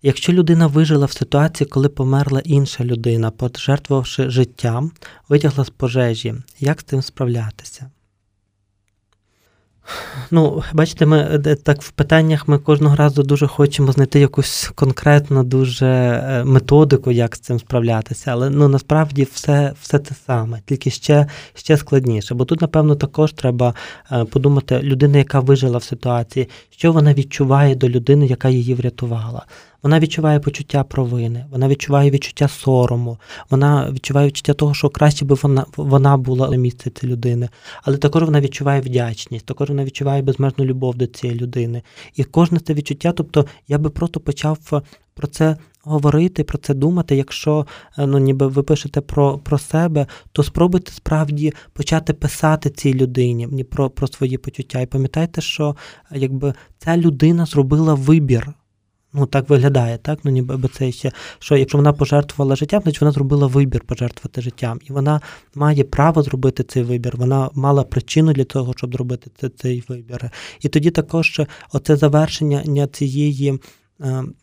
Якщо 0.01 0.33
людина 0.33 0.67
вижила 0.67 1.05
в 1.05 1.11
ситуації, 1.11 1.67
коли 1.67 1.89
померла 1.89 2.41
інша 2.43 2.83
людина, 2.83 3.31
пожертвувавши 3.31 4.29
життям, 4.29 4.91
витягла 5.29 5.65
з 5.65 5.69
пожежі, 5.69 6.35
як 6.59 6.81
з 6.81 6.83
цим 6.83 7.01
справлятися? 7.01 7.89
Ну, 10.31 10.63
бачите, 10.73 11.05
ми 11.05 11.41
е, 11.45 11.55
так 11.55 11.81
в 11.81 11.91
питаннях 11.91 12.47
ми 12.47 12.57
кожного 12.57 12.95
разу 12.95 13.23
дуже 13.23 13.47
хочемо 13.47 13.91
знайти 13.91 14.19
якусь 14.19 14.71
конкретну 14.75 15.43
дуже 15.43 15.85
е, 15.85 16.43
методику, 16.43 17.11
як 17.11 17.35
з 17.35 17.39
цим 17.39 17.59
справлятися. 17.59 18.31
Але 18.31 18.49
ну 18.49 18.67
насправді 18.67 19.27
все 19.33 19.73
все 19.81 19.99
те 19.99 20.15
саме, 20.25 20.61
тільки 20.65 20.89
ще 20.89 21.27
ще 21.53 21.77
складніше. 21.77 22.35
Бо 22.35 22.45
тут, 22.45 22.61
напевно, 22.61 22.95
також 22.95 23.33
треба 23.33 23.73
е, 24.11 24.25
подумати, 24.25 24.79
людина, 24.83 25.17
яка 25.17 25.39
вижила 25.39 25.77
в 25.77 25.83
ситуації, 25.83 26.49
що 26.69 26.91
вона 26.91 27.13
відчуває 27.13 27.75
до 27.75 27.89
людини, 27.89 28.27
яка 28.27 28.49
її 28.49 28.73
врятувала. 28.73 29.45
Вона 29.83 29.99
відчуває 29.99 30.39
почуття 30.39 30.83
провини, 30.83 31.45
вона 31.51 31.67
відчуває 31.67 32.11
відчуття 32.11 32.47
сорому, 32.47 33.17
вона 33.49 33.91
відчуває 33.91 34.27
відчуття 34.27 34.53
того, 34.53 34.73
що 34.73 34.89
краще 34.89 35.25
би 35.25 35.35
вона 35.35 35.65
вона 35.77 36.17
була 36.17 36.49
на 36.49 36.57
місці 36.57 36.89
цієї 36.89 37.13
людини. 37.13 37.49
Але 37.83 37.97
також 37.97 38.23
вона 38.23 38.41
відчуває 38.41 38.81
вдячність, 38.81 39.45
також 39.45 39.69
вона 39.69 39.83
відчуває 39.83 40.21
безмежну 40.21 40.65
любов 40.65 40.95
до 40.95 41.07
цієї 41.07 41.39
людини. 41.39 41.81
І 42.15 42.23
кожне 42.23 42.59
це 42.59 42.73
відчуття, 42.73 43.11
тобто 43.11 43.45
я 43.67 43.77
би 43.77 43.89
просто 43.89 44.19
почав 44.19 44.57
е, 44.73 44.81
про 45.13 45.27
це. 45.27 45.57
Говорити 45.83 46.43
про 46.43 46.57
це 46.57 46.73
думати, 46.73 47.15
якщо 47.15 47.67
е, 47.97 48.05
ну 48.07 48.17
ніби 48.17 48.47
ви 48.47 48.63
пишете 48.63 49.01
про 49.01 49.37
про 49.37 49.57
себе, 49.57 50.07
то 50.31 50.43
спробуйте 50.43 50.91
справді 50.91 51.53
почати 51.73 52.13
писати 52.13 52.69
цій 52.69 52.93
людині 52.93 53.63
про 53.63 53.89
про 53.89 54.07
свої 54.07 54.37
почуття. 54.37 54.81
І 54.81 54.85
пам'ятайте, 54.85 55.41
що 55.41 55.75
якби 56.11 56.53
ця 56.77 56.97
людина 56.97 57.45
зробила 57.45 57.93
вибір 57.93 58.53
Ну, 59.13 59.25
так 59.25 59.49
виглядає, 59.49 59.97
так? 59.97 60.19
Ну, 60.23 60.31
ніби 60.31 60.69
це 60.73 60.91
ще, 60.91 61.11
що 61.39 61.57
якщо 61.57 61.77
вона 61.77 61.93
пожертвувала 61.93 62.55
життям, 62.55 62.81
значить 62.81 63.01
вона 63.01 63.11
зробила 63.11 63.47
вибір 63.47 63.81
пожертвувати 63.81 64.41
життям. 64.41 64.79
І 64.83 64.93
вона 64.93 65.21
має 65.55 65.83
право 65.83 66.23
зробити 66.23 66.63
цей 66.63 66.83
вибір. 66.83 67.17
Вона 67.17 67.49
мала 67.53 67.83
причину 67.83 68.33
для 68.33 68.43
того, 68.43 68.73
щоб 68.77 68.93
зробити 68.93 69.49
цей 69.49 69.83
вибір. 69.87 70.31
І 70.61 70.69
тоді 70.69 70.91
також 70.91 71.41
оце 71.73 71.95
завершення 71.95 72.87
цієї 72.87 73.59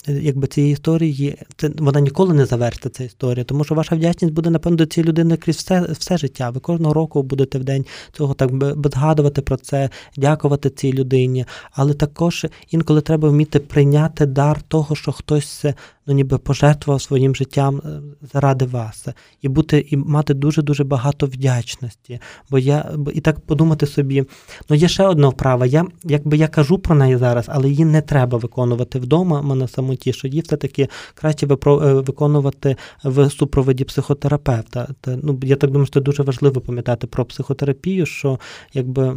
якби 0.06 0.46
цієї 0.46 0.72
історії, 0.72 1.38
це 1.56 1.70
вона 1.78 2.00
ніколи 2.00 2.34
не 2.34 2.46
завершиться, 2.46 2.90
ця 2.90 3.04
історія, 3.04 3.44
тому 3.44 3.64
що 3.64 3.74
ваша 3.74 3.96
вдячність 3.96 4.34
буде, 4.34 4.50
напевно, 4.50 4.76
до 4.76 4.86
цієї 4.86 5.08
людини 5.08 5.36
крізь 5.36 5.56
все 5.56 5.80
все 5.80 6.18
життя. 6.18 6.50
Ви 6.50 6.60
кожного 6.60 6.94
року 6.94 7.22
будете 7.22 7.58
в 7.58 7.64
день 7.64 7.84
цього 8.12 8.34
так 8.34 8.52
би 8.52 8.90
згадувати 8.90 9.42
про 9.42 9.56
це, 9.56 9.90
дякувати 10.16 10.70
цій 10.70 10.92
людині. 10.92 11.44
Але 11.72 11.94
також 11.94 12.46
інколи 12.70 13.00
треба 13.00 13.28
вміти 13.28 13.58
прийняти 13.60 14.26
дар 14.26 14.62
того, 14.62 14.94
що 14.94 15.12
хтось 15.12 15.64
ну 16.06 16.14
ніби 16.14 16.38
пожертвував 16.38 17.02
своїм 17.02 17.34
життям 17.34 17.82
е, 17.84 18.00
заради 18.32 18.64
вас, 18.64 19.06
і 19.42 19.48
бути 19.48 19.86
і 19.90 19.96
мати 19.96 20.34
дуже 20.34 20.62
дуже 20.62 20.84
багато 20.84 21.26
вдячності. 21.26 22.20
Бо 22.50 22.58
я 22.58 22.92
і 23.14 23.20
так 23.20 23.40
подумати 23.40 23.86
собі, 23.86 24.24
ну 24.70 24.76
є 24.76 24.88
ще 24.88 25.06
одна 25.06 25.28
вправа. 25.28 25.66
Я 25.66 25.84
якби 26.04 26.36
я 26.36 26.48
кажу 26.48 26.78
про 26.78 26.94
неї 26.94 27.16
зараз, 27.16 27.44
але 27.48 27.68
її 27.68 27.84
не 27.84 28.02
треба 28.02 28.38
виконувати 28.38 28.98
вдома. 28.98 29.42
На 29.54 29.68
самоті, 29.68 30.12
що 30.12 30.28
її 30.28 30.40
все 30.40 30.56
таки 30.56 30.88
краще 31.14 31.46
е, 31.46 31.48
виконувати 31.92 32.76
в 33.04 33.30
супроводі 33.30 33.84
психотерапевта. 33.84 34.88
Ну 35.06 35.40
я 35.42 35.56
так 35.56 35.70
думаю, 35.70 35.86
що 35.86 35.94
це 35.94 36.00
дуже 36.00 36.22
важливо 36.22 36.60
пам'ятати 36.60 37.06
про 37.06 37.24
психотерапію, 37.24 38.06
що 38.06 38.40
якби. 38.74 39.16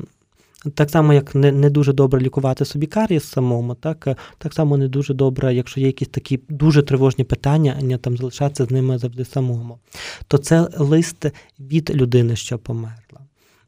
Так 0.74 0.90
само, 0.90 1.14
як 1.14 1.36
не 1.36 1.52
не 1.52 1.70
дуже 1.70 1.94
добре 1.94 2.22
лікувати 2.22 2.66
собі 2.66 2.88
карієс 2.88 3.24
самому, 3.24 3.76
так 3.76 4.08
так 4.38 4.54
само 4.54 4.78
не 4.78 4.88
дуже 4.88 5.14
добре, 5.14 5.54
якщо 5.56 5.80
є 5.80 5.86
якісь 5.86 6.08
такі 6.08 6.40
дуже 6.50 6.84
тривожні 6.84 7.24
питання, 7.24 7.98
там 7.98 8.18
залишатися 8.18 8.66
з 8.66 8.72
ними 8.72 8.98
завжди 8.98 9.26
самому. 9.26 9.80
То 10.28 10.38
це 10.38 10.68
лист 10.78 11.26
від 11.60 11.96
людини, 11.96 12.36
що 12.36 12.58
померла. 12.58 13.09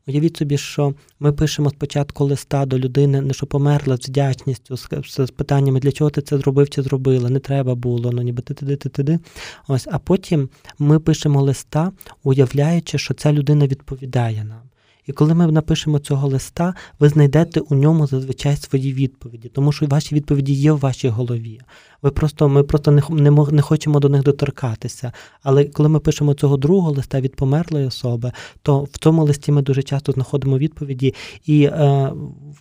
Уявіть 0.07 0.37
собі, 0.37 0.57
що 0.57 0.93
ми 1.19 1.31
пишемо 1.31 1.69
спочатку 1.69 2.25
листа 2.25 2.65
до 2.65 2.79
людини, 2.79 3.21
не 3.21 3.33
що 3.33 3.45
померла 3.45 3.97
з 3.97 4.09
вдячністю, 4.09 4.77
з, 4.77 4.89
з 5.17 5.31
питаннями, 5.31 5.79
для 5.79 5.91
чого 5.91 6.09
ти 6.09 6.21
це 6.21 6.37
зробив 6.37 6.69
чи 6.69 6.81
зробила, 6.81 7.29
не 7.29 7.39
треба 7.39 7.75
було, 7.75 8.11
ну 8.11 8.21
ніби 8.21 8.41
ти 8.41 8.53
ти 8.53 8.75
ти 8.75 8.89
ти 8.89 9.19
Ось, 9.67 9.87
а 9.91 9.99
потім 9.99 10.49
ми 10.79 10.99
пишемо 10.99 11.41
листа, 11.41 11.91
уявляючи, 12.23 12.97
що 12.97 13.13
ця 13.13 13.33
людина 13.33 13.67
відповідає 13.67 14.43
нам. 14.43 14.61
І 15.07 15.11
коли 15.11 15.33
ми 15.33 15.47
напишемо 15.47 15.99
цього 15.99 16.27
листа, 16.27 16.73
ви 16.99 17.09
знайдете 17.09 17.59
у 17.59 17.75
ньому 17.75 18.07
зазвичай 18.07 18.55
свої 18.55 18.93
відповіді, 18.93 19.49
тому 19.49 19.71
що 19.71 19.85
ваші 19.85 20.15
відповіді 20.15 20.53
є 20.53 20.71
в 20.71 20.79
вашій 20.79 21.09
голові. 21.09 21.61
Ви 22.01 22.11
просто, 22.11 22.49
Ми 22.49 22.63
просто 22.63 22.91
не 22.91 23.01
не, 23.09 23.31
не 23.51 23.61
хочемо 23.61 23.99
до 23.99 24.09
них 24.09 24.23
доторкатися. 24.23 25.11
Але 25.43 25.65
коли 25.65 25.89
ми 25.89 25.99
пишемо 25.99 26.33
цього 26.33 26.57
другого 26.57 26.91
листа 26.91 27.21
від 27.21 27.35
померлої 27.35 27.85
особи, 27.87 28.31
то 28.61 28.83
в 28.83 28.97
цьому 28.97 29.23
листі 29.23 29.51
ми 29.51 29.61
дуже 29.61 29.83
часто 29.83 30.11
знаходимо 30.11 30.57
відповіді, 30.57 31.13
і 31.45 31.63
е, 31.63 32.13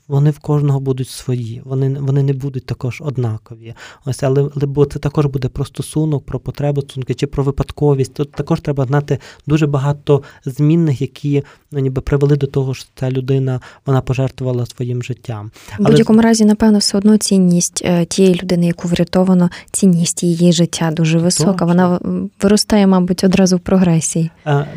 вони 0.09 0.31
в 0.31 0.39
кожного 0.39 0.81
будуть 0.81 1.09
свої, 1.09 1.63
вони 1.65 1.99
вони 2.01 2.23
не 2.23 2.33
будуть 2.33 2.67
також 2.67 3.01
однакові. 3.01 3.75
Ось, 4.05 4.23
але 4.23 4.51
бо 4.57 4.87
це 4.87 4.99
також 4.99 5.27
буде 5.27 5.49
про 5.49 5.65
стосунок, 5.65 6.27
про 6.27 6.41
потребу 6.41 6.83
стосунки 6.83 7.15
чи 7.15 7.27
про 7.27 7.45
випадковість. 7.45 8.15
Тут 8.15 8.33
також 8.33 8.61
треба 8.61 8.87
знати 8.87 9.19
дуже 9.47 9.67
багато 9.67 10.23
змінних, 10.45 11.01
які 11.01 11.43
ну, 11.73 11.79
ніби 11.79 12.03
привели 12.03 12.37
до 12.37 12.47
того, 12.47 12.75
що 12.75 12.89
ця 12.95 13.11
людина 13.11 13.61
вона 13.87 14.01
пожертвувала 14.01 14.67
своїм 14.67 15.03
життям. 15.03 15.51
В 15.79 15.85
будь-якому 15.85 16.21
разі, 16.21 16.45
напевно, 16.45 16.79
все 16.79 16.99
одно 16.99 17.17
цінність 17.17 17.83
е, 17.85 18.05
тієї 18.05 18.35
людини, 18.35 18.67
яку 18.67 18.89
врятовано 18.89 19.30
воно 19.31 19.51
цінність 19.71 20.23
її 20.23 20.53
життя 20.53 20.91
дуже 20.91 21.19
висока. 21.19 21.53
Точно. 21.53 21.67
Вона 21.67 22.01
виростає, 22.43 22.87
мабуть, 22.87 23.25
одразу 23.25 23.57
в 23.57 23.61
прогресії. 23.61 24.31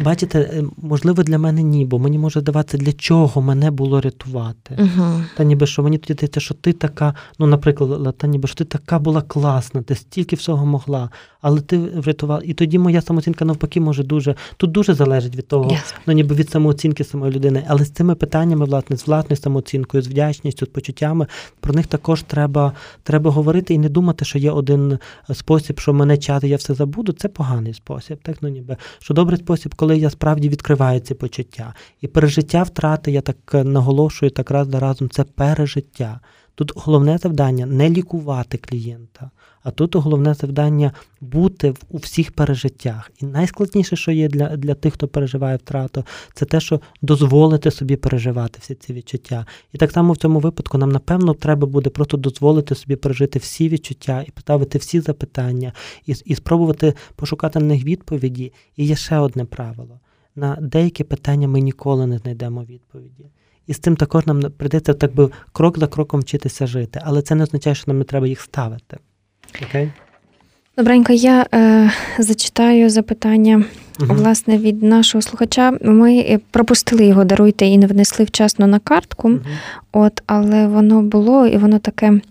Бачите, 0.03 0.39
е, 0.39 0.63
можливо, 0.81 1.23
для 1.23 1.37
мене 1.37 1.63
ні, 1.63 1.85
бо 1.85 1.99
мені 1.99 2.17
може 2.17 2.39
здаватися, 2.39 2.77
для 2.77 2.93
чого 2.93 3.41
мене 3.41 3.71
було 3.71 4.01
рятувати. 4.01 4.77
Угу. 4.79 5.07
Та 5.37 5.43
ніби 5.43 5.67
що 5.67 5.83
мені 5.83 5.97
тоді 5.97 6.13
здається, 6.13 6.39
що 6.39 6.53
ти 6.53 6.73
така, 6.73 7.13
ну, 7.39 7.47
наприклад, 7.47 8.17
та 8.17 8.27
ніби 8.27 8.47
що 8.47 8.55
ти 8.55 8.65
така 8.65 8.99
була 8.99 9.21
класна, 9.21 9.81
ти 9.81 9.95
стільки 9.95 10.35
всього 10.35 10.65
могла, 10.65 11.09
але 11.41 11.61
ти 11.61 11.77
врятувала. 11.77 12.41
І 12.45 12.53
тоді 12.53 12.77
моя 12.79 13.01
самооцінка 13.01 13.45
навпаки 13.45 13.79
може 13.81 14.03
дуже 14.03 14.35
тут 14.57 14.71
дуже 14.71 14.93
залежить 14.93 15.35
від 15.35 15.47
того, 15.47 15.69
yes. 15.69 15.93
ну 16.07 16.13
ніби 16.13 16.35
від 16.35 16.49
самооцінки 16.49 17.03
самої 17.03 17.33
людини. 17.33 17.63
Але 17.67 17.85
з 17.85 17.91
цими 17.91 18.15
питаннями, 18.15 18.65
власне, 18.65 18.97
з 18.97 19.07
власною 19.07 19.37
самооцінкою, 19.37 20.03
з 20.03 20.07
вдячністю, 20.07 20.65
з 20.65 20.69
почуттями, 20.69 21.27
про 21.59 21.73
них 21.73 21.87
також 21.87 22.23
треба, 22.23 22.73
треба 23.03 23.31
говорити 23.31 23.73
і 23.73 23.77
не 23.77 23.89
думати, 23.89 24.25
що 24.25 24.39
є 24.43 24.51
один 24.51 24.99
спосіб, 25.33 25.79
що 25.79 25.93
мене 25.93 26.17
чати, 26.17 26.47
я 26.47 26.57
все 26.57 26.73
забуду, 26.73 27.11
це 27.11 27.27
поганий 27.27 27.73
спосіб. 27.73 28.19
Так, 28.23 28.37
ну 28.41 28.49
ніби 28.49 28.77
що 28.99 29.13
добрий 29.13 29.39
спосіб, 29.39 29.75
коли 29.75 29.97
я 29.97 30.09
справді 30.09 30.49
відкриваю 30.49 30.99
ці 30.99 31.13
почуття. 31.13 31.73
І 32.01 32.07
пережиття 32.07 32.63
втрати, 32.63 33.11
я 33.11 33.21
так 33.21 33.53
наголошую, 33.53 34.31
так 34.31 34.51
раз 34.51 34.67
за 34.67 34.79
разом, 34.79 35.09
це 35.09 35.23
пережиття. 35.23 36.19
Тут 36.55 36.71
головне 36.75 37.17
завдання 37.17 37.65
не 37.65 37.89
лікувати 37.89 38.57
клієнта, 38.57 39.31
а 39.63 39.71
тут 39.71 39.95
головне 39.95 40.33
завдання 40.33 40.91
бути 41.21 41.73
у 41.89 41.97
всіх 41.97 42.31
пережиттях. 42.31 43.11
І 43.21 43.25
найскладніше, 43.25 43.95
що 43.95 44.11
є 44.11 44.27
для 44.27 44.57
для 44.57 44.73
тих, 44.73 44.93
хто 44.93 45.07
переживає 45.07 45.57
втрату, 45.57 46.03
це 46.33 46.45
те, 46.45 46.59
що 46.59 46.81
дозволити 47.01 47.71
собі 47.71 47.95
переживати 47.95 48.59
всі 48.61 48.75
ці 48.75 48.93
відчуття. 48.93 49.45
І 49.73 49.77
так 49.77 49.91
само 49.91 50.13
в 50.13 50.17
цьому 50.17 50.39
випадку 50.39 50.77
нам, 50.77 50.91
напевно, 50.91 51.33
треба 51.33 51.67
буде 51.67 51.89
просто 51.89 52.17
дозволити 52.17 52.75
собі 52.75 52.95
пережити 52.95 53.39
всі 53.39 53.69
відчуття 53.69 54.25
і 54.27 54.31
поставити 54.31 54.77
всі 54.77 54.99
запитання, 54.99 55.73
і, 56.05 56.15
і 56.25 56.35
спробувати 56.35 56.93
пошукати 57.15 57.59
на 57.59 57.65
них 57.65 57.83
відповіді. 57.83 58.53
І 58.75 58.85
є 58.85 58.95
ще 58.95 59.17
одне 59.17 59.45
правило: 59.45 59.99
на 60.35 60.57
деякі 60.61 61.03
питання 61.03 61.47
ми 61.47 61.61
ніколи 61.61 62.07
не 62.07 62.17
знайдемо 62.17 62.63
відповіді. 62.63 63.25
І 63.67 63.73
з 63.73 63.79
цим 63.79 63.95
також 63.95 64.25
нам 64.25 64.41
прийдеться 64.41 64.93
так 64.93 65.15
би 65.15 65.29
крок 65.51 65.79
за 65.79 65.87
кроком 65.87 66.19
вчитися 66.19 66.67
жити. 66.67 67.01
Але 67.03 67.21
це 67.21 67.35
не 67.35 67.43
означає, 67.43 67.75
що 67.75 67.83
нам 67.87 67.97
не 67.97 68.03
треба 68.03 68.27
їх 68.27 68.41
ставити. 68.41 68.97
Окей? 69.61 69.89
Добренько, 70.77 71.13
я 71.13 71.45
е, 71.53 71.91
зачитаю 72.17 72.89
запитання 72.89 73.63
угу. 73.99 74.13
власне 74.13 74.57
від 74.57 74.83
нашого 74.83 75.21
слухача. 75.21 75.77
Ми 75.81 76.17
е, 76.17 76.39
пропустили 76.51 77.05
його, 77.05 77.23
даруйте 77.23 77.65
і 77.65 77.77
не 77.77 77.87
внесли 77.87 78.25
вчасно 78.25 78.67
на 78.67 78.79
картку. 78.79 79.29
Угу. 79.29 79.39
От, 79.91 80.23
але 80.25 80.67
воно 80.67 81.01
було, 81.01 81.47
і 81.47 81.57
воно 81.57 81.79
таке. 81.79 82.21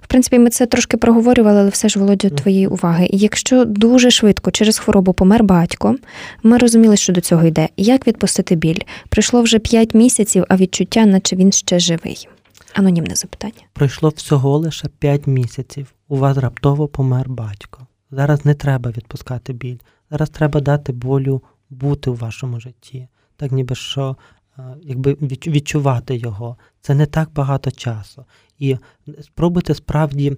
В 0.00 0.06
принципі, 0.06 0.38
ми 0.38 0.50
це 0.50 0.66
трошки 0.66 0.96
проговорювали, 0.96 1.60
але 1.60 1.68
все 1.68 1.88
ж 1.88 1.98
володя 1.98 2.28
твоєї 2.28 2.66
уваги. 2.66 3.08
Якщо 3.12 3.64
дуже 3.64 4.10
швидко 4.10 4.50
через 4.50 4.78
хворобу 4.78 5.12
помер 5.12 5.44
батько, 5.44 5.96
ми 6.42 6.58
розуміли, 6.58 6.96
що 6.96 7.12
до 7.12 7.20
цього 7.20 7.46
йде. 7.46 7.68
Як 7.76 8.06
відпустити 8.06 8.54
біль? 8.54 8.80
Пройшло 9.08 9.42
вже 9.42 9.58
5 9.58 9.94
місяців, 9.94 10.44
а 10.48 10.56
відчуття, 10.56 11.06
наче 11.06 11.36
він 11.36 11.52
ще 11.52 11.78
живий. 11.78 12.28
Анонімне 12.74 13.14
запитання. 13.14 13.66
Пройшло 13.72 14.08
всього 14.08 14.58
лише 14.58 14.88
5 14.88 15.26
місяців. 15.26 15.94
У 16.08 16.16
вас 16.16 16.36
раптово 16.36 16.88
помер 16.88 17.28
батько. 17.28 17.86
Зараз 18.10 18.44
не 18.44 18.54
треба 18.54 18.90
відпускати 18.90 19.52
біль. 19.52 19.78
Зараз 20.10 20.30
треба 20.30 20.60
дати 20.60 20.92
болю 20.92 21.42
бути 21.70 22.10
в 22.10 22.16
вашому 22.16 22.60
житті. 22.60 23.08
Так 23.36 23.52
ніби 23.52 23.74
що 23.74 24.16
е, 24.58 24.62
якби 24.82 25.16
відчувати 25.46 26.16
його. 26.16 26.56
Це 26.80 26.94
не 26.94 27.06
так 27.06 27.32
багато 27.32 27.70
часу. 27.70 28.24
І 28.58 28.76
спробуйте 29.22 29.74
справді, 29.74 30.36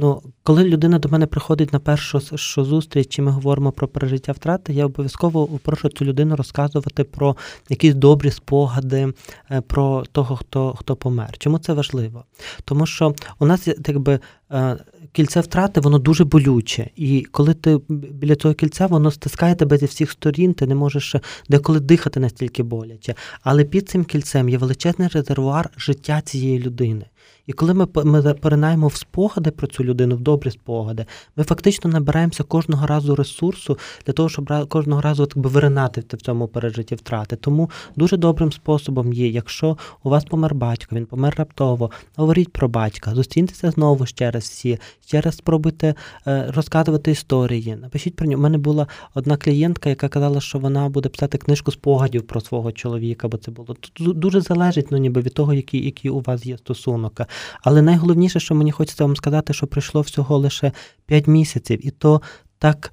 ну, 0.00 0.22
коли 0.42 0.64
людина 0.64 0.98
до 0.98 1.08
мене 1.08 1.26
приходить 1.26 1.72
на 1.72 1.78
першу 1.78 2.20
що 2.34 2.64
зустріч, 2.64 3.18
і 3.18 3.22
ми 3.22 3.30
говоримо 3.30 3.72
про 3.72 3.88
пережиття 3.88 4.32
втрати, 4.32 4.72
я 4.72 4.86
обов'язково 4.86 5.46
прошу 5.62 5.88
цю 5.88 6.04
людину 6.04 6.36
розказувати 6.36 7.04
про 7.04 7.36
якісь 7.68 7.94
добрі 7.94 8.30
спогади 8.30 9.12
е, 9.50 9.60
про 9.60 10.04
того, 10.12 10.36
хто 10.36 10.74
хто 10.78 10.96
помер. 10.96 11.38
Чому 11.38 11.58
це 11.58 11.72
важливо? 11.72 12.24
Тому 12.64 12.86
що 12.86 13.14
у 13.38 13.46
нас 13.46 13.68
якби 13.86 14.20
е, 14.52 14.76
кільце 15.12 15.40
втрати, 15.40 15.80
воно 15.80 15.98
дуже 15.98 16.24
болюче. 16.24 16.90
І 16.96 17.26
коли 17.30 17.54
ти 17.54 17.80
біля 17.88 18.36
цього 18.36 18.54
кільця, 18.54 18.86
воно 18.86 19.10
стискає 19.10 19.54
тебе 19.54 19.78
зі 19.78 19.86
всіх 19.86 20.10
сторін, 20.10 20.54
ти 20.54 20.66
не 20.66 20.74
можеш 20.74 21.16
деколи 21.48 21.80
дихати 21.80 22.20
настільки 22.20 22.62
боляче. 22.62 23.14
Але 23.42 23.64
під 23.64 23.88
цим 23.88 24.04
кільцем 24.04 24.48
є 24.48 24.58
величезний 24.58 25.08
резервуар 25.08 25.70
життя 25.76 26.20
цієї 26.20 26.58
людини. 26.58 27.04
І 27.46 27.52
коли 27.52 27.74
ми 27.74 27.86
ми 28.04 28.34
поринаємо 28.34 28.88
в 28.88 28.94
спогади 28.94 29.50
про 29.50 29.66
цю 29.66 29.84
людину, 29.84 30.16
в 30.16 30.20
добрі 30.20 30.50
спогади, 30.50 31.06
ми 31.36 31.44
фактично 31.44 31.90
набираємося 31.90 32.42
кожного 32.42 32.86
разу 32.86 33.14
ресурсу 33.14 33.78
для 34.06 34.12
того, 34.12 34.28
щоб 34.28 34.68
кожного 34.68 35.00
разу 35.00 35.26
так 35.26 35.38
би 35.38 35.50
виринати 35.50 36.00
в 36.16 36.22
цьому 36.22 36.48
пережитті 36.48 36.94
втрати. 36.94 37.36
Тому 37.36 37.70
дуже 37.96 38.16
добрим 38.16 38.52
способом 38.52 39.12
є, 39.12 39.28
якщо 39.28 39.78
у 40.02 40.10
вас 40.10 40.24
помер 40.24 40.54
батько, 40.54 40.96
він 40.96 41.06
помер 41.06 41.34
раптово, 41.36 41.90
говоріть 42.16 42.52
про 42.52 42.68
батька, 42.68 43.14
зустріньтеся 43.14 43.70
знову 43.70 44.06
ще 44.06 44.30
раз 44.30 44.44
всі, 44.44 44.78
ще 45.06 45.20
раз 45.20 45.36
спробуйте 45.36 45.94
е, 46.26 46.52
розказувати 46.54 47.10
історії. 47.10 47.76
Напишіть 47.76 48.16
про 48.16 48.26
нього. 48.26 48.40
У 48.40 48.42
мене 48.42 48.58
була 48.58 48.86
одна 49.14 49.36
клієнтка, 49.36 49.88
яка 49.88 50.08
казала, 50.08 50.40
що 50.40 50.58
вона 50.58 50.88
буде 50.88 51.08
писати 51.08 51.38
книжку 51.38 51.72
спогадів 51.72 52.22
про 52.22 52.40
свого 52.40 52.72
чоловіка, 52.72 53.28
бо 53.28 53.36
це 53.36 53.50
було 53.50 53.74
тут 53.74 54.18
дуже 54.18 54.40
залежить 54.40 54.90
ну, 54.90 54.98
ніби 54.98 55.20
від 55.20 55.34
того, 55.34 55.54
який, 55.54 55.84
який 55.84 56.10
у 56.10 56.20
вас 56.20 56.46
є 56.46 56.58
стосунок. 56.58 57.20
Але 57.62 57.82
найголовніше, 57.82 58.40
що 58.40 58.54
мені 58.54 58.72
хочеться 58.72 59.04
вам 59.04 59.16
сказати, 59.16 59.52
що 59.52 59.66
пройшло 59.66 60.00
всього 60.00 60.38
лише 60.38 60.72
5 61.06 61.26
місяців, 61.26 61.86
і 61.86 61.90
то 61.90 62.22
так. 62.58 62.92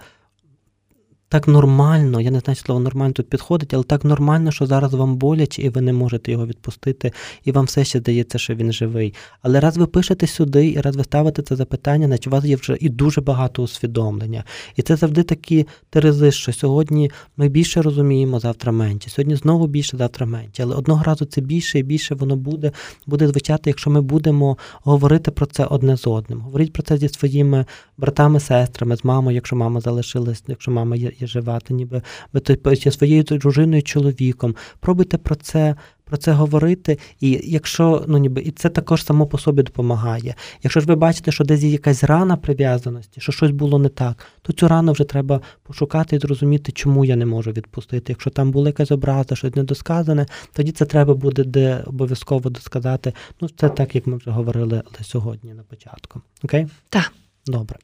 Так 1.30 1.48
нормально, 1.48 2.22
я 2.22 2.32
не 2.32 2.40
знаю, 2.40 2.56
слово 2.56 2.80
нормально 2.80 3.14
тут 3.14 3.30
підходить, 3.30 3.74
але 3.74 3.84
так 3.84 4.06
нормально, 4.06 4.52
що 4.52 4.66
зараз 4.66 4.94
вам 4.94 5.16
боляче, 5.16 5.62
і 5.62 5.70
ви 5.70 5.82
не 5.82 5.94
можете 5.94 6.32
його 6.32 6.48
відпустити, 6.48 7.12
і 7.46 7.52
вам 7.52 7.66
все 7.66 7.84
ще 7.84 8.00
здається, 8.00 8.38
що 8.38 8.56
він 8.56 8.72
живий. 8.72 9.14
Але 9.42 9.60
раз 9.60 9.78
ви 9.78 9.88
пишете 9.88 10.28
сюди, 10.28 10.70
і 10.70 10.82
раз 10.82 10.96
ви 10.96 11.04
ставите 11.04 11.42
це 11.42 11.56
запитання, 11.56 12.08
значить 12.08 12.28
у 12.28 12.30
вас 12.30 12.46
є 12.46 12.56
вже 12.56 12.78
і 12.80 12.90
дуже 12.90 13.22
багато 13.22 13.64
усвідомлення. 13.64 14.44
І 14.76 14.82
це 14.82 14.96
завжди 14.96 15.24
такі 15.24 15.68
терези, 15.90 16.32
що 16.32 16.54
сьогодні 16.54 17.12
ми 17.38 17.50
більше 17.50 17.82
розуміємо, 17.82 18.40
завтра 18.40 18.72
менше. 18.72 19.10
Сьогодні 19.10 19.36
знову 19.36 19.68
більше, 19.68 19.98
завтра 19.98 20.26
менше. 20.26 20.64
Але 20.64 20.76
одного 20.76 21.04
разу 21.04 21.26
це 21.26 21.42
більше 21.42 21.80
і 21.80 21.84
більше 21.84 22.16
воно 22.16 22.36
буде 22.36 22.72
буде 23.06 23.28
звучати, 23.28 23.70
якщо 23.70 23.90
ми 23.90 24.02
будемо 24.02 24.58
говорити 24.84 25.32
про 25.32 25.46
це 25.46 25.66
одне 25.66 25.98
з 25.98 26.08
одним. 26.08 26.42
Говоріть 26.42 26.74
про 26.74 26.84
це 26.84 26.98
зі 26.98 27.10
своїми 27.10 27.66
братами, 27.98 28.40
сестрами, 28.40 28.98
з 28.98 29.04
мамою, 29.04 29.36
якщо 29.36 29.56
мама 29.56 29.82
залишилась, 29.82 30.44
якщо 30.48 30.72
мама 30.72 30.96
є 30.96 31.12
є 31.20 31.60
ніби 31.70 32.02
ви 32.34 32.76
зі 32.76 32.92
своєю 32.92 33.24
дружиною, 33.24 33.84
чоловіком. 33.84 34.56
Пробуйте 34.80 35.18
про 35.18 35.36
це. 35.36 35.76
Про 36.04 36.18
це 36.18 36.32
говорити, 36.32 37.00
і 37.20 37.42
якщо 37.44 38.06
ну 38.08 38.18
ніби 38.18 38.42
і 38.42 38.52
це 38.52 38.70
також 38.70 39.06
само 39.06 39.28
по 39.28 39.38
собі 39.38 39.64
допомагає. 39.64 40.36
Якщо 40.64 40.80
ж 40.80 40.88
ви 40.88 40.96
бачите, 40.96 41.32
що 41.32 41.44
десь 41.44 41.62
є 41.62 41.70
якась 41.70 42.04
рана 42.04 42.38
прив'язаності, 42.38 43.22
що 43.22 43.32
щось 43.32 43.52
було 43.52 43.80
не 43.80 43.90
так, 43.90 44.26
то 44.42 44.54
цю 44.54 44.68
рану 44.68 44.92
вже 44.92 45.04
треба 45.04 45.42
пошукати 45.64 46.16
і 46.16 46.20
зрозуміти, 46.20 46.72
чому 46.72 47.06
я 47.06 47.16
не 47.16 47.26
можу 47.26 47.52
відпустити. 47.52 48.12
Якщо 48.12 48.30
там 48.30 48.52
була 48.52 48.70
якась 48.70 48.92
образа, 48.92 49.36
щось 49.36 49.56
недосказане, 49.56 50.26
тоді 50.54 50.72
це 50.72 50.86
треба 50.86 51.14
буде 51.14 51.44
де 51.44 51.84
обов'язково 51.86 52.50
досказати. 52.50 53.14
Ну, 53.42 53.50
це 53.50 53.70
так, 53.70 53.96
як 53.96 54.08
ми 54.08 54.18
вже 54.18 54.32
говорили 54.32 54.82
сьогодні 55.02 55.54
на 55.54 55.64
початку. 55.64 56.22
Окей? 56.44 56.68
Так. 56.90 57.12
Добре. 57.48 57.80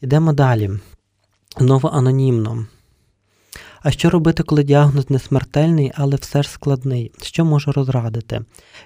Йдемо 0.00 0.32
далі. 0.32 0.70
Знову 1.58 1.88
анонімно. 1.88 2.66
А 3.82 3.90
що 3.90 4.10
робити, 4.10 4.42
коли 4.42 4.62
діагноз 4.62 5.10
не 5.10 5.18
смертельний, 5.18 5.92
але 5.94 6.16
все 6.16 6.42
ж 6.42 6.48
складний? 6.50 7.12
Що 7.22 7.44
можу 7.44 7.72
розрадити? 7.72 8.40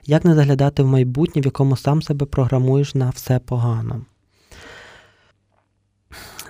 Як 0.07 0.25
не 0.25 0.35
заглядати 0.35 0.83
в 0.83 0.87
майбутнє, 0.87 1.43
в 1.43 1.45
якому 1.45 1.77
сам 1.77 2.03
себе 2.03 2.27
програмуєш 2.27 2.95
на 2.95 3.11
все 3.11 3.39
погано? 3.39 4.01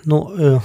Ну, 0.04 0.36
е, 0.38 0.62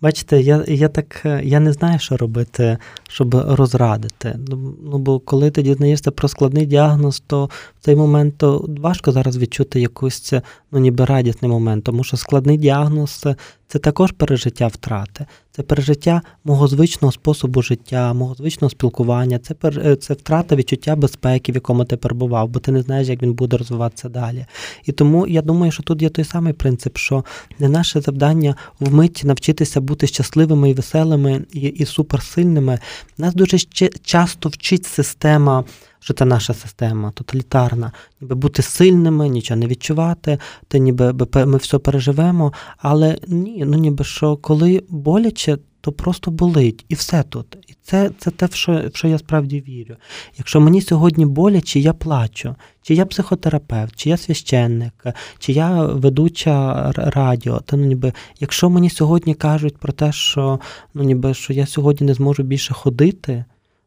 бачите, 0.00 0.40
я 0.40 0.64
я 0.68 0.88
так 0.88 1.20
я 1.42 1.60
не 1.60 1.72
знаю, 1.72 1.98
що 1.98 2.16
робити, 2.16 2.78
щоб 3.08 3.34
розрадити. 3.34 4.38
Ну, 4.48 4.74
ну 4.82 4.98
бо 4.98 5.20
коли 5.20 5.50
ти 5.50 5.62
дізнаєшся 5.62 6.10
про 6.10 6.28
складний 6.28 6.66
діагноз, 6.66 7.22
то 7.26 7.44
в 7.80 7.84
цей 7.84 7.96
момент 7.96 8.34
то 8.38 8.66
важко 8.68 9.12
зараз 9.12 9.38
відчути 9.38 9.80
якусь 9.80 10.32
ну, 10.72 10.78
ніби 10.78 11.04
радісний 11.04 11.50
момент, 11.50 11.84
тому 11.84 12.04
що 12.04 12.16
складний 12.16 12.56
діагноз 12.56 13.26
це 13.68 13.78
також 13.78 14.12
пережиття 14.12 14.66
втрати, 14.66 15.26
це 15.50 15.62
пережиття 15.62 16.22
мого 16.44 16.68
звичного 16.68 17.12
способу 17.12 17.62
життя, 17.62 18.14
мого 18.14 18.34
звичного 18.34 18.70
спілкування, 18.70 19.38
це 19.38 19.54
е, 19.64 19.96
це 19.96 20.14
втрата 20.14 20.56
відчуття 20.56 20.96
безпеки, 20.96 21.52
в 21.52 21.54
якому 21.54 21.84
ти 21.84 21.96
перебував, 21.96 22.48
бо 22.48 22.60
ти 22.60 22.72
не 22.72 22.82
знаєш, 22.82 23.08
як 23.08 23.22
він 23.22 23.32
буде 23.32 23.56
розвиватися 23.56 24.08
далі. 24.08 24.46
І 24.84 24.92
тому 24.92 25.26
я 25.26 25.42
думаю, 25.42 25.72
що 25.72 25.82
тут 25.82 26.02
є 26.02 26.08
той 26.08 26.24
самий 26.24 26.52
принцип, 26.52 26.96
що 26.96 27.24
не 27.58 27.68
наше 27.68 28.00
завдання 28.00 28.56
вмить 28.80 29.22
навчитися 29.24 29.80
бути 29.80 30.06
щасливими 30.06 30.70
і 30.70 30.74
веселими 30.74 31.44
і, 31.52 31.60
і 31.60 31.84
суперсильними. 31.84 32.78
Нас 33.18 33.34
дуже 33.34 33.58
часто 34.02 34.48
вчить 34.48 34.86
система 34.86 35.64
що 36.00 36.14
це 36.14 36.24
наша 36.24 36.54
система 36.54 37.10
тоталітарна, 37.10 37.92
ніби 38.20 38.34
бути 38.34 38.62
сильними, 38.62 39.28
нічого 39.28 39.60
не 39.60 39.66
відчувати, 39.66 40.38
ти 40.68 40.78
ніби 40.78 41.26
ми 41.34 41.56
все 41.56 41.78
переживемо. 41.78 42.52
Але 42.78 43.18
ні, 43.26 43.64
ну 43.66 43.78
ніби 43.78 44.04
що 44.04 44.36
коли 44.36 44.82
боляче, 44.88 45.58
то 45.88 45.92
просто 45.92 46.30
болить, 46.30 46.84
і 46.88 46.94
все 46.94 47.22
тут. 47.22 47.58
І 47.66 47.74
це 47.82 48.10
це 48.18 48.30
те, 48.30 48.46
в 48.46 48.54
що, 48.54 48.72
в 48.72 48.96
що 48.96 49.08
я 49.08 49.18
справді 49.18 49.60
вірю. 49.60 49.96
Якщо 50.38 50.60
мені 50.60 50.82
сьогодні 50.82 51.26
боляче, 51.26 51.80
я 51.80 51.92
плачу, 51.92 52.54
чи 52.82 52.94
я 52.94 53.06
психотерапевт, 53.06 53.96
чи 53.96 54.10
я 54.10 54.16
священник, 54.16 55.04
чи 55.38 55.52
я 55.52 55.84
ведуча 55.84 56.92
радіо, 56.92 57.60
то 57.60 57.76
ну 57.76 57.84
ніби, 57.84 58.12
якщо 58.40 58.70
мені 58.70 58.90
сьогодні 58.90 59.34
кажуть 59.34 59.76
про 59.78 59.92
те, 59.92 60.12
що 60.12 60.60
ну 60.94 61.02
ніби 61.02 61.34
що 61.34 61.52
я 61.52 61.66
сьогодні 61.66 62.06
не 62.06 62.14
зможу 62.14 62.42
більше 62.42 62.74
ходити, 62.74 63.44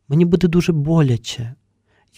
мені 0.10 0.26
буде 0.26 0.47
дуже 0.47 0.72
боляче. 0.72 1.56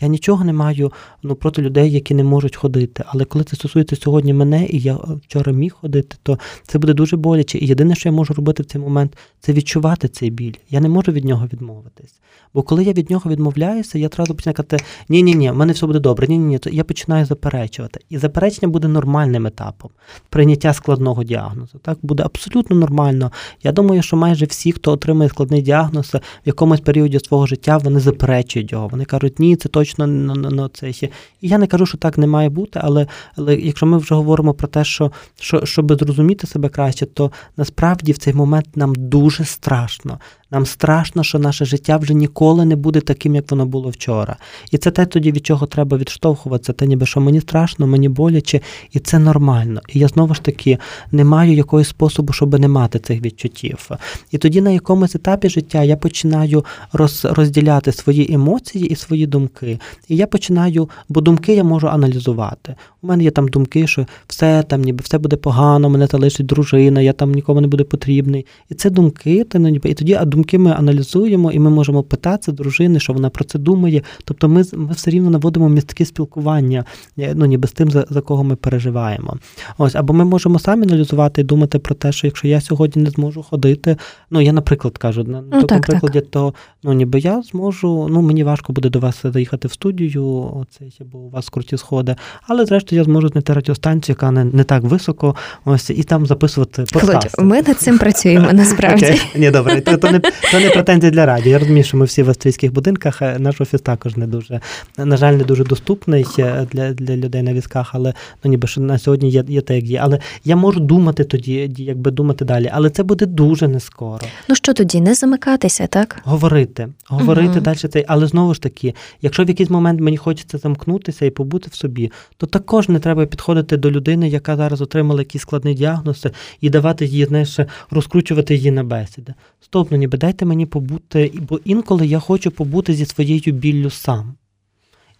Я 0.01 0.07
нічого 0.07 0.45
не 0.45 0.53
маю 0.53 0.91
ну, 1.23 1.35
проти 1.35 1.61
людей, 1.61 1.91
які 1.91 2.13
не 2.13 2.23
можуть 2.23 2.55
ходити. 2.55 3.03
Але 3.07 3.25
коли 3.25 3.43
це 3.43 3.55
стосується 3.55 3.95
сьогодні 3.95 4.33
мене, 4.33 4.65
і 4.65 4.79
я 4.79 4.93
вчора 4.95 5.51
міг 5.51 5.73
ходити, 5.73 6.15
то 6.23 6.39
це 6.67 6.79
буде 6.79 6.93
дуже 6.93 7.17
боляче. 7.17 7.57
І 7.57 7.67
єдине, 7.67 7.95
що 7.95 8.09
я 8.09 8.13
можу 8.13 8.33
робити 8.33 8.63
в 8.63 8.65
цей 8.65 8.81
момент, 8.81 9.17
це 9.39 9.53
відчувати 9.53 10.07
цей 10.07 10.29
біль. 10.29 10.53
Я 10.69 10.79
не 10.79 10.89
можу 10.89 11.11
від 11.11 11.25
нього 11.25 11.47
відмовитись. 11.53 12.13
Бо 12.53 12.61
коли 12.61 12.83
я 12.83 12.93
від 12.93 13.09
нього 13.09 13.31
відмовляюся, 13.31 13.99
я 13.99 14.07
одразу 14.07 14.35
починаю 14.35 14.55
казати, 14.55 14.77
ні 15.09 15.23
ні 15.23 15.35
ні 15.35 15.51
в 15.51 15.55
мене 15.55 15.73
все 15.73 15.85
буде 15.85 15.99
добре, 15.99 16.27
ні 16.27 16.37
ні 16.37 16.45
ні 16.45 16.59
то 16.59 16.69
я 16.69 16.83
починаю 16.83 17.25
заперечувати. 17.25 17.99
І 18.09 18.17
заперечення 18.17 18.71
буде 18.71 18.87
нормальним 18.87 19.47
етапом 19.47 19.89
прийняття 20.29 20.73
складного 20.73 21.23
діагнозу. 21.23 21.77
Так 21.77 21.97
буде 22.01 22.23
абсолютно 22.23 22.75
нормально. 22.75 23.31
Я 23.63 23.71
думаю, 23.71 24.01
що 24.01 24.17
майже 24.17 24.45
всі, 24.45 24.71
хто 24.71 24.91
отримує 24.91 25.29
складний 25.29 25.61
діагноз, 25.61 26.13
в 26.13 26.21
якомусь 26.45 26.79
періоді 26.79 27.19
свого 27.19 27.47
життя 27.47 27.77
вони 27.77 27.99
заперечують 27.99 28.71
його. 28.71 28.87
Вони 28.87 29.05
кажуть, 29.05 29.39
ні, 29.39 29.55
це 29.55 29.69
точно 29.83 30.07
на 30.07 30.69
це 30.69 30.93
ще. 30.93 31.09
І 31.41 31.47
я 31.47 31.57
не 31.57 31.67
кажу, 31.67 31.85
що 31.85 31.97
так 31.97 32.17
не 32.17 32.27
має 32.27 32.49
бути, 32.49 32.79
але 32.83 33.07
але 33.35 33.55
якщо 33.55 33.85
ми 33.85 33.97
вже 33.97 34.15
говоримо 34.15 34.53
про 34.53 34.67
те, 34.67 34.83
що, 34.83 35.11
що 35.39 35.65
щоб 35.65 35.99
зрозуміти 35.99 36.47
себе 36.47 36.69
краще, 36.69 37.05
то 37.05 37.31
насправді 37.57 38.11
в 38.11 38.17
цей 38.17 38.33
момент 38.33 38.77
нам 38.77 38.93
дуже 38.95 39.45
страшно. 39.45 40.19
Нам 40.53 40.65
страшно, 40.65 41.23
що 41.23 41.39
наше 41.39 41.65
життя 41.65 41.97
вже 41.97 42.13
ніколи 42.13 42.65
не 42.65 42.75
буде 42.75 43.01
таким, 43.01 43.35
як 43.35 43.51
воно 43.51 43.65
було 43.65 43.89
вчора. 43.89 44.37
І 44.71 44.77
це 44.77 44.91
те 44.91 45.05
тоді, 45.05 45.31
від 45.31 45.45
чого 45.45 45.65
треба 45.65 45.97
відштовхуватися, 45.97 46.73
те 46.73 46.87
ніби 46.87 47.05
що 47.05 47.21
мені 47.21 47.41
страшно, 47.41 47.87
мені 47.87 48.09
боляче, 48.09 48.61
і 48.91 48.99
це 48.99 49.19
нормально. 49.19 49.81
І 49.89 49.99
я 49.99 50.07
знову 50.07 50.33
ж 50.33 50.41
таки 50.41 50.77
не 51.11 51.23
маю 51.23 51.53
якогось 51.53 51.87
способу, 51.87 52.33
щоб 52.33 52.59
не 52.59 52.67
мати 52.67 52.99
цих 52.99 53.21
відчуттів. 53.21 53.89
І 54.31 54.37
тоді 54.37 54.61
на 54.61 54.71
якомусь 54.71 55.15
етапі 55.15 55.49
життя 55.49 55.83
я 55.83 55.97
починаю 55.97 56.65
роз, 56.93 57.25
розділяти 57.25 57.91
свої 57.91 58.33
емоції 58.33 58.87
і 58.87 58.95
свої 58.95 59.27
думки. 59.27 59.79
І 60.07 60.15
я 60.15 60.27
починаю, 60.27 60.89
бо 61.09 61.21
думки 61.21 61.55
я 61.55 61.63
можу 61.63 61.87
аналізувати. 61.87 62.75
У 63.01 63.07
мене 63.07 63.23
є 63.23 63.31
там 63.31 63.47
думки, 63.47 63.87
що 63.87 64.05
все 64.27 64.63
там, 64.63 64.81
ніби 64.81 65.01
все 65.03 65.17
буде 65.17 65.35
погано, 65.35 65.89
мене 65.89 66.07
залишить 66.07 66.45
дружина, 66.45 67.01
я 67.01 67.13
там 67.13 67.31
нікому 67.31 67.61
не 67.61 67.67
буду 67.67 67.85
потрібний. 67.85 68.45
І 68.69 68.73
це 68.73 68.89
думки, 68.89 69.43
та, 69.43 69.59
ну, 69.59 69.69
ніби, 69.69 69.89
і 69.89 69.93
тоді 69.93 70.13
а 70.13 70.25
думки 70.25 70.42
думки 70.43 70.57
ми 70.57 70.71
аналізуємо, 70.71 71.51
і 71.51 71.59
ми 71.59 71.69
можемо 71.69 72.03
питатися 72.03 72.51
дружини, 72.51 72.99
що 72.99 73.13
вона 73.13 73.29
про 73.29 73.43
це 73.43 73.59
думає. 73.59 74.01
Тобто 74.25 74.49
ми 74.49 74.63
ми 74.73 74.93
все 74.93 75.11
рівно 75.11 75.29
наводимо 75.29 75.69
містки 75.69 76.05
спілкування, 76.05 76.85
е, 77.19 77.33
ну 77.35 77.45
ніби 77.45 77.67
з 77.67 77.71
тим, 77.71 77.91
за, 77.91 78.05
за 78.09 78.21
кого 78.21 78.43
ми 78.43 78.55
переживаємо. 78.55 79.37
Ось, 79.77 79.95
або 79.95 80.13
ми 80.13 80.25
можемо 80.25 80.59
самі 80.59 80.83
аналізувати 80.83 81.41
і 81.41 81.43
думати 81.43 81.79
про 81.79 81.95
те, 81.95 82.11
що 82.11 82.27
якщо 82.27 82.47
я 82.47 82.61
сьогодні 82.61 83.03
не 83.03 83.09
зможу 83.09 83.43
ходити, 83.43 83.97
ну 84.31 84.41
я, 84.41 84.53
наприклад, 84.53 84.97
кажу, 84.97 85.23
на 85.23 85.41
ну, 85.41 85.49
такому 85.49 85.67
так, 85.67 85.81
прикладі, 85.81 86.19
так. 86.19 86.29
то 86.29 86.53
ну 86.83 86.93
ніби 86.93 87.19
я 87.19 87.41
зможу, 87.41 88.07
ну 88.09 88.21
мені 88.21 88.43
важко 88.43 88.73
буде 88.73 88.89
до 88.89 88.99
вас 88.99 89.21
заїхати 89.23 89.67
в 89.67 89.71
студію, 89.71 90.25
оце, 90.55 90.85
бо 91.11 91.17
у 91.17 91.29
вас 91.29 91.49
круті 91.49 91.77
сходи, 91.77 92.15
але 92.47 92.65
зрештою 92.65 92.99
я 93.01 93.05
зможу 93.05 93.27
знайти 93.27 93.53
радіостанцію, 93.53 94.13
яка 94.13 94.31
не, 94.31 94.45
не 94.45 94.63
так 94.63 94.83
високо, 94.83 95.35
ось 95.65 95.89
і 95.89 96.03
там 96.03 96.25
записувати 96.25 96.83
подкасти. 96.93 97.43
Ми 97.43 97.61
над 97.61 97.77
цим 97.77 97.97
працюємо 97.97 98.49
насправді. 98.53 99.21
Ні, 99.35 99.51
добре, 99.51 99.81
то 99.81 100.11
не 100.11 100.19
то 100.51 100.59
не 100.59 100.69
претензії 100.69 101.11
для 101.11 101.25
радіо. 101.25 101.51
Я 101.51 101.59
розумію, 101.59 101.83
що 101.83 101.97
ми 101.97 102.05
всі 102.05 102.23
в 102.23 102.29
австрійських 102.29 102.73
будинках. 102.73 103.21
Наш 103.21 103.61
офіс 103.61 103.81
також 103.81 104.17
не 104.17 104.27
дуже, 104.27 104.59
на 104.97 105.17
жаль, 105.17 105.33
не 105.33 105.43
дуже 105.43 105.63
доступний 105.63 106.25
е, 106.39 106.67
для 106.71 106.93
для 106.93 107.15
людей 107.15 107.41
на 107.41 107.53
візках, 107.53 107.89
але 107.93 108.13
ну 108.43 108.51
ніби 108.51 108.67
що 108.67 108.81
на 108.81 108.99
сьогодні 108.99 109.29
є 109.29 109.43
є 109.47 109.61
те, 109.61 109.75
як 109.75 109.85
є. 109.85 109.99
Але 110.03 110.19
я 110.45 110.55
можу 110.55 110.79
думати 110.79 111.23
тоді, 111.23 111.71
якби 111.77 112.11
думати 112.11 112.45
далі. 112.45 112.69
Але 112.73 112.89
це 112.89 113.03
буде 113.03 113.25
дуже 113.25 113.67
не 113.67 113.79
скоро. 113.79 114.19
Ну 114.47 114.55
що 114.55 114.73
тоді, 114.73 115.01
не 115.01 115.13
замикатися, 115.13 115.87
так? 115.87 116.21
Говорити, 116.23 116.87
говорити 117.07 117.61
далі 117.61 117.77
цей, 117.77 118.05
але 118.07 118.27
знову 118.27 118.53
ж 118.53 118.61
таки, 118.61 118.95
якщо 119.21 119.43
в 119.43 119.47
якийсь 119.47 119.69
момент 119.69 120.01
мені 120.01 120.17
хочеться 120.17 120.57
замкнутися 120.57 121.25
і 121.25 121.29
побути 121.29 121.69
в 121.71 121.75
собі, 121.75 122.11
то 122.37 122.47
також 122.47 122.89
не 122.89 122.99
треба 122.99 123.25
підходити 123.25 123.77
до 123.77 123.91
людини, 123.91 124.29
яка 124.29 124.55
зараз 124.55 124.81
отримала 124.81 125.21
якісь 125.21 125.41
складні 125.41 125.73
діагнози, 125.73 126.31
і 126.61 126.69
давати 126.69 127.05
її, 127.05 127.25
знаєш, 127.25 127.59
розкручувати 127.91 128.55
її 128.55 128.71
на 128.71 128.83
бесіди. 128.83 129.33
Стоп, 129.61 129.91
ну 129.91 129.97
ніби 129.97 130.12
дайте 130.17 130.45
мені 130.45 130.65
побути, 130.65 131.31
бо 131.49 131.59
інколи 131.65 132.07
я 132.07 132.19
хочу 132.19 132.51
побути 132.51 132.93
зі 132.93 133.05
своєю 133.05 133.53
біллю 133.53 133.89
сам. 133.89 134.35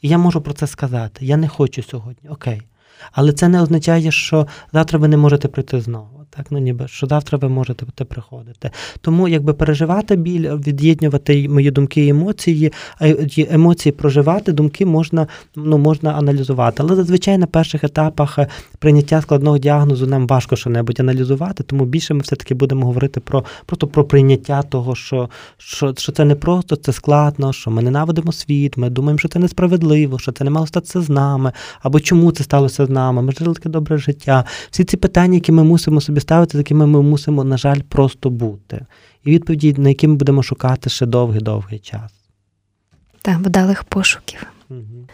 І 0.01 0.09
я 0.09 0.17
можу 0.17 0.41
про 0.41 0.53
це 0.53 0.67
сказати. 0.67 1.25
Я 1.25 1.37
не 1.37 1.47
хочу 1.47 1.83
сьогодні, 1.83 2.29
окей. 2.29 2.61
Але 3.11 3.33
це 3.33 3.47
не 3.47 3.61
означає, 3.61 4.11
що 4.11 4.47
завтра 4.73 4.99
ви 4.99 5.07
не 5.07 5.17
можете 5.17 5.47
прийти 5.47 5.81
знову. 5.81 6.22
Так, 6.35 6.45
ну 6.49 6.59
ніби 6.59 6.87
що 6.87 7.07
завтра 7.07 7.37
ви 7.37 7.49
можете 7.49 7.85
приходити. 8.05 8.71
Тому 9.01 9.27
якби 9.27 9.53
переживати 9.53 10.15
біль, 10.15 10.49
від'єднувати 10.49 11.49
мої 11.49 11.71
думки 11.71 12.05
і 12.05 12.09
емоції, 12.09 12.73
а 12.99 13.07
емоції 13.37 13.93
проживати, 13.93 14.51
думки 14.51 14.85
можна 14.85 15.27
ну, 15.55 15.77
можна 15.77 16.11
аналізувати. 16.11 16.83
Але 16.83 16.95
зазвичай 16.95 17.37
на 17.37 17.45
перших 17.45 17.83
етапах 17.83 18.39
прийняття 18.79 19.21
складного 19.21 19.57
діагнозу 19.57 20.07
нам 20.07 20.27
важко 20.27 20.55
що-небудь 20.55 20.99
аналізувати, 20.99 21.63
тому 21.63 21.85
більше 21.85 22.13
ми 22.13 22.19
все-таки 22.19 22.53
будемо 22.53 22.85
говорити 22.85 23.19
про 23.19 23.43
просто 23.65 23.87
про 23.87 24.03
прийняття 24.03 24.61
того, 24.61 24.95
що, 24.95 25.29
що, 25.57 25.93
що 25.97 26.11
це 26.11 26.25
не 26.25 26.35
просто, 26.35 26.75
це 26.75 26.93
складно, 26.93 27.53
що 27.53 27.71
ми 27.71 27.81
ненавидимо 27.81 28.31
світ, 28.31 28.77
ми 28.77 28.89
думаємо, 28.89 29.19
що 29.19 29.27
це 29.27 29.39
несправедливо, 29.39 30.19
що 30.19 30.31
це 30.31 30.43
не 30.43 30.49
мало 30.49 30.67
статися 30.67 31.01
з 31.01 31.09
нами, 31.09 31.51
або 31.81 31.99
чому 31.99 32.31
це 32.31 32.43
сталося 32.43 32.85
з 32.85 32.89
нами. 32.89 33.21
Ми 33.21 33.31
жили 33.31 33.53
таке 33.53 33.69
добре 33.69 33.97
життя. 33.97 34.45
Всі 34.71 34.83
ці 34.83 34.97
питання, 34.97 35.33
які 35.33 35.51
ми 35.51 35.63
мусимо 35.63 36.01
собі 36.01 36.19
ставити, 36.23 36.57
з 36.57 36.59
якими 36.59 36.87
ми 36.87 37.01
мусимо, 37.01 37.43
на 37.43 37.57
жаль, 37.57 37.79
просто 37.89 38.29
бути. 38.29 38.85
І 39.23 39.31
відповіді, 39.31 39.75
на 39.77 39.89
які 39.89 40.07
ми 40.07 40.15
будемо 40.15 40.43
шукати 40.43 40.89
ще 40.89 41.05
довгий-довгий 41.05 41.79
час. 41.79 42.11
Так, 43.21 43.39
вдалих 43.39 43.83
пошуків. 43.83 44.45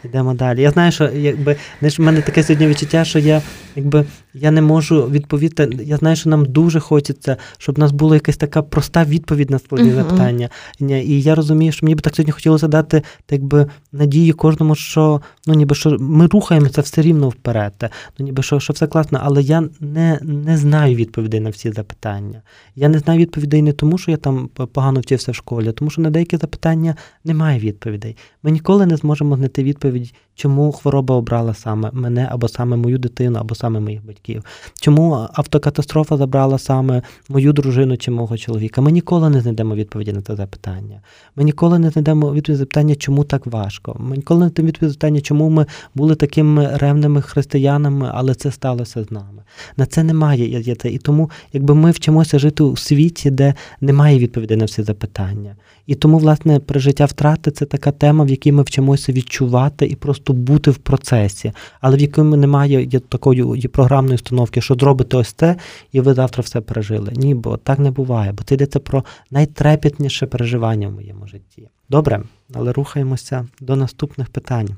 Йдемо 0.03 0.33
далі. 0.33 0.61
Я 0.61 0.71
знаю, 0.71 0.91
що 0.91 1.09
якби 1.09 1.55
знаєш, 1.79 1.99
в 1.99 2.01
мене 2.01 2.21
таке 2.21 2.43
сьогодні 2.43 2.67
відчуття, 2.67 3.05
що 3.05 3.19
я 3.19 3.41
якби 3.75 4.05
я 4.33 4.51
не 4.51 4.61
можу 4.61 5.07
відповісти. 5.07 5.69
Я 5.83 5.97
знаю, 5.97 6.15
що 6.15 6.29
нам 6.29 6.45
дуже 6.45 6.79
хочеться, 6.79 7.37
щоб 7.57 7.75
в 7.75 7.79
нас 7.79 7.91
була 7.91 8.15
якась 8.15 8.37
така 8.37 8.61
проста 8.61 9.03
відповідь 9.05 9.49
на 9.49 9.59
складні 9.59 9.89
uh-huh. 9.89 9.95
запитання. 9.95 10.49
І 10.79 11.21
я 11.21 11.35
розумію, 11.35 11.71
що 11.71 11.85
мені 11.85 11.95
би 11.95 12.01
так 12.01 12.15
сьогодні 12.15 12.31
хотілося 12.31 12.67
дати 12.67 13.03
так 13.25 13.43
би, 13.43 13.67
надії 13.91 14.33
кожному, 14.33 14.75
що 14.75 15.21
ну 15.47 15.53
ніби 15.53 15.75
що 15.75 15.97
ми 15.99 16.27
рухаємося 16.27 16.81
все 16.81 17.01
рівно 17.01 17.29
вперед. 17.29 17.73
Ну 18.19 18.25
ніби 18.25 18.43
що 18.43 18.59
що 18.59 18.73
все 18.73 18.87
класно, 18.87 19.19
але 19.23 19.41
я 19.41 19.63
не 19.79 20.19
не 20.21 20.57
знаю 20.57 20.95
відповідей 20.95 21.39
на 21.39 21.49
всі 21.49 21.71
запитання. 21.71 22.41
Я 22.75 22.89
не 22.89 22.99
знаю 22.99 23.19
відповідей 23.19 23.61
не 23.61 23.73
тому, 23.73 23.97
що 23.97 24.11
я 24.11 24.17
там 24.17 24.49
погано 24.73 24.99
вчився 24.99 25.31
в 25.31 25.35
школі, 25.35 25.69
а 25.69 25.71
тому 25.71 25.91
що 25.91 26.01
на 26.01 26.09
деякі 26.09 26.37
запитання 26.37 26.95
немає 27.23 27.59
відповідей. 27.59 28.17
Ми 28.43 28.51
ніколи 28.51 28.85
не 28.85 28.97
зможемо 28.97 29.35
знайти 29.35 29.63
відповідь, 29.63 30.13
чому 30.39 30.71
хвороба 30.71 31.15
обрала 31.15 31.53
саме 31.53 31.89
мене, 31.93 32.27
або 32.31 32.47
саме 32.47 32.77
мою 32.77 32.97
дитину, 32.97 33.39
або 33.39 33.55
саме 33.55 33.79
моїх 33.79 34.05
батьків. 34.05 34.43
Чому 34.81 35.27
автокатастрофа 35.33 36.17
забрала 36.17 36.57
саме 36.57 37.01
мою 37.29 37.53
дружину 37.53 37.97
чи 37.97 38.11
мого 38.11 38.37
чоловіка? 38.37 38.81
Ми 38.81 38.91
ніколи 38.91 39.29
не 39.29 39.41
знайдемо 39.41 39.75
відповіді 39.75 40.13
на 40.13 40.21
це 40.21 40.35
запитання. 40.35 41.01
Ми 41.35 41.43
ніколи 41.43 41.79
не 41.79 41.89
знайдемо 41.89 42.33
відповіді 42.33 42.51
на 42.51 42.57
запитання, 42.57 42.95
чому 42.95 43.23
так 43.23 43.47
важко. 43.47 43.95
Ми 43.99 44.15
ніколи 44.15 44.39
не 44.39 44.45
знайдемо 44.45 44.67
відповіді 44.67 44.85
на 44.85 44.89
запитання, 44.89 45.21
чому 45.21 45.49
ми 45.49 45.65
були 45.95 46.15
такими 46.15 46.69
ревними 46.73 47.21
християнами, 47.21 48.11
але 48.13 48.35
це 48.35 48.51
сталося 48.51 49.03
з 49.03 49.11
нами. 49.11 49.43
На 49.77 49.85
це 49.85 50.03
немає. 50.03 50.75
І 50.83 50.97
тому, 50.97 51.31
якби 51.53 51.75
ми 51.75 51.91
вчимося 51.91 52.39
жити 52.39 52.63
у 52.63 52.77
світі, 52.77 53.31
де 53.31 53.53
немає 53.81 54.19
відповідей 54.19 54.57
на 54.57 54.65
всі 54.65 54.83
запитання. 54.83 55.55
І 55.89 55.95
тому, 55.95 56.17
власне, 56.17 56.59
пережиття 56.59 57.05
втрати 57.05 57.51
це 57.51 57.65
така 57.65 57.91
тема, 57.91 58.23
в 58.23 58.29
якій 58.29 58.51
ми 58.51 58.63
вчимося 58.63 59.11
відчувати 59.11 59.85
і 59.85 59.95
просто 59.95 60.33
бути 60.33 60.71
в 60.71 60.77
процесі, 60.77 61.51
але 61.81 61.97
в 61.97 62.01
якому 62.01 62.35
немає 62.35 62.99
такої 62.99 63.67
програмної 63.67 64.15
установки, 64.15 64.61
що 64.61 64.75
зробите 64.75 65.17
ось 65.17 65.33
це, 65.33 65.55
і 65.91 66.01
ви 66.01 66.13
завтра 66.13 66.41
все 66.41 66.61
пережили. 66.61 67.11
Ні, 67.15 67.35
бо 67.35 67.57
так 67.57 67.79
не 67.79 67.91
буває, 67.91 68.31
бо 68.31 68.43
це 68.43 68.55
йдеться 68.55 68.79
про 68.79 69.03
найтрепетніше 69.31 70.25
переживання 70.25 70.87
в 70.87 70.91
моєму 70.91 71.27
житті. 71.27 71.69
Добре, 71.89 72.23
але 72.53 72.73
рухаємося 72.73 73.47
до 73.59 73.75
наступних 73.75 74.29
питань. 74.29 74.69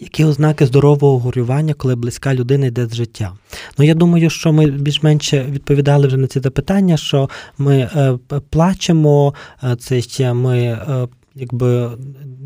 Які 0.00 0.24
ознаки 0.24 0.66
здорового 0.66 1.18
горювання, 1.18 1.74
коли 1.74 1.96
близька 1.96 2.34
людина 2.34 2.66
йде 2.66 2.86
з 2.86 2.94
життя? 2.94 3.32
Ну, 3.78 3.84
я 3.84 3.94
думаю, 3.94 4.30
що 4.30 4.52
ми 4.52 4.66
більш-менш 4.66 5.32
відповідали 5.34 6.06
вже 6.06 6.16
на 6.16 6.26
ці 6.26 6.40
запитання, 6.40 6.96
що 6.96 7.30
ми 7.58 7.76
е, 7.78 8.18
плачемо, 8.50 9.34
е, 9.64 9.76
це 9.76 10.00
ще 10.00 10.32
ми 10.32 10.58
е, 10.58 11.08
якби 11.38 11.90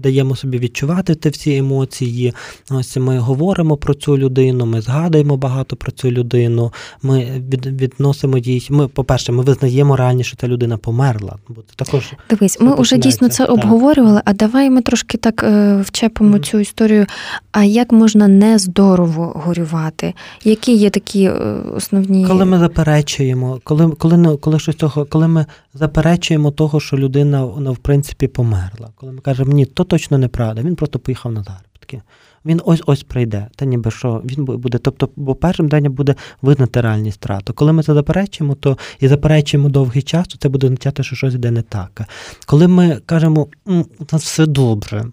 даємо 0.03 0.37
собі 0.37 0.59
відчувати 0.59 1.15
ті 1.15 1.29
всі 1.29 1.57
емоції. 1.57 2.35
Ось 2.71 2.97
ми 2.97 3.19
говоримо 3.19 3.77
про 3.77 3.95
цю 3.95 4.19
людину, 4.19 4.67
ми 4.67 4.81
згадуємо 4.81 5.37
багато 5.37 5.77
про 5.77 5.93
цю 5.93 6.11
людину. 6.11 6.73
Ми 7.03 7.43
від, 7.49 7.67
відносимо 7.67 8.39
їй. 8.39 8.67
Ми, 8.71 8.89
по-перше, 8.89 9.33
ми 9.33 9.43
визнаємо 9.43 9.97
реальніше, 9.97 10.29
що 10.29 10.37
та 10.37 10.49
людина 10.49 10.77
померла. 10.77 11.37
Бо 11.49 11.63
це 11.63 11.75
також 11.77 12.13
дивись, 12.31 12.61
ми 12.61 12.75
вже 12.75 12.99
дійсно 12.99 13.29
це 13.29 13.47
так. 13.47 13.53
обговорювали. 13.55 14.23
А 14.25 14.33
давай 14.33 14.71
ми 14.71 14.83
трошки 14.83 15.19
так 15.19 15.43
е, 15.43 15.81
вчепимо 15.87 16.37
mm-hmm. 16.37 16.51
цю 16.51 16.59
історію. 16.59 17.07
А 17.53 17.65
як 17.65 17.93
можна 17.93 18.29
нездорово 18.29 19.33
горювати? 19.45 20.15
Які 20.45 20.75
є 20.77 20.91
такі 20.91 21.25
е, 21.25 21.33
основні 21.77 22.27
коли 22.27 22.45
ми 22.45 22.59
заперечуємо, 22.59 23.61
коли 23.65 23.91
коли 23.91 24.37
коли 24.37 24.59
щось 24.59 24.77
того, 24.77 25.05
коли 25.05 25.29
ми 25.29 25.47
заперечуємо 25.75 26.51
того, 26.51 26.81
що 26.81 26.97
людина 26.97 27.49
ну, 27.59 27.73
в 27.73 27.77
принципі 27.77 28.27
померла, 28.27 28.82
коли 28.95 29.13
ми 29.13 29.21
кажемо, 29.21 29.53
ні, 29.53 29.67
то 29.67 29.85
точно 29.85 30.19
неправда. 30.19 30.63
Він 30.63 30.77
просто 30.77 30.99
поїхав 30.99 31.33
на 31.33 31.43
заробітки. 31.43 32.03
Він 32.45 32.61
ось 32.65 32.83
ось 32.87 33.03
прийде. 33.03 33.49
Та 33.57 33.65
ніби 33.65 33.91
що 33.91 34.23
він 34.25 34.45
буде. 34.45 34.79
Тобто, 34.79 35.09
бо 35.17 35.35
першим 35.35 35.69
день 35.69 35.93
буде 35.93 36.15
визнати 36.43 36.81
реальність 36.81 37.17
втрату. 37.19 37.55
Коли 37.55 37.73
ми 37.73 37.83
це 37.83 37.95
заперечуємо, 37.95 38.55
то 38.55 38.79
і 39.01 39.09
заперечуємо 39.09 39.69
довгий 39.69 40.03
час, 40.03 40.29
то 40.29 40.39
це 40.39 40.49
буде 40.49 40.67
означати, 40.67 41.03
що 41.03 41.17
щось 41.17 41.35
йде 41.35 41.51
не 41.51 41.63
так. 41.63 42.03
Коли 42.47 42.69
ми 42.69 43.01
кажемо, 43.07 43.47
у 43.67 43.85
нас 44.13 44.23
все 44.23 44.47
добре, 44.47 45.05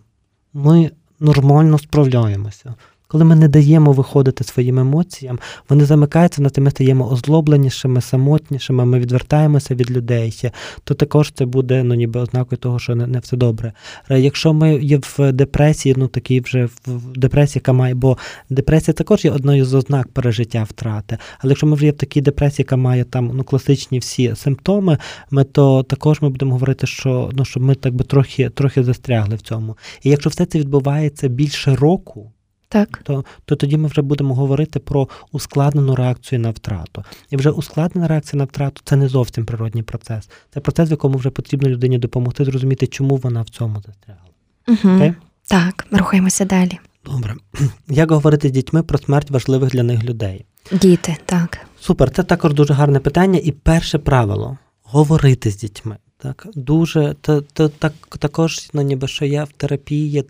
ми 0.54 0.92
нормально 1.20 1.80
справляємося. 1.80 2.76
Коли 3.12 3.24
ми 3.24 3.36
не 3.36 3.48
даємо 3.48 3.92
виходити 3.92 4.44
своїм 4.44 4.80
емоціям, 4.80 5.40
вони 5.70 5.86
замикаються, 5.86 6.42
на 6.42 6.50
те, 6.50 6.62
ми 6.62 6.72
стаємо 6.72 7.10
озлобленішими, 7.12 8.02
самотнішими, 8.02 8.86
ми 8.86 9.00
відвертаємося 9.00 9.76
від 9.76 9.92
людей, 9.92 10.52
то 10.84 10.94
також 10.94 11.32
це 11.32 11.46
буде 11.46 11.84
ну, 11.84 11.96
ніби 11.96 12.20
ознакою 12.20 12.58
того, 12.58 12.80
що 12.80 12.96
не, 12.96 13.08
не 13.08 13.20
все 13.20 13.38
добре. 13.38 13.74
Е, 14.10 14.20
якщо 14.20 14.54
ми 14.54 14.76
є 14.76 14.98
в 14.98 15.32
депресії, 15.32 15.96
ну 15.98 16.08
такий 16.08 16.40
вже 16.42 16.66
в 16.86 17.18
депресії, 17.18 17.60
яка 17.60 17.74
має, 17.74 17.96
бо 17.96 18.18
депресія 18.50 18.94
також 18.94 19.26
є 19.26 19.32
одною 19.32 19.66
з 19.66 19.74
ознак 19.74 20.08
пережиття 20.08 20.64
втрати. 20.64 21.18
Але 21.40 21.52
якщо 21.52 21.68
ми 21.68 21.76
вже 21.76 21.86
є 21.86 21.92
в 21.92 21.98
такій 21.98 22.22
депресії, 22.22 22.64
яка 22.64 22.76
має 22.76 23.04
там 23.04 23.32
ну, 23.34 23.44
класичні 23.44 24.00
всі 24.00 24.36
симптоми, 24.36 24.98
ми 25.32 25.44
то 25.44 25.84
також 25.84 26.22
ми 26.22 26.30
будемо 26.30 26.52
говорити, 26.52 26.88
що 26.88 27.30
ну, 27.34 27.46
що 27.46 27.60
ми 27.60 27.76
так 27.76 27.94
би 27.94 28.04
трохи, 28.04 28.50
трохи 28.50 28.84
застрягли 28.84 29.36
в 29.36 29.42
цьому. 29.42 29.78
І 30.04 30.10
якщо 30.10 30.30
все 30.30 30.46
це 30.46 30.60
відбувається 30.60 31.28
більше 31.28 31.76
року 31.76 32.32
так. 32.70 33.02
То 33.04 33.26
то 33.46 33.56
тоді 33.56 33.78
ми 33.78 33.88
вже 33.88 34.02
будемо 34.02 34.36
говорити 34.36 34.80
про 34.80 35.10
ускладнену 35.32 35.96
реакцію 35.96 36.40
на 36.40 36.50
втрату. 36.50 37.04
І 37.30 37.38
вже 37.38 37.50
ускладнена 37.50 38.08
реакція 38.08 38.38
на 38.38 38.44
втрату 38.44 38.82
це 38.86 38.96
не 38.96 39.08
зовсім 39.08 39.46
природній 39.46 39.84
процес. 39.84 40.30
Це 40.54 40.60
процес, 40.60 40.90
в 40.90 40.92
якому 40.92 41.18
вже 41.18 41.30
потрібно 41.30 41.70
людині 41.70 41.98
допомогти 41.98 42.46
зрозуміти, 42.46 42.88
чому 42.88 43.16
вона 43.16 43.42
в 43.42 43.50
цьому 43.50 43.82
застрягла. 43.82 44.30
Угу. 44.68 44.78
Okay? 44.78 45.14
Так, 45.48 45.88
рухаємося 45.92 46.46
далі. 46.46 46.80
Добре. 47.06 47.36
Як 47.88 48.12
говорити 48.12 48.50
з 48.50 48.52
дітьми 48.52 48.84
про 48.84 48.98
смерть 48.98 49.32
важливих 49.32 49.70
для 49.70 49.84
них 49.84 50.04
людей? 50.04 50.46
Діти, 50.72 51.18
так. 51.26 51.58
Супер, 51.80 52.12
це 52.12 52.24
також 52.24 52.54
дуже 52.54 52.74
гарне 52.74 53.00
питання. 53.00 53.40
І 53.44 53.52
перше 53.52 53.98
правило 53.98 54.58
говорити 54.84 55.52
з 55.52 55.58
дітьми. 55.58 55.98
Так, 56.22 56.48
дуже 56.56 57.16
то, 57.22 57.42
то 57.42 57.70
так 57.70 57.94
також, 58.20 58.70
ну 58.74 58.82
ніби 58.82 59.08
що 59.08 59.26
я 59.26 59.44
в 59.44 59.52
терапії 59.52 60.24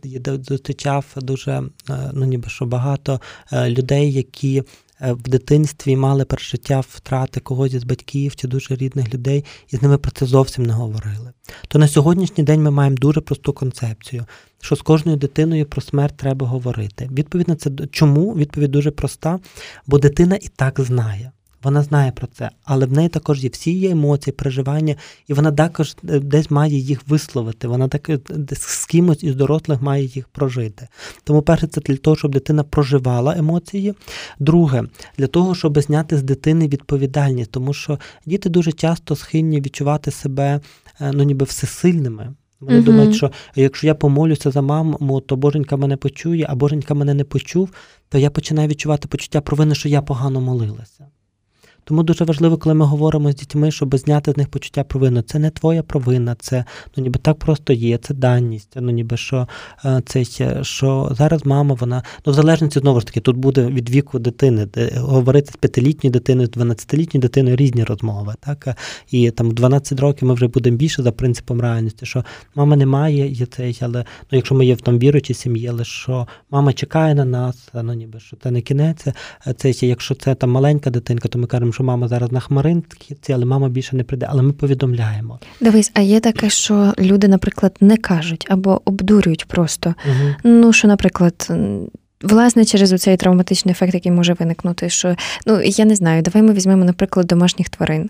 зустрічав 0.50 1.06
дуже 1.16 1.52
е, 1.90 2.12
ну 2.14 2.26
ніби 2.26 2.50
що 2.50 2.66
багато 2.66 3.22
е, 3.52 3.70
людей, 3.70 4.14
які 4.14 4.64
е, 5.02 5.14
в 5.14 5.22
дитинстві 5.22 5.96
мали 5.96 6.26
пережиття 6.26 6.80
втрати 6.80 7.40
когось 7.40 7.74
із 7.74 7.84
батьків 7.84 8.36
чи 8.36 8.48
дуже 8.48 8.76
рідних 8.76 9.14
людей, 9.14 9.46
і 9.70 9.78
з 9.78 9.82
ними 9.82 9.98
про 9.98 10.12
це 10.12 10.26
зовсім 10.26 10.66
не 10.66 10.74
говорили. 10.74 11.32
То 11.68 11.80
на 11.80 11.88
сьогоднішній 11.88 12.44
день 12.44 12.64
ми 12.64 12.72
маємо 12.72 12.98
дуже 12.98 13.22
просту 13.22 13.54
концепцію, 13.54 14.26
що 14.62 14.76
з 14.76 14.82
кожною 14.82 15.18
дитиною 15.18 15.66
про 15.66 15.82
смерть 15.82 16.18
треба 16.18 16.48
говорити. 16.48 17.10
Відповідь 17.12 17.48
на 17.48 17.56
це 17.56 17.72
чому? 17.92 18.36
Відповідь 18.36 18.72
дуже 18.72 18.92
проста, 18.92 19.40
бо 19.88 19.98
дитина 19.98 20.36
і 20.42 20.48
так 20.48 20.80
знає. 20.80 21.32
Вона 21.64 21.84
знає 21.84 22.12
про 22.12 22.28
це, 22.28 22.50
але 22.64 22.86
в 22.86 22.94
неї 22.94 23.10
також 23.10 23.44
є 23.44 23.50
всі 23.50 23.72
її 23.72 23.90
емоції, 23.90 24.34
переживання, 24.34 24.96
і 25.28 25.34
вона 25.34 25.52
також 25.52 25.96
е, 26.10 26.20
десь 26.20 26.52
має 26.52 26.78
їх 26.78 27.08
висловити. 27.08 27.68
Вона 27.68 27.88
так 27.88 28.10
е, 28.10 28.20
з 28.52 28.86
кимось 28.86 29.24
із 29.24 29.36
дорослих 29.36 29.82
має 29.82 30.04
їх 30.04 30.28
прожити. 30.28 30.88
Тому, 31.24 31.42
перше, 31.42 31.68
це 31.68 31.82
для 31.82 31.98
того, 31.98 32.16
щоб 32.16 32.32
дитина 32.32 32.64
проживала 32.64 33.38
емоції. 33.38 33.94
Друге, 34.40 34.84
для 35.18 35.28
того, 35.28 35.56
щоб 35.56 35.80
зняти 35.80 36.18
з 36.18 36.24
дитини 36.24 36.68
відповідальність, 36.68 37.52
тому 37.52 37.74
що 37.74 38.00
діти 38.26 38.50
дуже 38.50 38.72
часто 38.72 39.16
схильні 39.16 39.62
відчувати 39.62 40.12
себе 40.12 40.60
е, 41.00 41.12
ну 41.14 41.24
ніби 41.24 41.46
всесильними. 41.46 42.34
Вони 42.60 42.80
uh 42.80 42.84
думають, 42.84 43.16
що 43.16 43.32
якщо 43.56 43.88
я 43.88 43.96
помолюся 43.96 44.52
за 44.52 44.62
маму, 44.62 45.22
то 45.22 45.36
боженька 45.36 45.78
мене 45.78 45.98
почує, 45.98 46.46
а 46.50 46.56
боженька 46.56 46.94
мене 46.94 47.14
не 47.14 47.24
почув, 47.24 47.70
то 48.10 48.18
я 48.18 48.30
починаю 48.30 48.68
відчувати 48.68 49.08
почуття 49.08 49.42
провини, 49.42 49.76
що 49.76 49.90
я 49.90 50.02
погано 50.02 50.42
молилася. 50.42 51.08
Тому 51.90 52.04
дуже 52.04 52.26
важливо, 52.26 52.58
коли 52.58 52.76
ми 52.76 52.86
говоримо 52.86 53.32
з 53.32 53.36
дітьми, 53.36 53.72
щоб 53.72 53.98
зняти 53.98 54.32
з 54.32 54.38
них 54.38 54.48
почуття 54.48 54.84
провини. 54.84 55.22
Це 55.22 55.40
не 55.40 55.50
твоя 55.50 55.84
провина, 55.84 56.36
це 56.40 56.66
ну 56.98 57.04
ніби 57.04 57.20
так 57.20 57.40
просто 57.40 57.74
є, 57.74 57.98
це 57.98 58.14
даність. 58.14 58.70
Ну 58.76 58.92
ніби 58.92 59.18
що 59.18 59.48
е, 59.86 60.02
це 60.06 60.24
що 60.64 61.12
зараз 61.18 61.46
мама, 61.46 61.76
вона 61.80 62.04
ну 62.26 62.32
в 62.32 62.36
залежності 62.36 62.80
знову 62.80 63.00
ж 63.00 63.06
таки 63.06 63.20
тут 63.20 63.38
буде 63.38 63.66
від 63.66 63.90
віку 63.90 64.20
дитини, 64.20 64.68
де 64.74 64.92
говорити 64.96 65.52
з 65.52 65.56
п'ятилітньою 65.56 66.12
дитиною, 66.12 66.48
з 66.48 66.52
12-літньою 66.52 67.22
дитиною 67.22 67.56
різні 67.56 67.84
розмови. 67.84 68.34
Так 68.40 68.78
і 69.12 69.32
там 69.32 69.52
12 69.52 70.00
років 70.00 70.28
ми 70.28 70.34
вже 70.34 70.48
будемо 70.48 70.78
більше 70.78 71.04
за 71.04 71.12
принципом 71.12 71.62
реальності, 71.62 72.06
що 72.06 72.26
мама 72.56 72.76
не 72.76 72.86
має 72.86 73.28
є 73.28 73.46
цей, 73.46 73.78
але 73.82 74.00
ну 74.32 74.36
якщо 74.38 74.56
ми 74.56 74.66
є 74.66 74.76
в 74.76 74.82
там 74.82 75.00
віруючій 75.00 75.34
сім'ї, 75.34 75.68
але 75.68 75.84
що 75.84 76.28
мама 76.52 76.74
чекає 76.74 77.16
на 77.16 77.26
нас, 77.26 77.70
ну 77.74 77.94
ніби 77.94 78.20
що 78.20 78.38
це 78.44 78.52
не 78.52 78.62
кінець. 78.62 79.06
Це 79.58 79.72
якщо 79.82 80.16
це 80.16 80.36
там 80.36 80.52
маленька 80.52 80.90
дитинка, 80.90 81.28
то 81.28 81.40
ми 81.40 81.48
кажемо, 81.48 81.72
що 81.80 81.84
мама 81.84 82.08
зараз 82.08 82.32
на 82.32 82.40
хмаринці, 82.40 83.34
але 83.34 83.46
мама 83.46 83.70
більше 83.70 83.96
не 83.96 84.04
прийде. 84.04 84.28
Але 84.30 84.42
ми 84.42 84.54
повідомляємо. 84.54 85.40
Дивись, 85.62 85.92
а 85.94 86.02
є 86.02 86.20
таке, 86.20 86.50
що 86.50 86.94
люди, 87.00 87.28
наприклад, 87.28 87.78
не 87.82 87.98
кажуть 87.98 88.46
або 88.50 88.82
обдурюють 88.86 89.46
просто. 89.46 89.96
Угу. 90.06 90.36
Ну 90.44 90.74
що, 90.74 90.88
наприклад. 90.88 91.52
Власне, 92.22 92.66
через 92.66 92.94
оцей 92.94 93.18
травматичний 93.18 93.72
ефект, 93.72 93.94
який 93.94 94.12
може 94.12 94.34
виникнути, 94.34 94.90
що 94.90 95.16
ну 95.46 95.62
я 95.62 95.86
не 95.86 95.96
знаю, 95.96 96.22
давай 96.22 96.42
ми 96.44 96.54
візьмемо, 96.54 96.86
наприклад, 96.86 97.28
домашніх 97.28 97.70
тварин. 97.70 98.10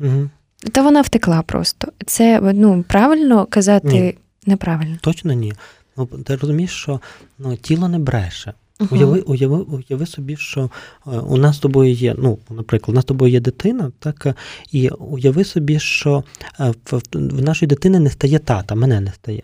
Угу. 0.00 0.30
Та 0.72 0.82
вона 0.82 1.00
втекла 1.00 1.42
просто. 1.42 1.88
Це 2.06 2.40
ну 2.54 2.84
правильно 2.88 3.46
казати 3.46 3.88
ні. 3.88 4.16
неправильно. 4.46 4.96
Точно 5.00 5.32
ні. 5.32 5.52
Ну 5.96 6.06
ти 6.06 6.36
розумієш, 6.36 6.70
що 6.70 7.00
ну 7.38 7.56
тіло 7.56 7.88
не 7.88 7.98
бреше. 7.98 8.52
Uh-huh. 8.78 8.94
Уяви, 8.94 9.20
уяви, 9.20 9.56
уяви 9.56 10.06
собі, 10.06 10.36
що 10.36 10.70
е, 11.06 11.10
у 11.10 11.36
нас 11.36 11.56
з 11.56 11.58
тобою 11.58 11.92
є, 11.92 12.14
ну, 12.18 12.38
наприклад, 12.50 12.92
у 12.92 12.92
нас 12.92 13.02
з 13.02 13.06
тобою 13.06 13.32
є 13.32 13.40
дитина, 13.40 13.92
так, 13.98 14.36
і 14.72 14.88
уяви 14.88 15.44
собі, 15.44 15.78
що 15.78 16.24
е, 16.60 16.72
в, 16.90 17.00
в 17.12 17.42
нашої 17.42 17.68
дитини 17.68 18.00
не 18.00 18.10
стає 18.10 18.38
тата, 18.38 18.74
мене 18.74 19.00
не 19.00 19.12
стає. 19.12 19.42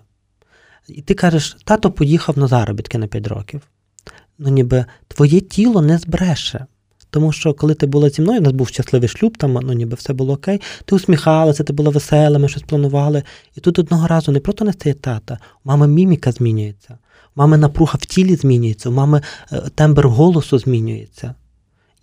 І 0.89 1.03
ти 1.03 1.15
кажеш, 1.15 1.57
тато 1.65 1.91
поїхав 1.91 2.39
на 2.39 2.47
заробітки 2.47 2.99
на 2.99 3.07
5 3.07 3.27
років. 3.27 3.61
Ну, 4.39 4.49
ніби 4.49 4.85
твоє 5.09 5.41
тіло 5.41 5.83
не 5.83 5.99
збреше. 5.99 6.67
Тому 7.11 7.33
що, 7.33 7.55
коли 7.55 7.75
ти 7.75 7.87
була 7.87 8.11
зі 8.11 8.23
мною, 8.23 8.41
у 8.41 8.43
нас 8.43 8.53
був 8.53 8.69
щасливий 8.69 9.09
шлюб, 9.09 9.37
там 9.37 9.53
ну 9.53 9.73
ніби 9.73 9.95
все 9.95 10.13
було 10.13 10.33
окей, 10.33 10.61
ти 10.85 10.95
усміхалася, 10.95 11.65
ти 11.65 11.73
була 11.73 11.91
весела, 11.91 12.39
ми 12.39 12.49
щось 12.49 12.63
планували. 12.63 13.23
І 13.57 13.61
тут 13.61 13.79
одного 13.79 14.07
разу 14.07 14.33
не 14.33 14.41
просто 14.41 14.65
не 14.65 14.73
стає 14.73 14.95
тата, 14.95 15.39
у 15.65 15.69
мами 15.69 15.89
міміка 15.89 16.33
змінюється 16.33 16.99
мами 17.37 17.57
напруга 17.59 17.99
в 18.03 18.07
тілі 18.07 18.37
змінюється, 18.37 18.89
у 18.89 18.93
мами 18.93 19.23
е, 19.53 19.63
тембр 19.75 20.09
голосу 20.09 20.59
змінюється. 20.59 21.35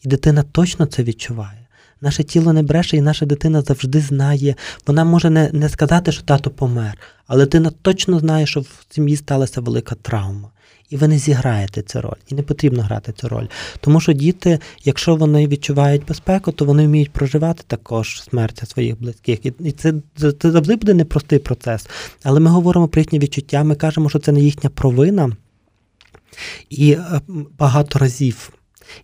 І 0.04 0.08
дитина 0.08 0.44
точно 0.44 0.86
це 0.86 1.04
відчуває. 1.04 1.68
Наше 2.02 2.24
тіло 2.24 2.54
не 2.54 2.64
бреше, 2.64 2.98
і 2.98 3.02
наша 3.02 3.26
дитина 3.26 3.62
завжди 3.62 4.02
знає. 4.02 4.56
Вона 4.88 5.04
може 5.04 5.30
не 5.30 5.50
не 5.54 5.70
сказати, 5.70 6.12
що 6.12 6.24
тато 6.24 6.50
помер, 6.50 6.98
але 7.28 7.46
дитина 7.46 7.72
точно 7.82 8.20
знає, 8.20 8.46
що 8.46 8.60
в 8.60 8.86
сім'ї 8.90 9.16
сталася 9.16 9.62
велика 9.62 9.96
травма 9.96 10.50
і 10.90 10.98
ви 10.98 11.08
не 11.08 11.18
зіграєте 11.18 11.82
цю 11.82 12.02
роль, 12.02 12.18
і 12.28 12.36
не 12.36 12.42
потрібно 12.42 12.84
грати 12.84 13.12
цю 13.12 13.30
роль. 13.30 13.48
Тому 13.80 14.00
що 14.00 14.14
діти, 14.14 14.60
якщо 14.84 15.16
вони 15.16 15.48
відчувають 15.48 16.06
безпеку, 16.06 16.52
то 16.52 16.66
вони 16.66 16.88
вміють 16.88 17.12
проживати 17.12 17.64
також 17.68 18.24
смерть 18.24 18.70
своїх 18.70 19.02
близьких. 19.02 19.46
І 19.46 19.72
це, 19.72 19.94
це, 20.16 20.52
завжди 20.52 20.76
буде 20.76 20.94
непростий 20.94 21.40
процес. 21.40 21.88
Але 22.24 22.40
ми 22.40 22.50
говоримо 22.50 22.88
про 22.88 23.02
їхні 23.02 23.20
відчуття, 23.20 23.64
ми 23.64 23.76
кажемо, 23.76 24.10
що 24.10 24.20
це 24.20 24.32
не 24.32 24.40
їхня 24.42 24.70
провина. 24.70 25.32
І 26.70 26.92
е, 26.92 27.22
багато 27.60 28.00
разів. 28.00 28.50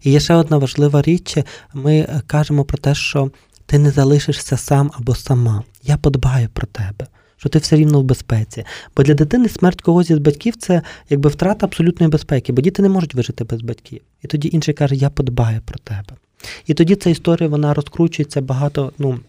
І 0.02 0.12
є 0.12 0.20
ще 0.20 0.34
одна 0.34 0.58
важлива 0.58 1.02
річ: 1.02 1.38
ми 1.74 2.22
кажемо 2.28 2.66
про 2.66 2.78
те, 2.78 2.96
що 2.96 3.32
ти 3.66 3.80
не 3.80 3.92
залишишся 3.92 4.58
сам 4.58 4.92
або 4.94 5.16
сама. 5.16 5.64
Я 5.84 5.98
подбаю 5.98 6.50
про 6.54 6.68
тебе 6.68 7.08
що 7.46 7.50
ти 7.50 7.60
все 7.60 7.76
рівно 7.76 8.02
в 8.02 8.04
безпеці. 8.04 8.66
Бо 8.98 9.04
для 9.04 9.14
дитини 9.14 9.50
смерть 9.50 9.82
когось 9.82 10.10
із 10.10 10.18
батьків 10.18 10.56
це 10.56 10.82
якби 11.10 11.30
втрата 11.30 11.66
абсолютної 11.66 12.10
безпеки, 12.10 12.54
бо 12.54 12.62
діти 12.62 12.82
не 12.82 12.90
можуть 12.90 13.14
вижити 13.14 13.44
без 13.44 13.62
батьків. 13.62 14.02
І 14.24 14.28
тоді 14.28 14.50
інший 14.54 14.74
каже, 14.74 14.96
я 14.96 15.10
подбаю 15.10 15.62
про 15.66 15.80
тебе. 15.80 16.18
І 16.66 16.74
тоді 16.74 16.96
ця 16.96 17.10
історія 17.10 17.50
вона 17.50 17.74
розкручується 17.74 18.42
багато. 18.42 18.92
ну, 18.98 19.20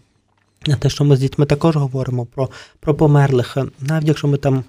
те, 0.79 0.89
що 0.89 1.03
ми 1.03 1.15
з 1.15 1.19
дітьми 1.19 1.45
також 1.45 1.75
говоримо 1.75 2.25
про 2.25 2.49
про 2.79 2.95
померлих, 2.95 3.57
навіть 3.81 4.07
якщо 4.07 4.27
ми 4.27 4.37
там 4.37 4.63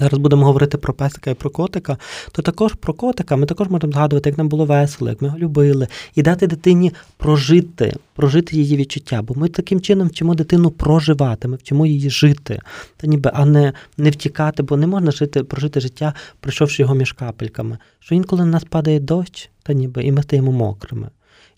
Зараз 0.00 0.18
будемо 0.18 0.46
говорити 0.46 0.78
про 0.78 0.94
песика 0.94 1.30
і 1.30 1.34
про 1.34 1.50
котика, 1.50 1.96
то 2.32 2.42
також 2.42 2.72
про 2.74 2.94
котика 2.94 3.36
ми 3.36 3.46
також 3.46 3.68
можемо 3.68 3.92
згадувати, 3.92 4.28
як 4.30 4.38
нам 4.38 4.48
було 4.48 4.64
весело, 4.64 5.10
як 5.10 5.22
ми 5.22 5.28
його 5.28 5.38
любили, 5.38 5.88
і 6.14 6.22
дати 6.22 6.46
дитині 6.46 6.92
прожити, 7.16 7.96
прожити 8.14 8.56
її 8.56 8.76
відчуття. 8.76 9.22
Бо 9.22 9.34
ми 9.34 9.48
таким 9.48 9.80
чином 9.80 10.08
вчимо 10.08 10.34
дитину 10.34 10.70
проживати, 10.70 11.48
ми 11.48 11.56
вчимо 11.56 11.86
її 11.86 12.10
жити, 12.10 12.60
та 12.96 13.06
ніби, 13.06 13.30
а 13.34 13.46
не 13.46 13.72
не 13.96 14.10
втікати, 14.10 14.62
бо 14.62 14.76
не 14.76 14.86
можна 14.86 15.10
жити, 15.10 15.44
прожити 15.44 15.80
життя, 15.80 16.14
пройшовши 16.40 16.82
його 16.82 16.94
між 16.94 17.12
капельками. 17.12 17.78
Що 18.00 18.14
інколи 18.14 18.44
на 18.44 18.50
нас 18.50 18.64
падає 18.64 19.00
дощ, 19.00 19.50
та 19.62 19.72
ніби, 19.72 20.04
і 20.04 20.12
ми 20.12 20.22
стаємо 20.22 20.52
мокрими. 20.52 21.08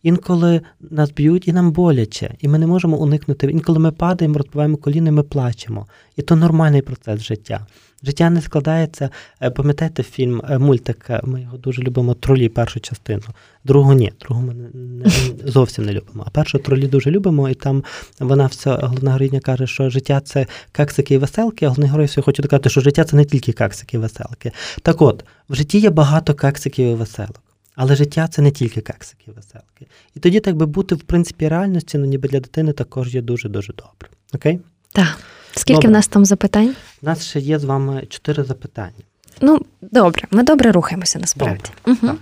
Інколи 0.04 0.60
нас 0.80 1.10
б'ють 1.10 1.48
і 1.48 1.52
нам 1.52 1.72
боляче, 1.72 2.34
і 2.40 2.48
ми 2.48 2.58
не 2.58 2.66
можемо 2.66 2.96
уникнути. 2.96 3.46
Інколи 3.46 3.78
ми 3.78 3.92
падаємо, 3.92 4.38
розбиваємо 4.38 4.76
коліни, 4.76 5.10
ми 5.10 5.22
плачемо. 5.22 5.86
І 6.16 6.22
то 6.22 6.36
нормальний 6.36 6.82
процес 6.82 7.20
життя. 7.20 7.66
Життя 8.02 8.30
не 8.30 8.42
складається. 8.42 9.10
Е, 9.42 9.50
пам'ятаєте 9.50 10.02
фільм 10.02 10.42
е, 10.50 10.58
мультик? 10.58 11.06
Е, 11.10 11.20
ми 11.24 11.40
його 11.40 11.56
дуже 11.56 11.82
любимо 11.82 12.14
тролі, 12.14 12.48
першу 12.48 12.80
частину. 12.80 13.22
Другу 13.64 13.92
ні, 13.92 14.12
другу 14.20 14.42
ми 14.42 14.54
не, 14.54 15.10
зовсім 15.44 15.84
не 15.84 15.92
любимо. 15.92 16.24
А 16.26 16.30
першу 16.30 16.58
тролі 16.58 16.86
дуже 16.86 17.10
любимо, 17.10 17.48
і 17.48 17.54
там 17.54 17.84
вона 18.20 18.46
вся 18.46 18.76
головна 18.76 19.12
героїня 19.12 19.40
каже, 19.40 19.66
що 19.66 19.90
життя 19.90 20.20
це 20.20 20.46
каксики 20.72 21.14
і 21.14 21.18
веселки, 21.18 21.66
а 21.66 21.68
головний 21.68 21.90
герой 21.90 22.06
все 22.06 22.22
хоче 22.22 22.42
доказати, 22.42 22.70
що 22.70 22.80
життя 22.80 23.04
це 23.04 23.16
не 23.16 23.24
тільки 23.24 23.52
каксики 23.52 23.96
і 23.96 24.00
веселки. 24.00 24.52
Так 24.82 25.02
от, 25.02 25.24
в 25.48 25.54
житті 25.54 25.78
є 25.78 25.90
багато 25.90 26.34
каксиків 26.34 26.86
і 26.86 26.94
веселок. 26.94 27.43
Але 27.74 27.96
життя 27.96 28.28
це 28.28 28.42
не 28.42 28.50
тільки 28.50 28.80
кексики 28.80 29.30
веселки. 29.36 29.86
І 30.14 30.20
тоді, 30.20 30.40
так 30.40 30.56
би 30.56 30.66
бути, 30.66 30.94
в 30.94 31.02
принципі, 31.02 31.48
реальності, 31.48 31.98
ну 31.98 32.04
ніби 32.04 32.28
для 32.28 32.40
дитини 32.40 32.72
також 32.72 33.14
є 33.14 33.22
дуже-дуже 33.22 33.72
добре. 33.72 34.08
Окей? 34.34 34.60
Так. 34.92 35.18
Скільки 35.52 35.74
добре. 35.76 35.88
в 35.88 35.92
нас 35.92 36.08
там 36.08 36.24
запитань? 36.24 36.74
У 37.02 37.06
нас 37.06 37.24
ще 37.26 37.40
є 37.40 37.58
з 37.58 37.64
вами 37.64 38.06
чотири 38.08 38.44
запитання. 38.44 39.04
Ну, 39.40 39.60
добре, 39.80 40.22
ми 40.30 40.42
добре 40.42 40.72
рухаємося 40.72 41.18
насправді. 41.18 41.70
Угу. 41.86 41.96
Так. 42.00 42.16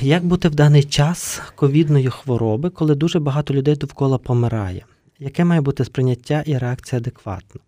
Як 0.00 0.24
бути 0.24 0.48
в 0.48 0.54
даний 0.54 0.84
час 0.84 1.40
ковідної 1.54 2.10
хвороби, 2.10 2.70
коли 2.70 2.94
дуже 2.94 3.18
багато 3.18 3.54
людей 3.54 3.76
довкола 3.76 4.18
помирає? 4.18 4.84
Яке 5.18 5.44
має 5.44 5.60
бути 5.60 5.84
сприйняття 5.84 6.42
і 6.46 6.58
реакція 6.58 7.00
адекватна? 7.00 7.60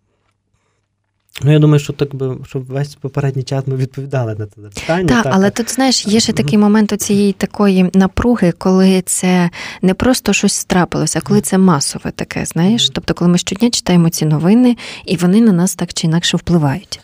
Ну, 1.41 1.51
я 1.51 1.59
думаю, 1.59 1.79
що 1.79 1.93
так 1.93 2.15
би 2.15 2.37
щоб 2.47 2.65
весь 2.65 2.95
попередній 2.95 3.43
час 3.43 3.63
ми 3.67 3.75
відповідали 3.75 4.35
на 4.35 4.45
це 4.45 4.61
питання. 4.81 5.07
Так, 5.07 5.27
але 5.35 5.49
тут 5.49 5.73
знаєш, 5.73 6.07
є 6.07 6.19
ще 6.19 6.33
такий 6.33 6.57
момент 6.57 7.01
цієї 7.01 7.33
такої 7.33 7.89
напруги, 7.93 8.51
коли 8.51 9.01
це 9.01 9.49
не 9.81 9.93
просто 9.93 10.33
щось 10.33 10.53
страпилося, 10.53 11.19
а 11.19 11.27
коли 11.27 11.41
це 11.41 11.57
масове 11.57 12.11
таке, 12.11 12.45
знаєш. 12.45 12.89
Тобто, 12.89 13.13
коли 13.13 13.31
ми 13.31 13.37
щодня 13.37 13.69
читаємо 13.69 14.09
ці 14.09 14.25
новини, 14.25 14.77
і 15.05 15.15
вони 15.15 15.41
на 15.41 15.51
нас 15.51 15.75
так 15.75 15.93
чи 15.93 16.07
інакше 16.07 16.37
впливають. 16.37 16.99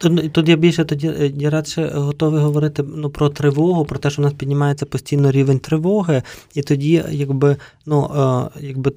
Тут, 0.00 0.32
тут 0.32 0.48
я 0.48 0.56
більше 0.56 0.84
тоді 0.84 1.08
е, 1.08 1.32
я 1.36 1.50
радше 1.50 1.92
готовий 1.94 2.42
говорити 2.42 2.84
ну, 2.96 3.10
про 3.10 3.28
тривогу, 3.28 3.84
про 3.84 3.98
те, 3.98 4.10
що 4.10 4.22
у 4.22 4.24
нас 4.24 4.34
піднімається 4.34 4.86
постійно 4.86 5.30
рівень 5.30 5.58
тривоги, 5.58 6.22
і 6.54 6.62
тоді, 6.62 7.04
якби, 7.10 7.56
ну, 7.86 8.10
е, 8.54 8.60
якби 8.60 8.92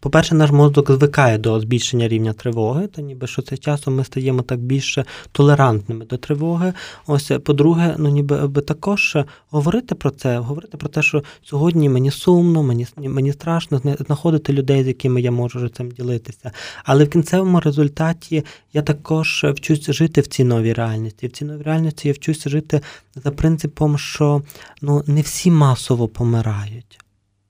по-перше, 0.00 0.34
наш 0.34 0.50
мозок 0.50 0.90
звикає 0.90 1.38
до 1.38 1.60
збільшення 1.60 2.08
рівня 2.08 2.32
тривоги, 2.32 2.86
та 2.86 3.02
ніби 3.02 3.26
що 3.26 3.42
це 3.42 3.56
часом 3.56 3.94
ми 3.94 4.04
стаємо 4.04 4.42
так 4.42 4.60
більше 4.60 5.04
толерантними 5.32 6.04
до 6.04 6.16
тривоги. 6.16 6.72
Ось, 7.06 7.32
по-друге, 7.44 7.94
ну 7.98 8.08
ніби 8.08 8.38
аби 8.38 8.60
також 8.60 9.16
говорити 9.50 9.94
про 9.94 10.10
це, 10.10 10.38
говорити 10.38 10.76
про 10.76 10.88
те, 10.88 11.02
що 11.02 11.22
сьогодні 11.42 11.88
мені 11.88 12.10
сумно, 12.10 12.62
мені 12.62 12.86
мені 12.96 13.32
страшно 13.32 13.80
знаходити 14.06 14.52
людей, 14.52 14.84
з 14.84 14.86
якими 14.86 15.20
я 15.20 15.30
можу 15.30 15.68
цим 15.68 15.90
ділитися. 15.90 16.52
Але 16.84 17.04
в 17.04 17.10
кінцевому 17.10 17.60
результаті 17.60 18.44
я 18.72 18.82
також 18.82 19.46
вчусь 19.48 19.90
жити 19.98 20.20
в 20.20 20.26
цій 20.26 20.44
новій 20.44 20.72
реальності. 20.72 21.26
В 21.26 21.32
цій 21.32 21.44
новій 21.44 21.62
реальності 21.62 22.08
я 22.08 22.14
вчуся 22.14 22.50
жити 22.50 22.80
за 23.14 23.30
принципом, 23.30 23.98
що 23.98 24.42
ну 24.82 25.04
не 25.06 25.20
всі 25.20 25.50
масово 25.50 26.08
помирають. 26.08 27.00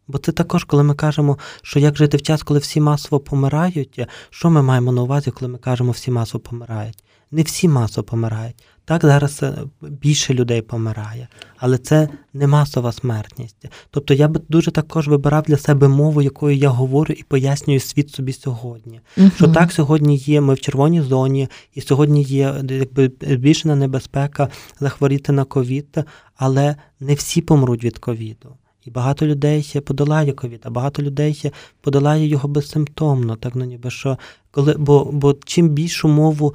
Бо 0.09 0.19
це 0.19 0.33
також, 0.33 0.65
коли 0.65 0.83
ми 0.83 0.95
кажемо, 0.95 1.39
що 1.63 1.79
як 1.79 1.97
жити 1.97 2.17
в 2.17 2.23
час, 2.23 2.43
коли 2.43 2.61
всі 2.61 2.81
масово 2.81 3.21
помирають, 3.21 4.07
що 4.31 4.51
ми 4.51 4.63
маємо 4.63 4.93
на 4.93 5.03
увазі, 5.03 5.31
коли 5.31 5.49
ми 5.49 5.59
кажемо, 5.59 5.93
всі 5.93 6.11
масово 6.11 6.41
помирають? 6.41 7.05
Не 7.31 7.43
всі 7.43 7.69
масово 7.69 8.05
помирають. 8.05 8.65
Так, 8.89 9.03
зараз 9.03 9.43
е, 9.43 9.53
більше 9.83 10.35
людей 10.35 10.63
помирає, 10.63 11.29
але 11.57 11.79
це 11.79 12.09
не 12.33 12.47
масова 12.47 12.93
смертність. 12.93 13.67
Тобто 13.91 14.15
я 14.15 14.29
би 14.29 14.41
дуже 14.49 14.71
також 14.71 15.09
вибирав 15.09 15.43
для 15.43 15.57
себе 15.57 15.89
мову, 15.89 16.23
якою 16.23 16.57
я 16.57 16.69
говорю 16.69 17.15
і 17.19 17.23
пояснюю 17.23 17.81
світ 17.81 18.11
собі 18.11 18.33
сьогодні. 18.33 19.01
uh 19.17 19.35
Що 19.35 19.49
так 19.49 19.73
сьогодні 19.73 20.17
є, 20.17 20.41
ми 20.41 20.55
в 20.55 20.61
червоній 20.61 21.01
зоні, 21.01 21.49
і 21.75 21.81
сьогодні 21.81 22.23
є 22.23 22.55
якби 22.69 23.11
збільшена 23.21 23.77
небезпека 23.77 24.49
захворіти 24.81 25.33
на 25.33 25.45
ковід, 25.45 26.05
але 26.37 26.77
не 27.01 27.15
всі 27.15 27.41
помруть 27.41 27.85
від 27.85 27.99
ковіду. 27.99 28.57
І 28.89 28.91
багато 28.91 29.27
людей 29.27 29.81
подолає 29.85 30.33
ковід, 30.33 30.61
а 30.65 30.71
багато 30.71 31.03
людей 31.03 31.53
подолає 31.81 32.27
його 32.27 32.49
безсимптомно. 32.49 33.37
Так 33.37 33.55
ну 33.55 33.65
ніби 33.65 33.91
що 33.91 34.19
коли, 34.51 34.75
бо 34.79 35.05
бо 35.13 35.35
чим 35.45 35.69
більшу 35.69 36.09
мову 36.09 36.55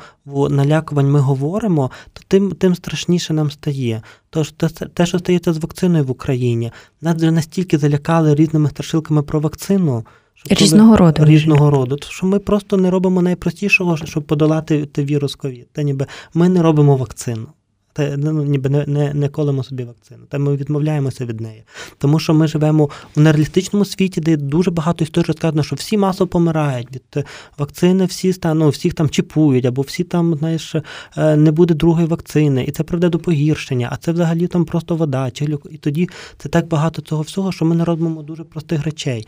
налякувань 0.49 1.11
ми 1.11 1.19
говоримо, 1.19 1.91
то 2.13 2.21
тим 2.27 2.51
тим 2.51 2.75
страшніше 2.75 3.33
нам 3.33 3.51
стає. 3.51 4.01
Тож 4.29 4.51
те, 4.51 4.67
те, 4.69 5.05
що 5.05 5.19
стається 5.19 5.53
з 5.53 5.57
вакциною 5.57 6.03
в 6.03 6.11
Україні, 6.11 6.71
нас 7.01 7.15
вже 7.15 7.31
настільки 7.31 7.77
залякали 7.77 8.35
різними 8.35 8.69
страшилками 8.69 9.21
про 9.21 9.39
вакцину. 9.39 10.05
Різного 10.49 10.97
роду. 10.97 11.25
Різного 11.25 11.71
роду. 11.71 11.97
Що 12.09 12.25
ми 12.25 12.39
просто 12.39 12.77
не 12.77 12.89
робимо 12.91 13.21
найпростішого, 13.21 13.97
щоб 13.97 14.23
подолати 14.23 14.89
вірус 14.97 15.35
ковід. 15.35 15.67
Та 15.71 15.83
ніби 15.83 16.07
ми 16.33 16.49
не 16.49 16.61
робимо 16.61 16.97
вакцину. 16.97 17.47
Та 17.93 18.17
ну, 18.17 18.43
ніби 18.43 18.69
не 18.69 18.85
не, 18.87 19.13
не 19.13 19.29
колемо 19.29 19.63
собі 19.63 19.83
вакцину. 19.83 20.23
Та 20.29 20.37
ми 20.39 20.55
відмовляємося 20.55 21.25
від 21.25 21.41
неї. 21.41 21.63
Тому 21.97 22.19
що 22.19 22.33
ми 22.33 22.47
живемо 22.47 22.89
в 23.15 23.19
нереалістичному 23.19 23.85
світі, 23.85 24.21
де 24.21 24.37
дуже 24.37 24.71
багато 24.71 25.03
історій 25.03 25.25
розказано, 25.25 25.63
що 25.63 25.75
всі 25.75 25.97
масово 25.97 26.27
помирають 26.27 26.91
від 26.91 27.03
е, 27.15 27.23
вакцини, 27.57 28.05
всі 28.05 28.33
ну, 28.43 28.69
всіх 28.69 28.93
там 28.93 29.09
чіпують, 29.09 29.65
або 29.65 29.81
всі 29.81 30.03
там, 30.03 30.35
знаєш, 30.35 30.75
е, 31.17 31.35
не 31.35 31.51
буде 31.51 31.73
другої 31.73 32.07
вакцини, 32.07 32.63
і 32.63 32.71
це 32.71 32.83
приведе 32.83 33.09
до 33.09 33.19
погіршення, 33.19 33.89
а 33.91 33.97
це 33.97 34.11
взагалі 34.11 34.47
там 34.47 34.65
просто 34.65 34.95
вода. 34.95 35.31
Чи 35.31 35.57
І 35.71 35.77
тоді 35.77 36.09
це 36.37 36.49
так 36.49 36.67
багато 36.67 37.01
цього 37.01 37.21
всього, 37.21 37.51
що 37.51 37.65
ми 37.65 37.75
не 37.75 37.85
робимо 37.85 38.23
дуже 38.23 38.43
простих 38.43 38.83
речей. 38.83 39.27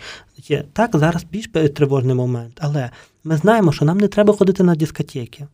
Так, 0.74 0.92
зараз 0.94 1.26
більш 1.32 1.48
тривожний 1.76 2.16
момент, 2.16 2.58
але 2.62 2.90
ми 3.24 3.38
знаємо, 3.38 3.72
що 3.72 3.86
нам 3.86 3.98
не 3.98 4.08
треба 4.08 4.34
ходити 4.34 4.64
на 4.64 4.76
дискотеки. 4.76 5.48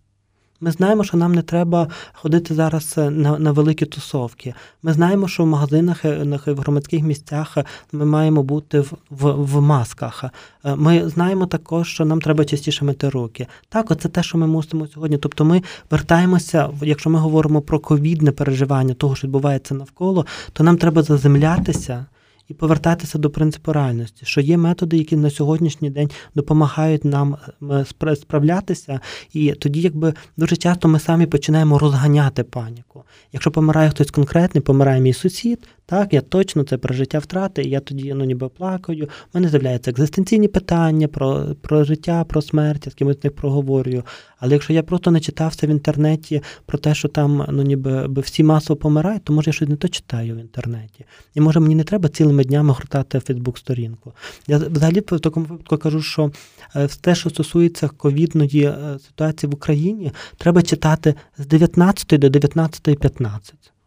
Ми 0.64 0.72
знаємо, 0.72 1.03
що 1.03 1.18
нам 1.18 1.36
не 1.36 1.41
треба 1.41 1.88
ходити 2.14 2.53
зараз 2.53 2.95
е, 2.97 3.09
на 3.09 3.39
на 3.39 3.51
великі 3.51 3.86
тусовки. 3.86 4.53
Ми 4.84 4.93
знаємо, 4.93 5.28
що 5.28 5.43
в 5.43 5.47
магазинах 5.47 6.05
е, 6.05 6.39
в 6.45 6.59
громадських 6.59 7.01
місцях 7.01 7.57
е, 7.57 7.66
ми 7.91 8.05
маємо 8.05 8.43
бути 8.43 8.80
в, 8.80 8.93
в, 9.09 9.32
в 9.32 9.62
масках. 9.62 10.24
Ми 10.64 11.09
знаємо 11.09 11.45
також, 11.45 11.88
що 11.88 12.05
нам 12.05 12.22
треба 12.22 12.45
частіше 12.45 12.86
мити 12.86 13.09
руки. 13.09 13.47
Так, 13.70 13.91
оце 13.91 14.09
те, 14.09 14.24
що 14.24 14.38
ми 14.38 14.47
мусимо 14.47 14.88
сьогодні. 14.88 15.18
Тобто, 15.18 15.45
ми 15.45 15.64
вертаємося, 15.91 16.70
якщо 16.82 17.09
ми 17.09 17.20
говоримо 17.20 17.62
про 17.62 17.80
ковідне 17.80 18.32
переживання 18.32 18.93
того, 18.93 19.16
що 19.16 19.28
відбувається 19.28 19.76
навколо, 19.76 20.26
то 20.53 20.64
нам 20.64 20.78
треба 20.78 21.03
заземлятися 21.03 22.05
і 22.52 22.54
повертатися 22.54 23.18
до 23.18 23.30
принципу 23.30 23.74
реальності, 23.74 24.26
що 24.26 24.41
є 24.41 24.58
методи, 24.58 24.97
які 24.97 25.16
на 25.16 25.30
сьогоднішній 25.30 25.89
день 25.89 26.10
допомагають 26.36 27.06
нам 27.06 27.38
е, 27.72 28.16
справлятися, 28.16 28.99
і 29.34 29.52
тоді, 29.52 29.82
якби 29.82 30.14
дуже 30.38 30.56
часто 30.56 30.88
ми 30.88 30.99
самі 30.99 31.26
починаємо 31.26 31.80
розганяти 31.80 32.43
паніку. 32.43 33.04
Якщо 33.34 33.52
помирає 33.52 33.89
хтось 33.89 34.12
конкретний, 34.12 34.62
помирає 34.62 35.02
мій 35.02 35.14
сусід, 35.14 35.68
так, 35.86 36.14
я 36.14 36.22
точно 36.22 36.64
це 36.64 36.78
про 36.78 36.93
життя 36.93 37.20
втрати, 37.20 37.64
я 37.64 37.80
тоді 37.80 38.14
ну, 38.14 38.26
ніби 38.26 38.49
плакаю. 38.49 39.06
У 39.06 39.08
мене 39.34 39.49
з'являються 39.49 39.91
екзистенційні 39.91 40.47
питання 40.47 41.08
про 41.08 41.45
про 41.62 41.84
життя, 41.84 42.24
про 42.24 42.41
смерть, 42.41 42.86
я 42.86 42.91
з 42.91 42.95
кимось 42.95 43.24
них 43.24 43.36
проговорюю. 43.36 44.04
Але 44.42 44.54
якщо 44.54 44.74
я 44.74 44.84
просто 44.84 45.12
не 45.12 45.20
читався 45.20 45.68
в 45.68 45.70
інтернеті 45.70 46.42
про 46.66 46.78
те, 46.78 46.96
що 46.96 47.08
там 47.08 47.46
ну, 47.50 47.62
ніби 47.62 48.08
всі 48.22 48.44
масово 48.44 48.78
помирають, 48.78 49.24
то 49.24 49.34
може 49.34 49.50
я 49.50 49.54
щось 49.54 49.70
не 49.70 49.76
то 49.76 49.88
читаю 49.88 50.36
в 50.36 50.38
інтернеті. 50.38 51.06
І 51.36 51.42
може 51.42 51.60
мені 51.60 51.76
не 51.76 51.84
треба 51.84 52.10
цілими 52.10 52.44
днями 52.44 52.74
гортати 52.74 53.20
Фейсбук-сторінку. 53.20 54.14
Я 54.48 54.58
взагалі 54.58 55.00
в 55.00 55.20
такому 55.20 55.46
випадку 55.46 55.78
кажу, 55.78 56.02
що 56.02 56.32
е, 56.76 56.88
те, 57.02 57.16
що 57.16 57.30
стосується 57.30 57.88
ковідної 57.88 58.64
е, 58.64 59.00
ситуації 59.08 59.50
в 59.50 59.54
Україні, 59.54 60.12
треба 60.38 60.62
читати 60.62 61.16
з 61.38 61.46
19 61.46 62.20
до 62.20 62.28
19.15. 62.28 63.39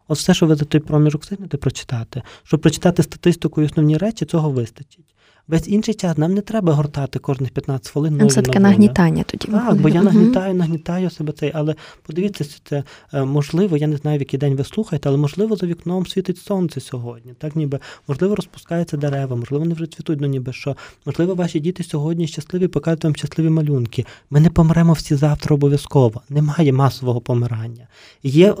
От 0.07 0.17
все, 0.17 0.33
що 0.33 0.45
ви 0.45 0.55
за 0.55 0.65
той 0.65 0.81
проміжок 0.81 1.21
встигнете 1.21 1.57
прочитати, 1.57 2.21
щоб 2.43 2.61
прочитати 2.61 3.03
статистику 3.03 3.61
і 3.61 3.65
основні 3.65 3.97
речі, 3.97 4.25
цього 4.25 4.49
вистачить. 4.49 5.04
Весь 5.47 5.67
інший 5.67 5.93
час 5.93 6.17
нам 6.17 6.33
не 6.33 6.41
треба 6.41 6.73
гортати 6.73 7.19
кожних 7.19 7.51
15 7.51 7.91
хвилин. 7.91 8.17
Нам 8.17 8.27
все 8.27 8.41
таке 8.41 8.59
нагнітання 8.59 9.23
тоді. 9.23 9.47
Так, 9.47 9.81
бо 9.81 9.89
я 9.89 10.03
нагнітаю, 10.03 10.53
нагнітаю 10.53 11.09
себе 11.09 11.33
цей, 11.33 11.51
але 11.55 11.75
подивіться, 12.01 12.45
це 12.63 12.83
е, 13.13 13.25
можливо, 13.25 13.77
я 13.77 13.87
не 13.87 13.97
знаю, 13.97 14.17
в 14.17 14.21
який 14.21 14.39
день 14.39 14.55
ви 14.55 14.63
слухаєте, 14.63 15.09
але 15.09 15.17
можливо 15.17 15.55
за 15.55 15.67
вікном 15.67 16.05
світить 16.05 16.37
сонце 16.37 16.81
сьогодні. 16.81 17.33
Так, 17.37 17.55
ніби 17.55 17.79
можливо 18.07 18.35
розпускаються 18.35 18.97
дерева, 18.97 19.35
можливо, 19.35 19.63
вони 19.63 19.75
вже 19.75 19.87
цвітуть, 19.87 20.21
ну 20.21 20.27
ніби 20.27 20.53
що. 20.53 20.75
Можливо, 21.05 21.35
ваші 21.35 21.59
діти 21.59 21.83
сьогодні 21.83 22.27
щасливі, 22.27 22.67
покажуть 22.67 23.03
вам 23.03 23.15
щасливі 23.15 23.49
малюнки. 23.49 24.05
Ми 24.29 24.39
не 24.39 24.49
помремо 24.49 24.93
всі 24.93 25.15
завтра 25.15 25.53
обов'язково. 25.53 26.21
Немає 26.29 26.71
масового 26.71 27.21
помирання. 27.21 27.87
Є 28.23 28.55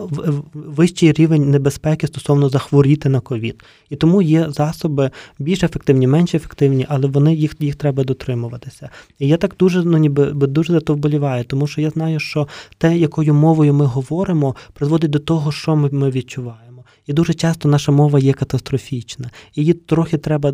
вищий 0.53 1.11
рівень 1.11 1.51
небезпеки 1.51 2.07
стосовно 2.07 2.49
захворіти 2.49 3.09
на 3.09 3.19
ковід. 3.19 3.63
І 3.89 3.95
тому 3.95 4.21
є 4.21 4.51
засоби 4.51 5.11
більш 5.39 5.63
ефективні, 5.63 6.07
менш 6.07 6.35
ефективні 6.35 6.74
ефективні, 6.75 6.85
але 6.89 7.07
вони 7.07 7.35
їх 7.35 7.55
їх 7.59 7.75
треба 7.75 8.03
дотримуватися. 8.03 8.89
І 9.19 9.27
я 9.27 9.37
так 9.37 9.55
дуже 9.59 9.83
ну 9.83 9.97
ніби 9.97 10.31
дуже 10.31 10.73
за 10.73 10.79
то 10.79 10.93
вболіваю, 10.93 11.43
тому 11.43 11.67
що 11.67 11.81
я 11.81 11.89
знаю, 11.89 12.19
що 12.19 12.47
те, 12.77 12.97
якою 12.97 13.33
мовою 13.33 13.73
ми 13.73 13.85
говоримо, 13.85 14.55
призводить 14.73 15.11
до 15.11 15.19
того, 15.19 15.51
що 15.51 15.75
ми, 15.75 15.89
ми 15.91 16.09
відчуваємо. 16.09 16.83
І 17.07 17.13
дуже 17.13 17.33
часто 17.33 17.69
наша 17.69 17.91
мова 17.91 18.19
є 18.19 18.33
катастрофічна. 18.33 19.29
Її 19.55 19.73
трохи 19.73 20.17
треба 20.17 20.51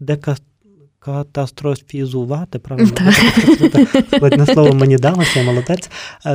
дека 0.00 0.36
катастрофізувати, 0.98 2.58
правильно? 2.58 2.96
Складне 4.16 4.46
слово 4.46 4.74
мені 4.74 4.96
далося, 4.96 5.40
я 5.40 5.44
молодець. 5.44 5.90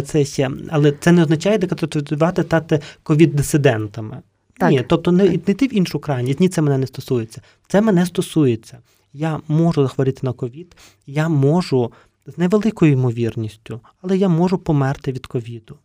Це 0.05 0.25
ще, 0.25 0.49
але 0.69 0.91
це 0.91 1.11
не 1.11 1.23
означає 1.23 1.57
декатастрофізувати 1.57 2.43
стати 2.43 2.79
ковід-дисидентами. 3.03 4.21
Ні, 4.61 4.83
тобто 4.87 5.11
не, 5.11 5.23
не 5.23 5.53
ти 5.53 5.67
в 5.67 5.77
іншу 5.77 5.99
крайність, 5.99 6.39
ні, 6.39 6.49
це 6.49 6.61
мене 6.61 6.77
не 6.77 6.87
стосується. 6.87 7.41
Це 7.67 7.81
мене 7.81 8.05
стосується 8.05 8.77
я 9.13 9.41
можу 9.47 9.81
захворіти 9.81 10.19
на 10.23 10.33
ковід, 10.33 10.75
я 11.07 11.29
можу 11.29 11.91
з 12.27 12.37
невеликою 12.37 12.91
ймовірністю, 12.91 13.81
але 14.01 14.17
я 14.17 14.29
можу 14.29 14.57
померти 14.57 15.11
від 15.11 15.27
ковіду. 15.27 15.77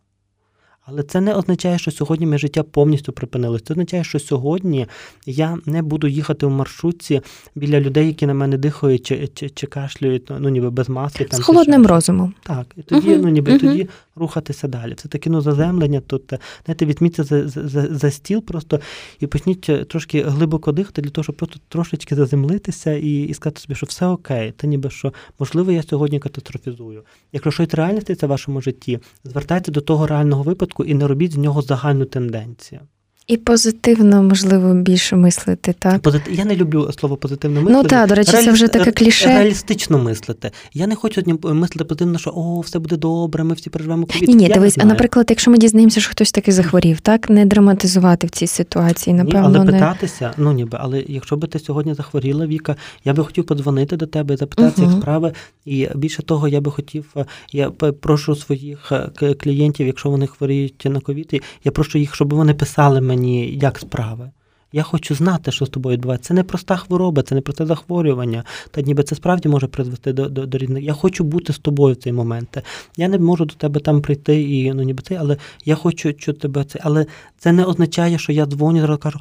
Але 0.87 1.03
це 1.03 1.21
не 1.21 1.33
означає, 1.33 1.79
що 1.79 1.91
сьогодні 1.91 2.25
моє 2.25 2.37
життя 2.37 2.63
повністю 2.63 3.11
припинилось. 3.11 3.61
Це 3.61 3.73
означає, 3.73 4.03
що 4.03 4.19
сьогодні 4.19 4.87
я 5.25 5.57
не 5.65 5.81
буду 5.81 6.07
їхати 6.07 6.45
в 6.45 6.49
маршрутці 6.49 7.21
біля 7.55 7.79
людей, 7.79 8.07
які 8.07 8.25
на 8.25 8.33
мене 8.33 8.57
дихають 8.57 9.05
чи 9.05 9.29
чи, 9.33 9.49
чи 9.49 9.67
кашлюють, 9.67 10.31
ну 10.39 10.49
ніби 10.49 10.69
без 10.69 10.89
маски. 10.89 11.23
Там, 11.23 11.39
З 11.39 11.43
холодним 11.43 11.83
чи 11.83 11.87
розумом. 11.87 12.33
Так, 12.43 12.65
і 12.77 12.81
тоді, 12.81 13.09
uh 13.09 13.21
ну 13.21 13.29
ніби 13.29 13.51
uh 13.51 13.59
тоді 13.59 13.89
рухатися 14.15 14.67
далі. 14.67 14.93
Це 14.93 15.07
таке 15.07 15.29
ну, 15.29 15.41
заземлення. 15.41 15.99
Тут 15.99 16.33
знаєте, 16.65 16.85
візьміться 16.85 17.23
за, 17.23 17.47
за, 17.47 17.87
за 17.95 18.11
стіл 18.11 18.41
просто 18.41 18.79
і 19.19 19.27
почніть 19.27 19.69
е, 19.69 19.83
трошки 19.83 20.21
глибоко 20.21 20.71
дихати 20.71 21.01
для 21.01 21.09
того, 21.09 21.23
щоб 21.23 21.35
просто 21.35 21.59
трошечки 21.67 22.15
заземлитися 22.15 22.93
і 22.93 23.21
і 23.23 23.33
сказати 23.33 23.61
собі, 23.61 23.75
що 23.75 23.85
все 23.85 24.05
окей. 24.05 24.53
Та 24.57 24.67
ніби 24.67 24.89
що 24.89 25.13
можливо 25.39 25.71
я 25.71 25.83
сьогодні 25.83 26.19
катастрофізую. 26.19 27.03
Якщо 27.33 27.51
щось 27.51 27.73
реальне 27.73 28.01
стається 28.01 28.27
в 28.27 28.29
вашому 28.29 28.61
житті, 28.61 28.99
звертайте 29.23 29.71
до 29.71 29.81
того 29.81 30.07
реального 30.07 30.43
випадку 30.43 30.74
і 30.83 30.93
не 30.93 31.07
робіть 31.07 31.33
з 31.33 31.37
нього 31.37 31.61
загальну 31.61 32.05
тенденцію. 32.05 32.81
І 33.27 33.37
позитивно, 33.37 34.23
можливо, 34.23 34.73
більше 34.73 35.15
мислити, 35.15 35.75
так? 35.79 36.01
Позит... 36.01 36.21
Я 36.31 36.45
не 36.45 36.55
люблю 36.55 36.91
слово 36.99 37.17
позитивно 37.17 37.61
мислити. 37.61 37.83
Ну 37.83 37.89
так, 37.89 38.09
до 38.09 38.15
речі, 38.15 38.31
Реалі... 38.31 38.45
це 38.45 38.51
вже 38.51 38.67
таке 38.67 38.91
кліше. 38.91 39.27
Реалістично 39.27 39.97
мислити. 39.97 40.51
Я 40.73 40.87
не 40.87 40.95
хочу 40.95 41.39
мислити 41.43 41.83
позитивно, 41.83 42.19
що 42.19 42.31
о, 42.35 42.59
все 42.59 42.79
буде 42.79 42.97
добре, 42.97 43.43
ми 43.43 43.53
всі 43.53 43.69
переживемо 43.69 44.05
ковід. 44.05 44.29
Ні, 44.29 44.35
ні, 44.35 44.49
дивись, 44.49 44.77
а 44.77 44.85
наприклад, 44.85 45.25
якщо 45.29 45.51
ми 45.51 45.57
дізнаємося, 45.57 46.01
що 46.01 46.11
хтось 46.11 46.31
таки 46.31 46.51
захворів, 46.51 46.99
так 46.99 47.29
не 47.29 47.45
драматизувати 47.45 48.27
в 48.27 48.29
цій 48.29 48.47
ситуації, 48.47 49.15
напевно. 49.15 49.49
Ні, 49.49 49.55
але 49.55 49.65
не... 49.65 49.71
питатися, 49.71 50.31
ну 50.37 50.51
ніби, 50.53 50.77
але 50.81 51.03
якщо 51.07 51.37
би 51.37 51.47
ти 51.47 51.59
сьогодні 51.59 51.93
захворіла, 51.93 52.47
Віка, 52.47 52.75
я 53.05 53.13
би 53.13 53.23
хотів 53.23 53.45
подзвонити 53.45 53.97
до 53.97 54.07
тебе 54.07 54.33
і 54.33 54.37
запитатися, 54.37 54.81
угу. 54.81 54.91
як 54.91 55.01
справи. 55.01 55.33
І 55.65 55.87
більше 55.95 56.23
того, 56.23 56.47
я 56.47 56.61
би 56.61 56.71
хотів, 56.71 57.05
е, 57.17 57.25
я 57.51 57.69
прошу 58.01 58.35
своїх 58.35 58.91
е, 58.91 59.33
клієнтів, 59.33 59.87
якщо 59.87 60.09
вони 60.09 60.27
хворіють 60.27 60.85
на 60.85 60.99
ковід, 60.99 61.41
я 61.63 61.71
прошу 61.71 61.97
їх, 61.97 62.15
щоб 62.15 62.33
вони 62.33 62.53
писали 62.53 63.01
мені, 63.01 63.14
як 63.55 63.79
справи. 63.79 64.31
Я 64.75 64.83
хочу 64.83 65.15
знати, 65.15 65.51
що 65.51 65.65
з 65.65 65.69
тобою 65.69 65.93
відбувається. 65.97 66.27
Це 66.27 66.33
не 66.33 66.43
проста 66.43 66.75
хвороба, 66.75 67.23
це 67.23 67.35
не 67.35 67.41
просте 67.41 67.65
захворювання. 67.65 68.43
Та 68.71 68.81
ніби 68.81 69.03
це 69.03 69.15
справді 69.15 69.49
може 69.49 69.67
призвести 69.67 70.13
до 70.13 70.29
до, 70.29 70.45
до 70.45 70.57
різних. 70.57 70.83
Я 70.83 70.93
хочу 70.93 71.23
бути 71.23 71.53
з 71.53 71.57
тобою 71.57 71.93
в 71.93 71.97
цей 71.97 72.13
момент. 72.13 72.57
Я 72.97 73.07
не 73.07 73.19
можу 73.19 73.45
до 73.45 73.53
тебе 73.53 73.79
там 73.79 74.01
прийти 74.01 74.41
і 74.41 74.73
ну 74.73 74.83
ніби 74.83 75.03
це, 75.03 75.15
але 75.15 75.37
я 75.65 75.75
хочу 75.75 76.13
чути 76.13 76.39
тебе 76.39 76.63
це. 76.63 76.79
Але 76.83 77.05
це 77.37 77.51
не 77.51 77.65
означає, 77.65 78.17
що 78.17 78.31
я 78.31 78.45
дзвоню 78.45 78.93
і 78.93 78.97
кажу, 78.97 79.19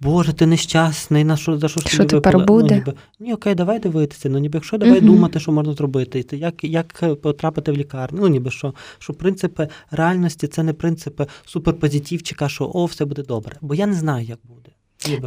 Боже, 0.00 0.32
ти 0.32 0.46
нещасний, 0.46 1.24
на 1.24 1.36
що 1.36 1.58
за 1.58 1.68
що 1.68 1.80
Що 1.80 2.04
тепер 2.04 2.38
буде? 2.38 2.74
Ну, 2.74 2.76
ніби, 2.76 2.94
Ні, 3.20 3.34
окей, 3.34 3.54
давай 3.54 3.78
дивитися. 3.78 4.28
Ну 4.28 4.38
ніби 4.38 4.56
якщо 4.56 4.78
давай 4.78 5.00
uh 5.00 5.04
думати, 5.04 5.40
що 5.40 5.52
можна 5.52 5.72
зробити, 5.74 6.24
як 6.32 6.64
як 6.64 7.20
потрапити 7.22 7.72
в 7.72 7.76
лікарню. 7.76 8.18
Ну 8.20 8.28
ніби 8.28 8.50
що, 8.50 8.74
що 8.98 9.12
принципи 9.12 9.68
реальності 9.90 10.46
це 10.46 10.62
не 10.62 10.72
принципи 10.72 11.26
суперпозитивчика, 11.44 12.48
що 12.48 12.70
о, 12.74 12.84
все 12.84 13.04
буде 13.04 13.22
добре. 13.22 13.56
Бо 13.60 13.74
я 13.74 13.86
не 13.86 13.94
знаю, 13.94 14.24
як 14.26 14.38
буде. 14.44 14.70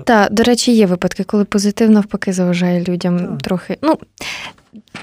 Так, 0.03 0.33
до 0.33 0.43
речі, 0.43 0.75
є 0.75 0.85
випадки, 0.85 1.23
коли 1.23 1.45
позитив 1.45 1.89
навпаки 1.89 2.33
заважає 2.33 2.83
людям 2.83 3.19
так. 3.19 3.41
трохи. 3.41 3.77
Ну, 3.81 3.97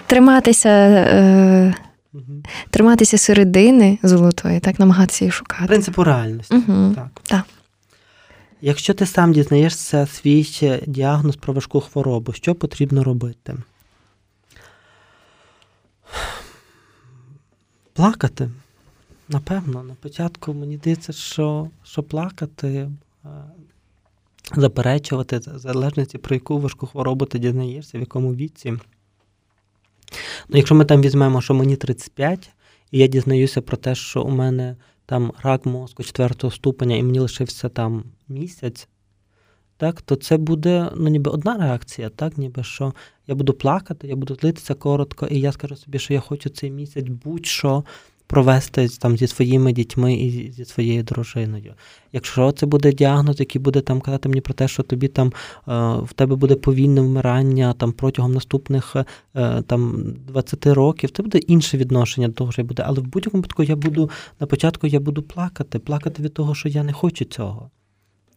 триматися. 0.06 0.68
Е... 0.68 1.74
Угу. 2.14 2.42
Триматися 2.70 3.18
середини 3.18 3.98
золотої, 4.02 4.60
так 4.60 4.78
намагатися 4.78 5.24
її 5.24 5.32
шукати. 5.32 5.66
Принципу 5.66 6.04
реальності. 6.04 6.54
Угу. 6.54 6.94
Так. 6.94 7.08
так. 7.22 7.44
Якщо 8.62 8.94
ти 8.94 9.06
сам 9.06 9.32
дізнаєшся 9.32 10.06
свій 10.06 10.46
діагноз 10.86 11.36
про 11.36 11.52
важку 11.52 11.80
хворобу, 11.80 12.32
що 12.32 12.54
потрібно 12.54 13.04
робити? 13.04 13.56
Плакати. 17.92 18.50
Напевно, 19.28 19.82
на 19.82 19.94
початку 19.94 20.54
мені 20.54 20.76
здається, 20.76 21.12
що 21.12 21.68
що 21.84 22.02
плакати, 22.02 22.90
е, 23.24 23.28
заперечувати 24.56 25.38
в 25.38 25.58
залежності, 25.58 26.18
про 26.18 26.34
яку 26.34 26.58
важку 26.58 26.86
хворобу 26.86 27.24
ти 27.24 27.38
дізнаєшся, 27.38 27.98
в 27.98 28.00
якому 28.00 28.34
віці. 28.34 28.70
Ну, 30.48 30.56
Якщо 30.56 30.74
ми 30.74 30.84
там 30.84 31.02
візьмемо, 31.02 31.40
що 31.40 31.54
мені 31.54 31.76
35, 31.76 32.50
і 32.90 32.98
я 32.98 33.06
дізнаюся 33.06 33.62
про 33.62 33.76
те, 33.76 33.94
що 33.94 34.22
у 34.22 34.30
мене 34.30 34.76
там 35.06 35.32
рак 35.42 35.66
мозку 35.66 36.02
4 36.02 36.50
ступеня, 36.50 36.96
і 36.96 37.02
мені 37.02 37.18
лишився 37.18 37.68
там 37.68 38.04
місяць, 38.30 38.88
так, 39.76 40.02
то 40.02 40.16
це 40.16 40.36
буде 40.36 40.90
ну, 40.96 41.08
ніби 41.08 41.30
одна 41.30 41.56
реакція, 41.56 42.08
так, 42.08 42.38
ніби 42.38 42.62
що 42.62 42.92
я 43.26 43.34
буду 43.34 43.52
плакати, 43.52 44.08
я 44.08 44.16
буду 44.16 44.34
злитися 44.34 44.74
коротко, 44.74 45.26
і 45.26 45.40
я 45.40 45.52
скажу 45.52 45.76
собі, 45.76 45.98
що 45.98 46.14
я 46.14 46.20
хочу 46.20 46.50
цей 46.50 46.70
місяць 46.70 47.08
будь-що 47.08 47.84
провести 48.30 48.88
там 48.88 49.16
зі 49.16 49.26
своїми 49.26 49.72
дітьми 49.72 50.14
і 50.14 50.52
зі 50.52 50.64
своєю 50.64 51.02
дружиною. 51.02 51.74
Якщо 52.12 52.52
це 52.52 52.66
буде 52.66 52.92
діагноз, 52.92 53.40
який 53.40 53.60
буде 53.62 53.80
там 53.80 54.00
казати 54.00 54.28
мені 54.28 54.40
про 54.40 54.54
те, 54.54 54.68
що 54.68 54.82
тобі 54.82 55.08
там 55.08 55.28
е, 55.28 55.32
в 56.02 56.12
тебе 56.14 56.36
буде 56.36 56.54
повільне 56.54 57.00
вмирання 57.00 57.72
там 57.72 57.92
протягом 57.92 58.32
наступних 58.32 58.96
е, 59.34 59.62
там 59.62 60.04
20 60.26 60.66
років, 60.66 61.10
це 61.10 61.22
буде 61.22 61.38
інше 61.38 61.76
відношення 61.76 62.28
до 62.28 62.50
я 62.58 62.64
буде. 62.64 62.82
Але 62.86 63.00
в 63.00 63.06
будь-якому 63.06 63.40
випадку 63.40 63.62
я 63.62 63.76
буду 63.76 64.10
на 64.40 64.46
початку 64.46 64.86
я 64.86 65.00
буду 65.00 65.22
плакати, 65.22 65.78
плакати 65.78 66.22
від 66.22 66.34
того, 66.34 66.54
що 66.54 66.68
я 66.68 66.82
не 66.82 66.92
хочу 66.92 67.24
цього. 67.24 67.70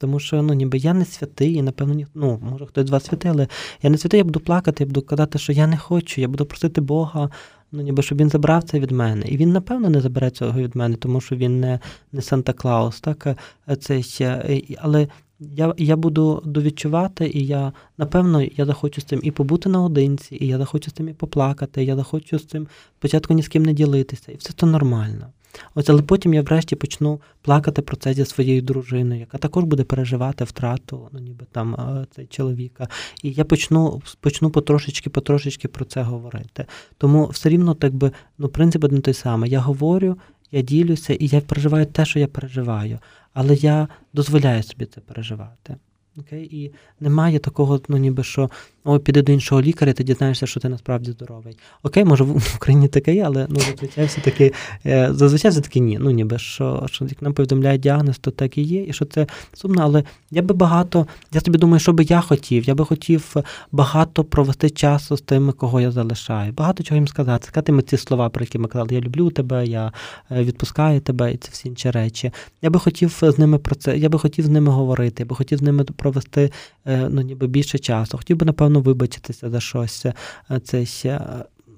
Тому 0.03 0.19
що 0.19 0.41
ну, 0.41 0.53
ніби 0.53 0.77
я 0.77 0.93
не 0.93 1.05
святий, 1.05 1.53
і 1.53 1.61
напевно, 1.61 1.93
ні, 1.93 2.07
ну, 2.15 2.39
може 2.51 2.65
хтось 2.65 2.87
з 2.87 2.89
вас 2.89 3.05
святий, 3.05 3.31
але 3.31 3.47
я 3.81 3.89
не 3.89 3.97
святий, 3.97 4.17
я 4.17 4.23
буду 4.23 4.39
плакати, 4.39 4.83
я 4.83 4.87
буду 4.87 5.01
казати, 5.01 5.39
що 5.39 5.51
я 5.53 5.67
не 5.67 5.77
хочу, 5.77 6.21
я 6.21 6.27
буду 6.27 6.45
просити 6.45 6.81
Бога 6.81 7.29
ну 7.71 7.81
ніби 7.81 8.03
щоб 8.03 8.17
він 8.17 8.29
забрав 8.29 8.63
це 8.63 8.79
від 8.79 8.91
мене. 8.91 9.25
І 9.27 9.37
він, 9.37 9.51
напевно, 9.51 9.89
не 9.89 10.01
забере 10.01 10.29
цього 10.31 10.59
від 10.59 10.75
мене, 10.75 10.95
тому 10.95 11.21
що 11.21 11.35
він 11.35 11.59
не 11.59 11.79
не 12.11 12.21
Санта 12.21 12.53
Клаус, 12.53 13.01
так 13.01 13.37
це 13.79 14.01
ще. 14.03 14.61
Але 14.77 15.07
я 15.39 15.73
я 15.77 15.95
буду 15.95 16.41
довідчувати, 16.45 17.31
і 17.33 17.45
я, 17.45 17.73
напевно, 17.97 18.41
я 18.41 18.65
захочу 18.65 19.01
з 19.01 19.03
цим 19.03 19.19
і 19.23 19.31
побути 19.31 19.69
наодинці, 19.69 20.37
і 20.41 20.47
я 20.47 20.57
захочу 20.57 20.89
з 20.89 20.93
цим 20.93 21.09
і 21.09 21.13
поплакати, 21.13 21.83
і 21.83 21.85
я 21.85 21.95
захочу 21.95 22.39
з 22.39 22.45
цим 22.45 22.67
спочатку 22.99 23.33
ні 23.33 23.41
з 23.41 23.47
ким 23.47 23.63
не 23.63 23.73
ділитися. 23.73 24.31
І 24.31 24.35
все 24.35 24.53
це 24.53 24.65
нормально. 24.65 25.27
Ось, 25.75 25.89
але 25.89 26.01
потім 26.01 26.33
я 26.33 26.41
врешті 26.41 26.75
почну 26.75 27.21
плакати 27.41 27.81
про 27.81 27.97
це 27.97 28.13
зі 28.13 28.25
своєю 28.25 28.61
дружиною, 28.61 29.19
яка 29.19 29.37
також 29.37 29.63
буде 29.63 29.83
переживати 29.83 30.43
втрату, 30.43 31.09
ну 31.11 31.19
ніби 31.19 31.45
там 31.51 31.77
цей 32.15 32.25
чоловіка. 32.25 32.87
І 33.23 33.31
я 33.31 33.45
почну 33.45 34.01
почну 34.19 34.49
потрошечки, 34.49 35.09
потрошечки 35.09 35.67
про 35.67 35.85
це 35.85 36.01
говорити. 36.01 36.65
Тому 36.97 37.27
все 37.27 37.49
рівно, 37.49 37.73
так 37.73 37.93
би, 37.93 38.11
ну, 38.37 38.49
принцип 38.49 38.83
один 38.83 39.01
той 39.01 39.13
самий. 39.13 39.51
Я 39.51 39.59
говорю, 39.59 40.17
я 40.51 40.61
ділюся, 40.61 41.13
і 41.13 41.27
я 41.27 41.41
переживаю 41.41 41.85
те, 41.85 42.05
що 42.05 42.19
я 42.19 42.27
переживаю, 42.27 42.99
але 43.33 43.55
я 43.55 43.87
дозволяю 44.13 44.63
собі 44.63 44.85
це 44.85 45.01
переживати. 45.01 45.75
Окей? 46.17 46.49
І 46.51 46.71
немає 46.99 47.39
такого, 47.39 47.81
ну 47.87 47.97
ніби 47.97 48.23
що 48.23 48.49
о, 48.83 48.99
піди 48.99 49.21
до 49.21 49.31
іншого 49.31 49.61
лікаря, 49.61 49.93
ти 49.93 50.03
дізнаєшся, 50.03 50.47
що 50.47 50.59
ти 50.59 50.69
насправді 50.69 51.11
здоровий. 51.11 51.57
Окей, 51.83 52.05
може 52.05 52.23
в 52.23 52.53
Україні 52.55 52.87
таке 52.87 53.15
є, 53.15 53.23
але 53.23 53.47
ну, 53.49 53.59
зазвичай 53.59 54.05
все-таки 54.05 54.53
е, 54.85 55.09
зазвичай 55.11 55.51
все 55.51 55.61
таки 55.61 55.79
ні. 55.79 55.97
Ну 56.01 56.11
ніби 56.11 56.39
що, 56.39 56.83
що 56.91 57.05
як 57.05 57.21
нам 57.21 57.33
повідомляють 57.33 57.81
діагноз, 57.81 58.17
то 58.17 58.31
так 58.31 58.57
і 58.57 58.61
є, 58.61 58.85
і 58.85 58.93
що 58.93 59.05
це 59.05 59.27
сумно, 59.53 59.81
але 59.83 60.03
я 60.31 60.41
би 60.41 60.55
багато, 60.55 61.07
я 61.33 61.41
собі 61.41 61.57
думаю, 61.57 61.79
що 61.79 61.93
би 61.93 62.03
я 62.03 62.21
хотів. 62.21 62.63
Я 62.67 62.75
би 62.75 62.85
хотів 62.85 63.35
багато 63.71 64.23
провести 64.23 64.69
часу 64.69 65.17
з 65.17 65.21
тими, 65.21 65.51
кого 65.51 65.81
я 65.81 65.91
залишаю. 65.91 66.53
Багато 66.53 66.83
чого 66.83 66.95
їм 66.95 67.07
сказати. 67.07 67.47
Сказати 67.47 67.71
ми 67.71 67.81
ці 67.81 67.97
слова, 67.97 68.29
про 68.29 68.43
які 68.43 68.57
ми 68.57 68.67
казали, 68.67 68.89
я 68.91 69.01
люблю 69.01 69.29
тебе, 69.29 69.67
я 69.67 69.91
е, 70.31 70.43
відпускаю 70.43 70.99
тебе 71.01 71.33
і 71.33 71.37
це 71.37 71.49
всі 71.51 71.67
інші 71.67 71.91
речі. 71.91 72.31
Я 72.61 72.69
би 72.69 72.79
хотів 72.79 73.19
з 73.21 73.37
ними 73.37 73.57
про 73.57 73.75
це, 73.75 73.97
я 73.97 74.09
би 74.09 74.19
хотів 74.19 74.45
з 74.45 74.49
ними 74.49 74.71
говорити, 74.71 75.23
я 75.23 75.25
би 75.25 75.35
хотів 75.35 75.57
з 75.57 75.61
ними 75.61 75.83
провести 76.03 76.51
е, 76.85 77.09
ну, 77.09 77.21
ніби 77.21 77.47
більше 77.47 77.79
часу. 77.79 78.17
Хотів 78.17 78.37
би, 78.37 78.45
напевно, 78.45 78.81
вибачитися 78.81 79.49
за 79.49 79.59
щось. 79.59 80.05
Е, 80.05 80.59
це. 80.59 80.85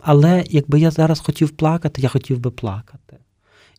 Але 0.01 0.43
якби 0.49 0.80
я 0.80 0.91
зараз 0.91 1.19
хотів 1.19 1.49
плакати, 1.49 2.01
я 2.01 2.09
хотів 2.09 2.39
би 2.39 2.51
плакати. 2.51 3.17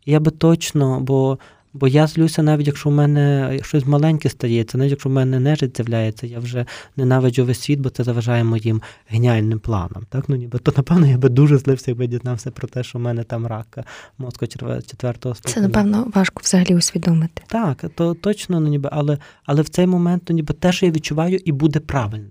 Я 0.06 0.20
би 0.20 0.30
точно, 0.30 1.00
бо 1.00 1.38
бо 1.76 1.88
я 1.88 2.06
злюся, 2.06 2.42
навіть 2.42 2.66
якщо 2.66 2.88
в 2.88 2.92
мене 2.92 3.58
щось 3.62 3.86
маленьке 3.86 4.28
стається, 4.28 4.78
навіть 4.78 4.90
якщо 4.90 5.08
в 5.08 5.12
мене 5.12 5.40
нежить 5.40 5.76
з'являється, 5.76 6.26
я 6.26 6.38
вже 6.38 6.66
ненавиджу 6.96 7.44
весь 7.44 7.60
світ, 7.60 7.80
бо 7.80 7.90
це 7.90 8.04
заважає 8.04 8.44
моїм 8.44 8.82
геніальним 9.08 9.58
планам. 9.58 10.06
Так? 10.10 10.24
Ну, 10.28 10.36
ніби, 10.36 10.58
То, 10.58 10.72
напевно, 10.76 11.06
я 11.06 11.18
би 11.18 11.28
дуже 11.28 11.58
злився, 11.58 11.90
якби 11.90 12.06
дізнався 12.06 12.50
про 12.50 12.68
те, 12.68 12.82
що 12.82 12.98
в 12.98 13.02
мене 13.02 13.24
там 13.24 13.46
рак 13.46 13.78
мозку 14.18 14.46
четвертого 14.46 15.34
ступеня. 15.34 15.54
Це, 15.54 15.60
напевно, 15.60 16.12
важко 16.14 16.40
взагалі 16.44 16.74
усвідомити. 16.74 17.42
Так, 17.46 17.84
то 17.94 18.14
точно, 18.14 18.60
ну, 18.60 18.68
ніби, 18.68 18.88
але 18.92 19.18
але 19.44 19.62
в 19.62 19.68
цей 19.68 19.86
момент 19.86 20.22
ну, 20.28 20.34
ніби, 20.34 20.54
те, 20.54 20.72
що 20.72 20.86
я 20.86 20.92
відчуваю, 20.92 21.38
і 21.44 21.52
буде 21.52 21.80
правильним. 21.80 22.30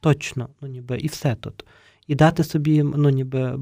Точно, 0.00 0.48
ну 0.60 0.68
ніби 0.68 0.98
і 0.98 1.06
все 1.06 1.34
тут. 1.34 1.64
І 2.10 2.14
дати 2.14 2.44
собі 2.44 2.82
ну 2.96 3.10
ніби 3.10 3.52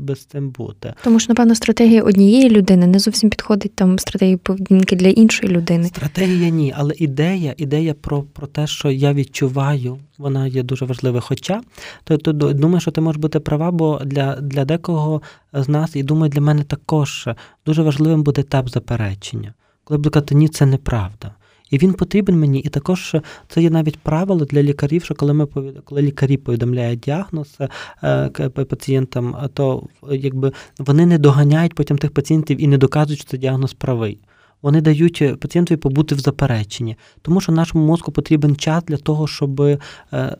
без 0.00 0.24
цим 0.24 0.50
бути. 0.50 0.94
Тому 1.04 1.20
що, 1.20 1.32
напевно, 1.32 1.54
стратегія 1.54 2.02
однієї 2.02 2.50
людини 2.50 2.86
не 2.86 2.98
зовсім 2.98 3.30
підходить 3.30 3.74
там 3.74 3.98
стратегії 3.98 4.36
поведінки 4.36 4.96
для 4.96 5.08
іншої 5.08 5.52
людини. 5.52 5.84
Стратегія 5.84 6.48
ні, 6.48 6.74
але 6.76 6.94
ідея, 6.98 7.54
ідея 7.56 7.94
про 7.94 8.22
про 8.22 8.46
те, 8.46 8.66
що 8.66 8.90
я 8.90 9.12
відчуваю, 9.12 9.98
вона 10.18 10.46
є 10.46 10.62
дуже 10.62 10.84
важлива. 10.84 11.20
Хоча 11.20 11.60
то, 12.04 12.18
то 12.18 12.32
думаю, 12.32 12.80
що 12.80 12.90
ти 12.90 13.00
можеш 13.00 13.20
бути 13.20 13.40
права, 13.40 13.70
бо 13.70 14.00
для 14.04 14.36
для 14.36 14.64
декого 14.64 15.22
з 15.52 15.68
нас, 15.68 15.96
і 15.96 16.02
думаю, 16.02 16.30
для 16.30 16.40
мене 16.40 16.62
також 16.62 17.28
дуже 17.66 17.82
важливим 17.82 18.22
буде 18.22 18.40
етап 18.40 18.68
заперечення. 18.68 19.54
Коли 19.84 19.98
буду 19.98 20.10
казати, 20.10 20.34
ні, 20.34 20.48
це 20.48 20.66
неправда. 20.66 21.34
І 21.70 21.78
він 21.78 21.92
потрібен 21.92 22.40
мені. 22.40 22.60
І 22.60 22.68
також 22.68 23.16
це 23.48 23.62
є 23.62 23.70
навіть 23.70 23.98
правило 23.98 24.44
для 24.44 24.62
лікарів, 24.62 25.04
що 25.04 25.14
коли 25.14 25.32
ми 25.32 25.46
коли 25.84 26.02
лікарі 26.02 26.36
повідомляють 26.36 27.00
діагноз 27.00 27.58
е, 28.02 28.28
пацієнтам, 28.48 29.36
то 29.54 29.88
якби 30.10 30.52
вони 30.78 31.06
не 31.06 31.18
доганяють 31.18 31.74
потім 31.74 31.98
тих 31.98 32.10
пацієнтів 32.10 32.62
і 32.62 32.66
не 32.66 32.78
доказують, 32.78 33.20
що 33.20 33.30
це 33.30 33.38
діагноз 33.38 33.72
правий. 33.72 34.18
Вони 34.62 34.80
дають 34.80 35.40
пацієнтові 35.40 35.78
побути 35.78 36.14
в 36.14 36.18
запереченні, 36.18 36.96
тому 37.22 37.40
що 37.40 37.52
нашому 37.52 37.86
мозку 37.86 38.12
потрібен 38.12 38.56
час 38.56 38.84
для 38.84 38.96
того, 38.96 39.26
щоб 39.26 39.60
е, 39.60 39.78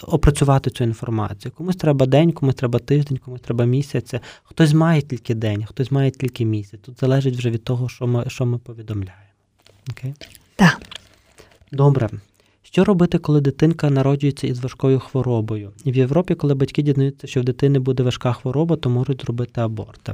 опрацювати 0.02 0.70
цю 0.70 0.84
інформацію. 0.84 1.52
Комусь 1.52 1.76
треба 1.76 2.06
день, 2.06 2.32
комусь 2.32 2.54
треба 2.54 2.78
тиждень, 2.78 3.18
комусь 3.24 3.40
треба 3.40 3.64
місяць. 3.64 4.14
Хтось 4.42 4.72
має 4.72 5.02
тільки 5.02 5.34
день, 5.34 5.64
хтось 5.64 5.90
має 5.90 6.10
тільки 6.10 6.44
місяць. 6.44 6.80
Тут 6.80 7.00
залежить 7.00 7.36
вже 7.36 7.50
від 7.50 7.64
того, 7.64 7.88
що 7.88 8.06
ми 8.06 8.24
що 8.28 8.46
ми 8.46 8.58
повідомляємо. 8.58 9.22
Окей? 9.90 10.14
Так. 10.56 10.80
Добре. 11.72 12.08
Що 12.62 12.84
робити, 12.84 13.18
коли 13.18 13.40
дитинка 13.40 13.90
народжується 13.90 14.46
із 14.46 14.60
важкою 14.60 14.98
хворобою? 14.98 15.70
І 15.84 15.92
в 15.92 15.96
Європі, 15.96 16.34
коли 16.34 16.54
батьки 16.54 16.82
дізнаються, 16.82 17.26
що 17.26 17.40
в 17.40 17.44
дитини 17.44 17.78
буде 17.78 18.02
важка 18.02 18.32
хвороба, 18.32 18.76
то 18.76 18.90
можуть 18.90 19.22
зробити 19.22 19.60
аборт. 19.60 20.10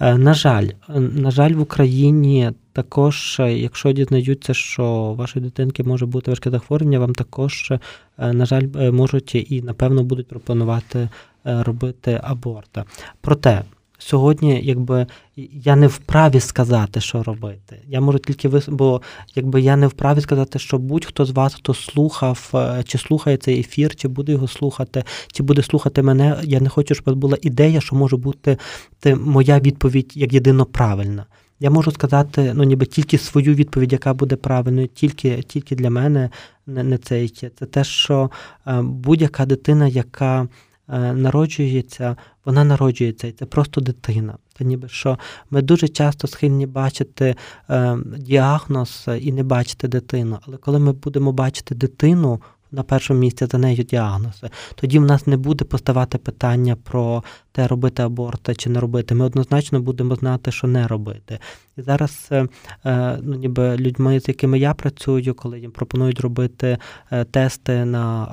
Е, 0.00 0.18
на 0.18 0.34
жаль, 0.34 0.68
е, 0.88 1.00
на 1.00 1.30
жаль, 1.30 1.52
в 1.52 1.60
Україні 1.60 2.50
також, 2.72 3.36
е, 3.40 3.58
якщо 3.58 3.92
дізнаються, 3.92 4.54
що 4.54 5.14
вашої 5.18 5.44
дитинки 5.44 5.82
може 5.82 6.06
бути 6.06 6.30
важке 6.30 6.50
захворювання, 6.50 6.98
вам 6.98 7.14
також, 7.14 7.72
на 8.18 8.46
жаль, 8.46 8.90
можуть 8.92 9.34
і 9.34 9.62
напевно 9.62 10.04
будуть 10.04 10.28
пропонувати 10.28 11.08
робити 11.44 12.20
аборт. 12.22 12.78
Проте 13.20 13.62
сьогодні, 14.04 14.60
якби 14.64 15.06
я 15.52 15.76
не 15.76 15.86
вправі 15.86 16.40
сказати, 16.40 17.00
що 17.00 17.22
робити. 17.22 17.78
Я 17.86 18.00
можу 18.00 18.18
тільки 18.18 18.48
вис... 18.48 18.68
бо 18.68 19.02
якби 19.34 19.60
я 19.60 19.76
не 19.76 19.86
вправі 19.86 20.20
сказати, 20.20 20.58
що 20.58 20.78
будь-хто 20.78 21.24
з 21.24 21.30
вас, 21.30 21.54
хто 21.54 21.74
слухав, 21.74 22.50
е, 22.54 22.82
чи 22.86 22.98
слухає 22.98 23.36
цей 23.36 23.60
ефір, 23.60 23.96
чи 23.96 24.08
буде 24.08 24.32
його 24.32 24.48
слухати, 24.48 25.04
чи 25.32 25.42
буде 25.42 25.62
слухати 25.62 26.02
мене. 26.02 26.36
Я 26.42 26.60
не 26.60 26.68
хочу, 26.68 26.94
щоб 26.94 27.14
була 27.14 27.38
ідея, 27.42 27.80
що 27.80 27.96
може 27.96 28.16
бути 28.16 28.58
моя 29.04 29.60
відповідь 29.60 30.12
як 30.14 30.32
єдино 30.32 30.64
правильна. 30.64 31.26
Я 31.60 31.70
можу 31.70 31.90
сказати, 31.90 32.52
ну 32.54 32.64
ніби 32.64 32.86
тільки 32.86 33.18
свою 33.18 33.54
відповідь, 33.54 33.92
яка 33.92 34.14
буде 34.14 34.36
правильною, 34.36 34.86
тільки 34.86 35.42
тільки 35.42 35.76
для 35.76 35.90
мене 35.90 36.30
не, 36.66 36.82
не 36.82 36.98
це. 36.98 37.28
Це 37.28 37.50
те, 37.50 37.84
що 37.84 38.30
е, 38.66 38.82
будь-яка 38.82 39.46
дитина, 39.46 39.88
яка 39.88 40.48
народжується, 40.88 42.16
вона 42.44 42.64
народжується, 42.64 43.26
і 43.26 43.32
це 43.32 43.46
просто 43.46 43.80
дитина. 43.80 44.36
Це 44.58 44.64
ніби 44.64 44.88
що 44.88 45.18
ми 45.50 45.62
дуже 45.62 45.88
часто 45.88 46.26
схильні 46.26 46.66
бачити 46.66 47.36
е, 47.70 47.98
діагноз 48.16 49.08
і 49.20 49.32
не 49.32 49.42
бачити 49.42 49.88
дитину. 49.88 50.38
Але 50.46 50.56
коли 50.56 50.78
ми 50.78 50.92
будемо 50.92 51.32
бачити 51.32 51.74
дитину, 51.74 52.40
на 52.74 52.82
першому 52.82 53.20
місці 53.20 53.46
за 53.46 53.58
нею 53.58 53.84
діагнози. 53.84 54.50
Тоді 54.74 54.98
в 54.98 55.04
нас 55.04 55.26
не 55.26 55.36
буде 55.36 55.64
поставати 55.64 56.18
питання 56.18 56.76
про 56.76 57.22
те, 57.52 57.66
робити 57.66 58.02
аборт 58.02 58.56
чи 58.56 58.70
не 58.70 58.80
робити. 58.80 59.14
Ми 59.14 59.24
однозначно 59.24 59.80
будемо 59.80 60.14
знати, 60.14 60.52
що 60.52 60.66
не 60.66 60.86
робити. 60.86 61.38
І 61.76 61.82
зараз 61.82 62.28
е, 62.32 62.48
е, 62.84 63.18
ну, 63.22 63.34
ніби 63.34 63.76
людьми, 63.76 64.20
з 64.20 64.28
якими 64.28 64.58
я 64.58 64.74
працюю, 64.74 65.34
коли 65.34 65.60
їм 65.60 65.70
пропонують 65.70 66.20
робити 66.20 66.78
е, 67.10 67.24
тести 67.24 67.84
на 67.84 68.28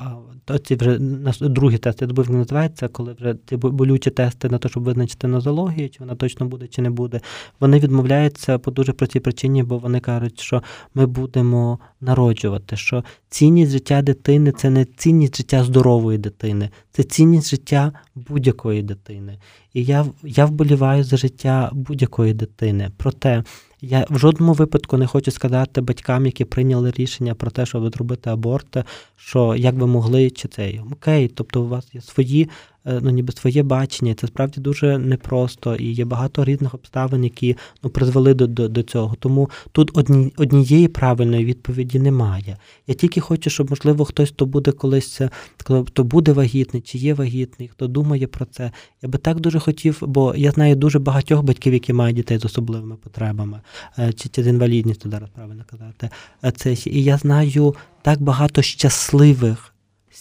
ці 0.64 0.76
вже 0.76 1.00
на 1.00 1.32
другі 1.42 1.78
тести, 1.78 2.06
я 2.06 2.14
як 2.18 2.30
називається, 2.30 2.88
коли 2.88 3.14
вже 3.14 3.36
ті 3.46 3.58
болючі 3.58 4.10
тести 4.10 4.50
на 4.50 4.58
те, 4.58 4.70
щоб 4.70 4.84
визначити 4.84 5.28
нозологію, 5.28 5.90
чи 5.90 5.98
вона 6.00 6.16
точно 6.16 6.46
буде, 6.46 6.68
чи 6.68 6.82
не 6.82 6.90
буде. 6.90 7.22
Вони 7.60 7.80
відмовляються 7.80 8.60
по 8.60 8.72
дуже 8.72 8.94
простій 8.94 9.20
причині, 9.20 9.64
бо 9.64 9.78
вони 9.78 10.00
кажуть, 10.00 10.40
що 10.40 10.64
ми 10.94 11.06
будемо 11.06 11.80
народжувати, 12.02 12.76
що 12.78 13.04
цінність 13.30 13.72
життя 13.72 14.02
дитини 14.02 14.52
це 14.52 14.70
не 14.70 14.86
цінність 14.86 15.38
життя 15.38 15.64
здорової 15.64 16.18
дитини, 16.18 16.70
це 16.92 17.04
цінність 17.04 17.50
життя 17.50 17.92
будь-якої 18.16 18.82
дитини. 18.82 19.38
І 19.74 19.84
я 19.84 20.06
я 20.24 20.46
вболіваю 20.46 21.04
за 21.04 21.18
життя 21.18 21.70
будь-якої 21.74 22.34
дитини. 22.34 22.92
Проте 22.98 23.44
я 23.82 24.06
в 24.10 24.18
жодному 24.18 24.54
випадку 24.54 24.98
не 24.98 25.08
хочу 25.08 25.32
сказати 25.32 25.82
батькам, 25.82 26.26
які 26.26 26.46
прийняли 26.46 26.92
рішення 26.92 27.36
про 27.36 27.52
те, 27.52 27.66
щоб 27.66 27.94
зробити 27.94 28.30
аборт, 28.30 28.78
що 29.16 29.56
як 29.56 29.76
ви 29.76 29.88
могли 29.88 30.30
чи 30.30 30.48
цей 30.48 30.82
окей, 30.92 31.28
тобто 31.28 31.62
у 31.62 31.68
вас 31.68 31.96
є 31.96 32.02
свої 32.02 32.50
ну 32.86 33.10
ніби 33.10 33.34
своє 33.34 33.64
бачення. 33.64 34.14
Це 34.14 34.28
справді 34.28 34.62
дуже 34.62 34.98
непросто, 34.98 35.76
і 35.76 35.92
є 35.92 36.06
багато 36.06 36.46
різних 36.46 36.74
обставин, 36.74 37.24
які 37.24 37.58
ну 37.84 37.90
призвели 37.90 38.34
до 38.34 38.48
до, 38.48 38.68
до 38.68 38.84
цього. 38.84 39.16
Тому 39.20 39.50
тут 39.72 39.92
одні, 39.94 40.34
однієї 40.38 40.88
правильної 40.88 41.46
відповіді 41.46 42.00
немає. 42.00 42.58
Я 42.88 42.96
тільки 42.96 43.22
хочу, 43.22 43.50
щоб 43.50 43.70
можливо 43.70 44.06
хтось 44.06 44.30
хто 44.30 44.46
буде 44.46 44.72
колись, 44.72 45.22
хто 45.58 46.04
буде 46.04 46.32
вагітний, 46.32 46.82
чи 46.82 46.98
є 46.98 47.14
вагітний, 47.14 47.68
хто 47.68 47.88
думає 47.88 48.28
про 48.28 48.46
це. 48.46 48.72
Я 49.02 49.10
би 49.10 49.18
так 49.18 49.40
дуже 49.40 49.60
хотів, 49.60 49.98
бо 50.02 50.36
я 50.36 50.52
знаю 50.52 50.76
дуже 50.76 51.00
багатьох 51.00 51.44
батьків, 51.44 51.74
які 51.74 51.94
мають 51.94 52.16
дітей 52.16 52.38
з 52.38 52.46
особливими 52.46 52.96
потребами, 52.96 53.62
е, 54.00 54.14
чи, 54.14 54.30
чи 54.30 54.44
з 54.44 54.48
інвалідністю 54.48 55.10
зараз 55.10 55.30
правильно 55.30 55.64
казати. 55.72 56.10
Е, 56.44 56.52
це 56.52 56.74
і 56.86 57.04
я 57.04 57.18
знаю 57.18 57.76
так 58.02 58.22
багато 58.22 58.62
щасливих 58.62 59.71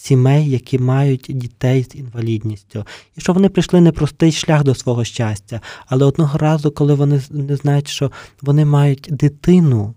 сімей, 0.01 0.49
які 0.49 0.79
мають 0.79 1.25
дітей 1.29 1.83
з 1.83 1.95
інвалідністю, 1.95 2.85
і 3.17 3.21
що 3.21 3.33
вони 3.33 3.49
прийшли 3.49 3.81
непростий 3.81 4.31
шлях 4.31 4.63
до 4.63 4.75
свого 4.75 5.03
щастя. 5.03 5.61
Але 5.85 6.05
одного 6.05 6.37
разу, 6.37 6.71
коли 6.71 6.93
вони 6.93 7.21
не 7.29 7.55
знають, 7.55 7.87
що 7.87 8.11
вони 8.41 8.65
мають 8.65 9.07
дитину, 9.11 9.93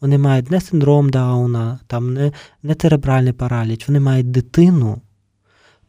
вони 0.00 0.18
мають 0.18 0.50
не 0.50 0.60
синдром 0.60 1.10
Дауна, 1.10 1.78
там 1.86 2.14
не 2.14 2.32
не 2.62 2.74
церебральний 2.74 3.32
параліч, 3.32 3.88
вони 3.88 4.00
мають 4.00 4.30
дитину, 4.30 5.00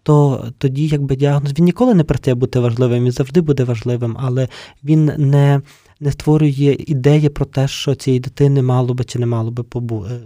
то 0.04 0.46
тоді, 0.58 0.88
якби 0.88 1.16
діагноз, 1.16 1.54
він 1.58 1.66
ніколи 1.66 1.94
не 1.94 2.04
перестає 2.04 2.36
бути 2.36 2.60
важливим, 2.60 3.04
він 3.04 3.12
завжди 3.12 3.42
буде 3.42 3.64
важливим, 3.64 4.18
але 4.20 4.48
він 4.84 5.06
не 5.18 5.62
не 6.04 6.12
створює 6.12 6.76
ідеї 6.88 7.30
про 7.30 7.46
те, 7.46 7.68
що 7.68 7.96
цієї 7.96 8.20
дитини 8.20 8.62
мало 8.62 8.94
би 8.94 9.04
чи 9.04 9.20
не 9.20 9.26
мало 9.26 9.52
би 9.52 9.64
е, 9.76 10.20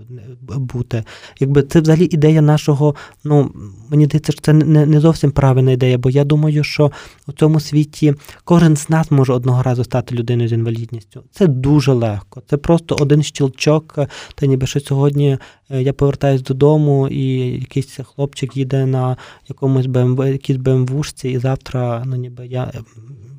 бути. 0.58 1.04
Якби 1.40 1.64
це 1.64 1.82
взагалі 1.82 2.06
ідея 2.12 2.42
нашого, 2.42 2.96
ну 3.24 3.52
мені 3.90 4.06
здається, 4.06 4.32
що 4.32 4.42
це 4.42 4.54
не 4.54 4.86
не 4.86 5.00
зовсім 5.00 5.32
правильна 5.32 5.72
ідея, 5.72 5.98
бо 5.98 6.10
я 6.10 6.24
думаю, 6.24 6.64
що 6.64 6.92
у 7.28 7.32
цьому 7.32 7.60
світі 7.60 8.14
кожен 8.44 8.78
з 8.78 8.90
нас 8.90 9.12
може 9.12 9.34
одного 9.34 9.64
разу 9.64 9.84
стати 9.84 10.16
людиною 10.16 10.50
з 10.50 10.54
інвалідністю. 10.54 11.24
Це 11.32 11.48
дуже 11.48 11.94
легко. 11.94 12.42
Це 12.50 12.58
просто 12.58 12.96
один 13.00 13.24
щелчок, 13.24 14.00
та 14.36 14.46
ніби 14.46 14.68
що 14.68 14.80
сьогодні 14.80 15.38
е, 15.70 15.82
я 15.82 15.94
повертаюсь 15.94 16.42
додому, 16.42 17.08
і 17.08 17.38
якийсь 17.38 18.00
хлопчик 18.04 18.58
їде 18.58 18.86
на 18.86 19.18
якомусь 19.50 19.86
БМВ, 19.86 20.28
якійсь 20.28 20.58
БМВшці, 20.58 21.30
і 21.30 21.38
завтра, 21.38 22.04
ну 22.06 22.16
ніби 22.16 22.48
я 22.48 22.72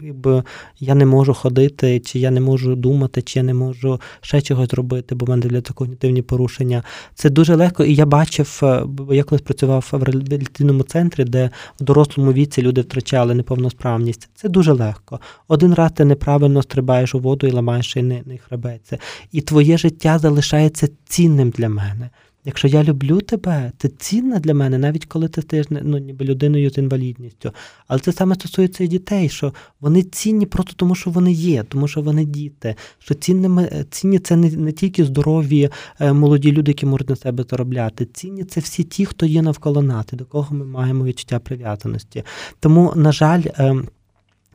якби 0.03 0.43
я 0.81 0.95
не 0.95 1.07
можу 1.07 1.35
ходити, 1.35 2.01
чи 2.01 2.19
я 2.19 2.28
не 2.31 2.41
можу 2.41 2.75
думати, 2.75 3.23
чи 3.23 3.39
я 3.39 3.43
не 3.43 3.55
можу 3.55 4.01
ще 4.21 4.43
чогось 4.43 4.71
зробити, 4.71 5.15
бо 5.15 5.27
в 5.27 5.29
мене 5.29 5.47
для 5.47 5.61
когнітивні 5.61 6.23
порушення. 6.23 6.83
Це 7.15 7.31
дуже 7.31 7.55
легко, 7.55 7.85
і 7.85 7.95
я 7.95 8.07
бачив, 8.07 8.61
е, 8.63 8.83
бо 8.87 9.15
я 9.15 9.23
колись 9.23 9.43
працював 9.43 9.89
в 9.93 10.03
реабілітаційному 10.03 10.83
центрі, 10.83 11.25
де 11.25 11.51
в 11.81 11.85
дорослому 11.85 12.33
віці 12.33 12.63
люди 12.63 12.81
втрачали 12.81 13.35
неповносправність. 13.35 14.29
Це 14.35 14.49
дуже 14.49 14.73
легко. 14.73 15.21
Один 15.49 15.75
раз 15.75 15.93
ти 15.93 16.05
неправильно 16.05 16.63
стрибаєш 16.63 17.15
у 17.15 17.19
воду 17.19 17.47
і 17.47 17.51
ламаєш 17.51 17.97
і 17.97 18.03
не 18.03 18.39
хребеться. 18.49 18.99
І 19.33 19.41
твоє 19.41 19.79
життя 19.79 20.19
залишається 20.19 20.89
цінним 21.05 21.51
для 21.51 21.69
мене. 21.69 22.11
Якщо 22.49 22.69
я 22.69 22.85
люблю 22.85 23.21
тебе, 23.21 23.73
це 23.79 23.89
цінна 23.89 24.39
для 24.39 24.55
мене, 24.55 24.79
навіть 24.79 25.05
коли 25.05 25.29
ти 25.29 25.43
стаєш 25.43 25.67
ну, 25.71 25.99
ніби 25.99 26.25
людиною 26.25 26.71
з 26.71 26.79
інвалідністю. 26.79 27.53
Але 27.87 28.01
це 28.01 28.13
саме 28.13 28.35
стосується 28.35 28.85
і 28.85 28.89
дітей, 28.89 29.29
що 29.29 29.53
вони 29.81 30.03
цінні 30.03 30.47
просто 30.47 30.73
тому, 30.77 30.95
що 30.95 31.11
вони 31.11 31.33
є, 31.33 31.63
тому 31.63 31.89
що 31.89 32.03
вони 32.03 32.25
діти. 32.25 32.75
Що 32.99 33.15
цінними 33.15 33.85
цінні 33.91 34.19
це 34.19 34.37
не, 34.37 34.51
не 34.51 34.73
тільки 34.73 35.05
здорові 35.05 35.71
е, 36.01 36.13
молоді 36.13 36.53
люди, 36.53 36.71
які 36.71 36.87
можуть 36.87 37.11
на 37.11 37.17
себе 37.17 37.45
заробляти. 37.51 38.05
Цінні 38.05 38.45
це 38.45 38.61
всі 38.61 38.85
ті, 38.85 39.07
хто 39.07 39.27
є 39.27 39.43
навколо 39.43 39.83
нас, 39.83 40.07
до 40.13 40.25
кого 40.25 40.57
ми 40.57 40.65
маємо 40.65 41.05
відчуття 41.05 41.39
прив'язаності. 41.39 42.23
Тому, 42.61 42.93
на 42.97 43.13
жаль. 43.13 43.43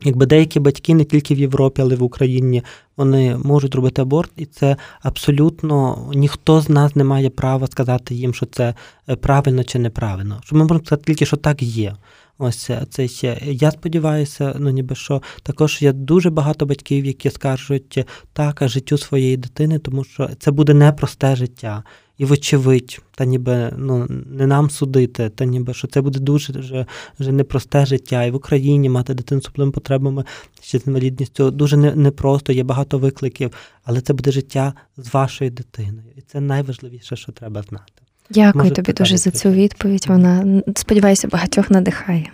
Якби 0.04 0.26
деякі 0.26 0.60
батьки 0.60 0.94
не 0.94 1.04
тільки 1.04 1.34
в 1.34 1.38
Європі, 1.38 1.82
але 1.82 1.94
й 1.94 1.96
в 1.96 2.02
Україні 2.02 2.62
вони 2.96 3.36
можуть 3.36 3.74
робити 3.74 4.02
аборт, 4.02 4.30
і 4.36 4.46
це 4.46 4.76
абсолютно 5.02 5.98
ніхто 6.14 6.60
з 6.60 6.68
нас 6.68 6.96
не 6.96 7.04
має 7.04 7.30
права 7.30 7.66
сказати 7.66 8.14
їм, 8.14 8.34
що 8.34 8.46
це 8.46 8.74
е, 9.08 9.16
правильно 9.16 9.64
чи 9.64 9.78
неправильно. 9.78 10.40
Що 10.44 10.56
ми 10.56 10.62
можемо 10.62 10.80
сказати 10.80 11.04
тільки, 11.06 11.26
що 11.26 11.36
так 11.36 11.62
є. 11.62 11.96
Ось 12.38 12.70
це 12.90 13.08
ще. 13.08 13.38
Я 13.44 13.70
сподіваюся, 13.70 14.56
ну 14.58 14.70
ніби 14.70 14.94
що 14.94 15.22
також 15.42 15.82
є 15.82 15.92
дуже 15.92 16.30
багато 16.30 16.66
батьків, 16.66 17.04
які 17.04 17.30
скажуть 17.30 18.06
так 18.32 18.62
життю 18.62 18.98
своєї 18.98 19.36
дитини, 19.36 19.78
тому 19.78 20.04
що 20.04 20.30
це 20.38 20.50
буде 20.50 20.74
непросте 20.74 21.36
життя. 21.36 21.82
І, 22.18 22.24
вочевидь, 22.24 23.00
та 23.14 23.24
ніби 23.24 23.72
ну 23.76 24.06
не 24.26 24.46
нам 24.46 24.70
судити, 24.70 25.28
та 25.28 25.44
ніби 25.44 25.74
що 25.74 25.88
це 25.88 26.00
буде 26.00 26.18
дуже 26.18 26.52
вже, 26.52 26.86
вже 27.18 27.32
непросте 27.32 27.86
життя. 27.86 28.24
І 28.24 28.30
в 28.30 28.34
Україні 28.34 28.88
мати 28.88 29.14
дитину 29.14 29.40
з 29.40 29.44
особливими 29.44 29.72
потребами 29.72 30.24
чи 30.60 30.78
з 30.78 30.86
інвалідністю 30.86 31.50
дуже 31.50 31.76
непросто, 31.76 32.52
є 32.52 32.64
багато 32.64 32.98
викликів, 32.98 33.50
але 33.84 34.00
це 34.00 34.12
буде 34.12 34.32
життя 34.32 34.72
з 34.96 35.14
вашою 35.14 35.50
дитиною. 35.50 36.08
І 36.16 36.20
це 36.20 36.40
найважливіше, 36.40 37.16
що 37.16 37.32
треба 37.32 37.62
знати. 37.62 37.92
Дякую 38.30 38.64
Може, 38.64 38.74
тобі 38.74 38.92
дуже 38.92 39.16
за 39.16 39.30
цю 39.30 39.50
відповідь. 39.50 40.06
Вона 40.08 40.62
сподіваюся, 40.76 41.28
багатьох 41.28 41.70
надихає. 41.70 42.32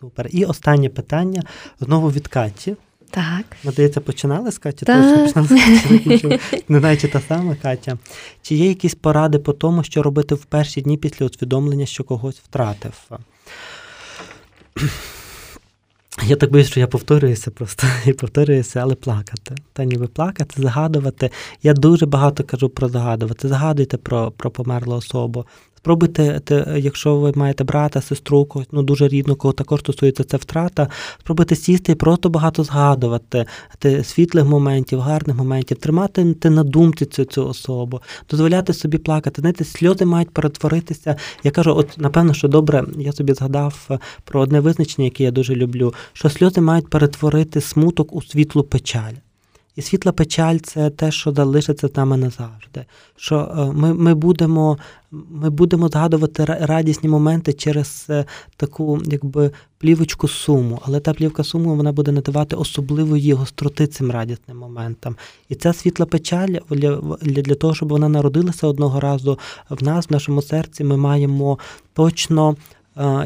Супер. 0.00 0.28
І 0.30 0.44
останнє 0.44 0.88
питання 0.88 1.42
знову 1.80 2.10
від 2.10 2.28
Каті. 2.28 2.76
Так. 3.14 3.44
Надається, 3.64 4.00
починали 4.00 4.52
з 4.52 4.58
Каті? 4.58 4.86
Так. 4.86 5.34
Починали 5.34 6.40
Не 6.68 6.78
знаю, 6.78 6.96
чи 6.96 7.08
та 7.08 7.20
сама 7.20 7.56
Катя. 7.62 7.98
Чи 8.42 8.54
є 8.54 8.68
якісь 8.68 8.94
поради 8.94 9.38
по 9.38 9.52
тому, 9.52 9.84
що 9.84 10.02
робити 10.02 10.34
в 10.34 10.44
перші 10.44 10.80
дні 10.80 10.96
після 10.96 11.26
усвідомлення, 11.26 11.86
що 11.86 12.04
когось 12.04 12.38
втратив? 12.38 12.92
Я 16.26 16.36
так 16.36 16.52
боюсь, 16.52 16.66
що 16.66 16.80
я 16.80 16.86
повторююся 16.86 17.50
просто 17.50 17.86
і 18.06 18.12
повторююся, 18.12 18.80
але 18.80 18.94
плакати. 18.94 19.54
Та 19.72 19.84
ніби 19.84 20.06
плакати, 20.06 20.62
загадувати. 20.62 21.30
Я 21.62 21.74
дуже 21.74 22.06
багато 22.06 22.44
кажу 22.44 22.68
про 22.68 22.88
загадувати. 22.88 23.48
Загадуйте 23.48 23.96
про 23.96 24.30
про 24.30 24.50
померлу 24.50 24.94
особу. 24.94 25.46
Спробуйте, 25.84 26.40
якщо 26.76 27.16
ви 27.16 27.32
маєте 27.34 27.64
брата, 27.64 28.00
сестру, 28.00 28.48
ну 28.72 28.82
дуже 28.82 29.08
рідну, 29.08 29.36
кого 29.36 29.52
також 29.52 29.80
стосується 29.80 30.24
це 30.24 30.36
втрата, 30.36 30.88
спробуйте 31.20 31.56
сісти 31.56 31.92
і 31.92 31.94
просто 31.94 32.30
багато 32.30 32.64
згадувати 32.64 33.46
світлих 34.02 34.44
моментів, 34.44 35.00
гарних 35.00 35.36
моментів, 35.36 35.76
тримати 35.76 36.50
на 36.50 36.64
думці 36.64 37.06
цю 37.06 37.24
цю 37.24 37.48
особу, 37.48 38.00
дозволяти 38.30 38.72
собі 38.72 38.98
плакати. 38.98 39.40
Знаєте, 39.40 39.64
сльози 39.64 40.04
мають 40.04 40.30
перетворитися. 40.30 41.16
Я 41.42 41.50
кажу, 41.50 41.76
от 41.76 41.98
напевно, 41.98 42.34
що 42.34 42.48
добре, 42.48 42.84
я 42.98 43.12
собі 43.12 43.34
згадав 43.34 43.86
е, 43.90 43.98
про 44.24 44.40
одне 44.40 44.60
визначення, 44.60 45.04
яке 45.04 45.24
я 45.24 45.30
дуже 45.30 45.54
люблю, 45.54 45.94
що 46.12 46.30
сльози 46.30 46.60
мають 46.60 46.90
перетворити 46.90 47.60
смуток 47.60 48.14
у 48.14 48.22
світлу 48.22 48.62
печаль. 48.62 49.14
І 49.76 49.82
світла 49.82 50.12
печаль 50.12 50.58
це 50.58 50.90
те, 50.90 51.10
що 51.10 51.32
залишиться 51.32 51.88
з 51.88 51.96
нами 51.96 52.16
назавжди. 52.16 52.84
Що 53.16 53.36
е, 53.58 53.78
ми 53.78 53.94
ми, 53.94 54.14
будемо 54.14 54.78
ми 55.10 55.50
будемо 55.50 55.88
згадувати 55.88 56.44
радісні 56.44 57.08
моменти 57.08 57.52
через 57.52 58.06
е, 58.10 58.24
таку 58.56 59.00
якби 59.04 59.50
плівочку 59.78 60.28
суму, 60.28 60.80
але 60.84 61.00
та 61.00 61.14
плівка 61.14 61.44
суму 61.44 61.76
вона 61.76 61.92
буде 61.92 62.12
надавати 62.12 62.56
особливої 62.56 63.32
гостроти 63.32 63.86
цим 63.86 64.10
радісним 64.10 64.56
моментам. 64.56 65.16
І 65.48 65.54
ця 65.54 65.72
світла 65.72 66.06
печаль 66.06 66.54
для, 66.70 66.96
для 67.22 67.54
того, 67.54 67.74
щоб 67.74 67.88
вона 67.88 68.08
народилася 68.08 68.66
одного 68.66 69.00
разу 69.00 69.38
в 69.70 69.82
нас, 69.82 70.08
в 70.08 70.12
нашому 70.12 70.42
серці, 70.42 70.84
ми 70.84 70.96
маємо 70.96 71.58
точно 71.92 72.56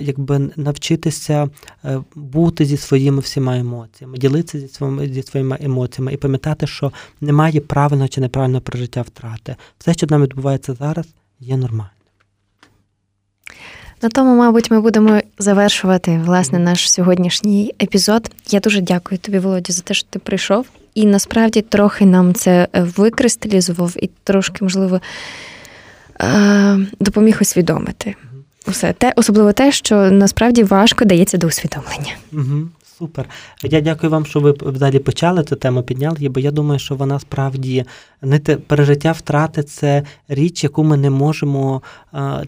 якби 0.01 0.51
навчитися 0.57 1.49
е, 1.85 2.01
бути 2.15 2.65
зі 2.65 2.77
своїми 2.77 3.21
всіма 3.21 3.57
емоціями, 3.59 4.19
ділитися 4.19 4.61
зі 4.61 4.69
своїми 4.69 5.09
зі 5.09 5.23
своїми 5.23 5.59
емоціями 5.61 6.13
і 6.13 6.17
пам'ятати, 6.17 6.67
що 6.67 6.93
немає 7.21 7.61
правильного 7.61 8.09
чи 8.09 8.21
неправильного 8.21 8.61
прожиття 8.61 9.03
втрати. 9.03 9.57
Все, 9.79 9.93
що 9.93 10.07
нам 10.11 10.23
відбувається 10.23 10.75
зараз, 10.75 11.07
є 11.41 11.57
нормально. 11.57 11.91
На 14.03 14.09
тому, 14.09 14.37
мабуть, 14.37 14.71
ми 14.71 14.81
будемо 14.81 15.21
завершувати 15.39 16.21
власне 16.25 16.59
наш 16.59 16.91
сьогоднішній 16.91 17.75
епізод. 17.83 18.31
Я 18.51 18.61
дуже 18.61 18.81
дякую 18.81 19.19
тобі, 19.19 19.39
Володя, 19.39 19.73
за 19.73 19.83
те, 19.83 19.95
що 19.95 20.09
ти 20.11 20.19
прийшов. 20.19 20.67
І 20.95 21.07
насправді 21.07 21.63
трохи 21.63 22.07
нам 22.07 22.35
це 22.35 22.69
викристалізував 22.75 23.95
і 24.03 24.11
трошки, 24.25 24.65
можливо, 24.65 25.01
е, 26.21 26.79
допоміг 27.01 27.39
усвідомити. 27.41 28.15
Усе 28.69 28.93
те, 28.93 29.13
особливо 29.17 29.53
те, 29.53 29.73
що 29.73 29.97
насправді 29.97 30.63
важко 30.63 31.05
дається 31.05 31.39
до 31.39 31.47
усвідомлення. 31.47 32.13
Угу. 32.33 32.69
Супер. 32.99 33.29
Я 33.63 33.81
дякую 33.81 34.11
вам, 34.11 34.27
що 34.27 34.41
ви 34.41 34.53
далі 34.53 34.99
почали 34.99 35.45
цю 35.45 35.57
тему 35.57 35.83
підняли, 35.83 36.29
бо 36.29 36.41
я 36.41 36.51
думаю, 36.51 36.79
що 36.79 36.95
вона 36.95 37.19
справді 37.19 37.85
знаєте, 38.23 38.57
пережиття 38.57 39.13
втрати 39.13 39.63
це 39.63 40.03
річ, 40.29 40.65
яку 40.65 40.85
ми 40.85 40.97
не 40.97 41.11
можемо 41.11 41.83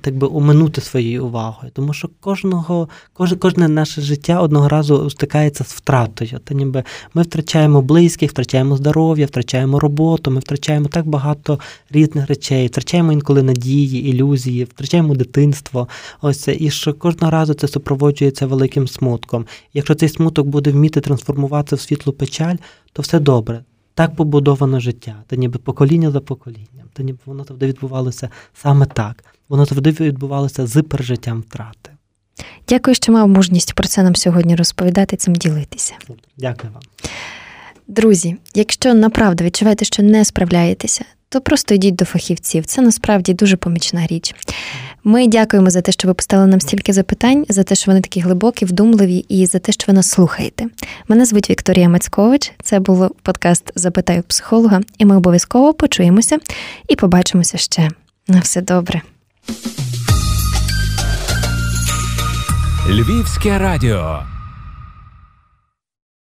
так 0.01 0.17
би 0.17 0.27
оминути 0.27 0.81
своєю 0.81 1.27
увагою. 1.27 1.73
Тому 1.75 1.93
що 1.93 2.09
кожного, 2.21 2.89
кожне, 3.13 3.37
кожне 3.37 3.69
наше 3.69 4.01
життя 4.01 4.41
одного 4.41 4.69
разу 4.69 5.11
стикається 5.11 5.65
з 5.65 5.73
втратою. 5.73 6.41
Та 6.45 6.55
ніби 6.55 6.85
ми 7.15 7.23
втрачаємо 7.23 7.83
близьких, 7.83 8.31
втрачаємо 8.31 8.77
здоров'я, 8.77 9.27
втрачаємо 9.27 9.81
роботу, 9.81 10.31
ми 10.31 10.41
втрачаємо 10.41 10.89
так 10.89 11.07
багато 11.07 11.61
різних 11.91 12.27
речей, 12.27 12.67
втрачаємо 12.67 13.13
інколи 13.13 13.43
надії, 13.43 14.09
ілюзії, 14.09 14.65
втрачаємо 14.65 15.15
дитинство. 15.15 15.89
Ось 16.21 16.49
і 16.49 16.71
що 16.71 16.95
кожного 16.95 17.31
разу 17.31 17.55
це 17.55 17.69
супроводжується 17.69 18.47
великим 18.47 18.89
смутком. 18.89 19.47
Якщо 19.75 19.95
цей 19.95 20.09
смуток 20.09 20.40
буде 20.47 20.71
вміти 20.71 21.01
трансформуватися 21.01 21.77
в 21.77 21.81
світлу 21.81 22.13
печаль, 22.13 22.57
то 22.93 23.03
все 23.03 23.19
добре. 23.19 23.65
Так 23.95 24.17
побудовано 24.17 24.81
життя, 24.81 25.17
та 25.27 25.37
ніби 25.37 25.59
покоління 25.59 26.11
за 26.11 26.21
поколінням, 26.21 26.87
та 26.93 27.03
ніби 27.03 27.19
воно 27.25 27.45
завжди 27.45 27.67
відбувалося 27.67 28.29
саме 28.55 28.87
так. 28.87 29.25
Воно 29.49 29.65
завжди 29.65 29.91
відбувалося 29.91 30.67
з 30.67 30.83
пережиттям 30.83 31.41
втрати. 31.41 31.91
Дякую, 32.69 32.95
що 32.95 33.13
мав 33.13 33.29
мужність 33.29 33.75
про 33.75 33.89
це 33.89 34.03
нам 34.03 34.17
сьогодні 34.17 34.57
розповідати, 34.57 35.17
цим 35.17 35.35
ділитися. 35.35 35.95
Дякую 36.37 36.73
вам. 36.73 36.83
Друзі, 37.89 38.37
якщо 38.55 38.95
направду 38.95 39.45
відчуваєте, 39.45 39.85
що 39.85 40.03
не 40.03 40.25
справляєтеся, 40.25 41.05
то 41.31 41.41
просто 41.41 41.75
йдіть 41.75 41.95
до 41.95 42.05
фахівців. 42.05 42.67
Це 42.67 42.83
насправді 42.83 43.35
дуже 43.35 43.57
помічна 43.57 44.07
річ. 44.07 44.35
Ми 45.05 45.27
дякуємо 45.27 45.71
за 45.71 45.81
те, 45.81 45.93
що 45.93 46.09
ви 46.09 46.15
поставили 46.15 46.51
нам 46.51 46.61
стільки 46.61 46.93
запитань, 46.93 47.47
за 47.49 47.63
те, 47.63 47.75
що 47.75 47.91
вони 47.91 48.01
такі 48.01 48.21
глибокі, 48.21 48.65
вдумливі, 48.65 49.25
і 49.29 49.47
за 49.47 49.59
те, 49.59 49.73
що 49.73 49.85
ви 49.89 49.93
нас 49.93 50.11
слухаєте. 50.11 50.67
Мене 51.09 51.25
звуть 51.25 51.51
Вікторія 51.51 51.89
Мацькович. 51.89 52.53
Це 52.63 52.81
був 52.81 53.11
подкаст 53.23 53.73
Запитаю 53.75 54.23
психолога, 54.23 54.81
і 54.99 55.05
ми 55.05 55.17
обов'язково 55.17 55.75
почуємося 55.75 56.39
і 56.89 56.97
побачимося 56.97 57.59
ще. 57.59 57.91
На 58.29 58.41
все 58.41 58.61
добре. 58.61 59.03
Львівське 62.89 63.59
радіо. 63.59 64.23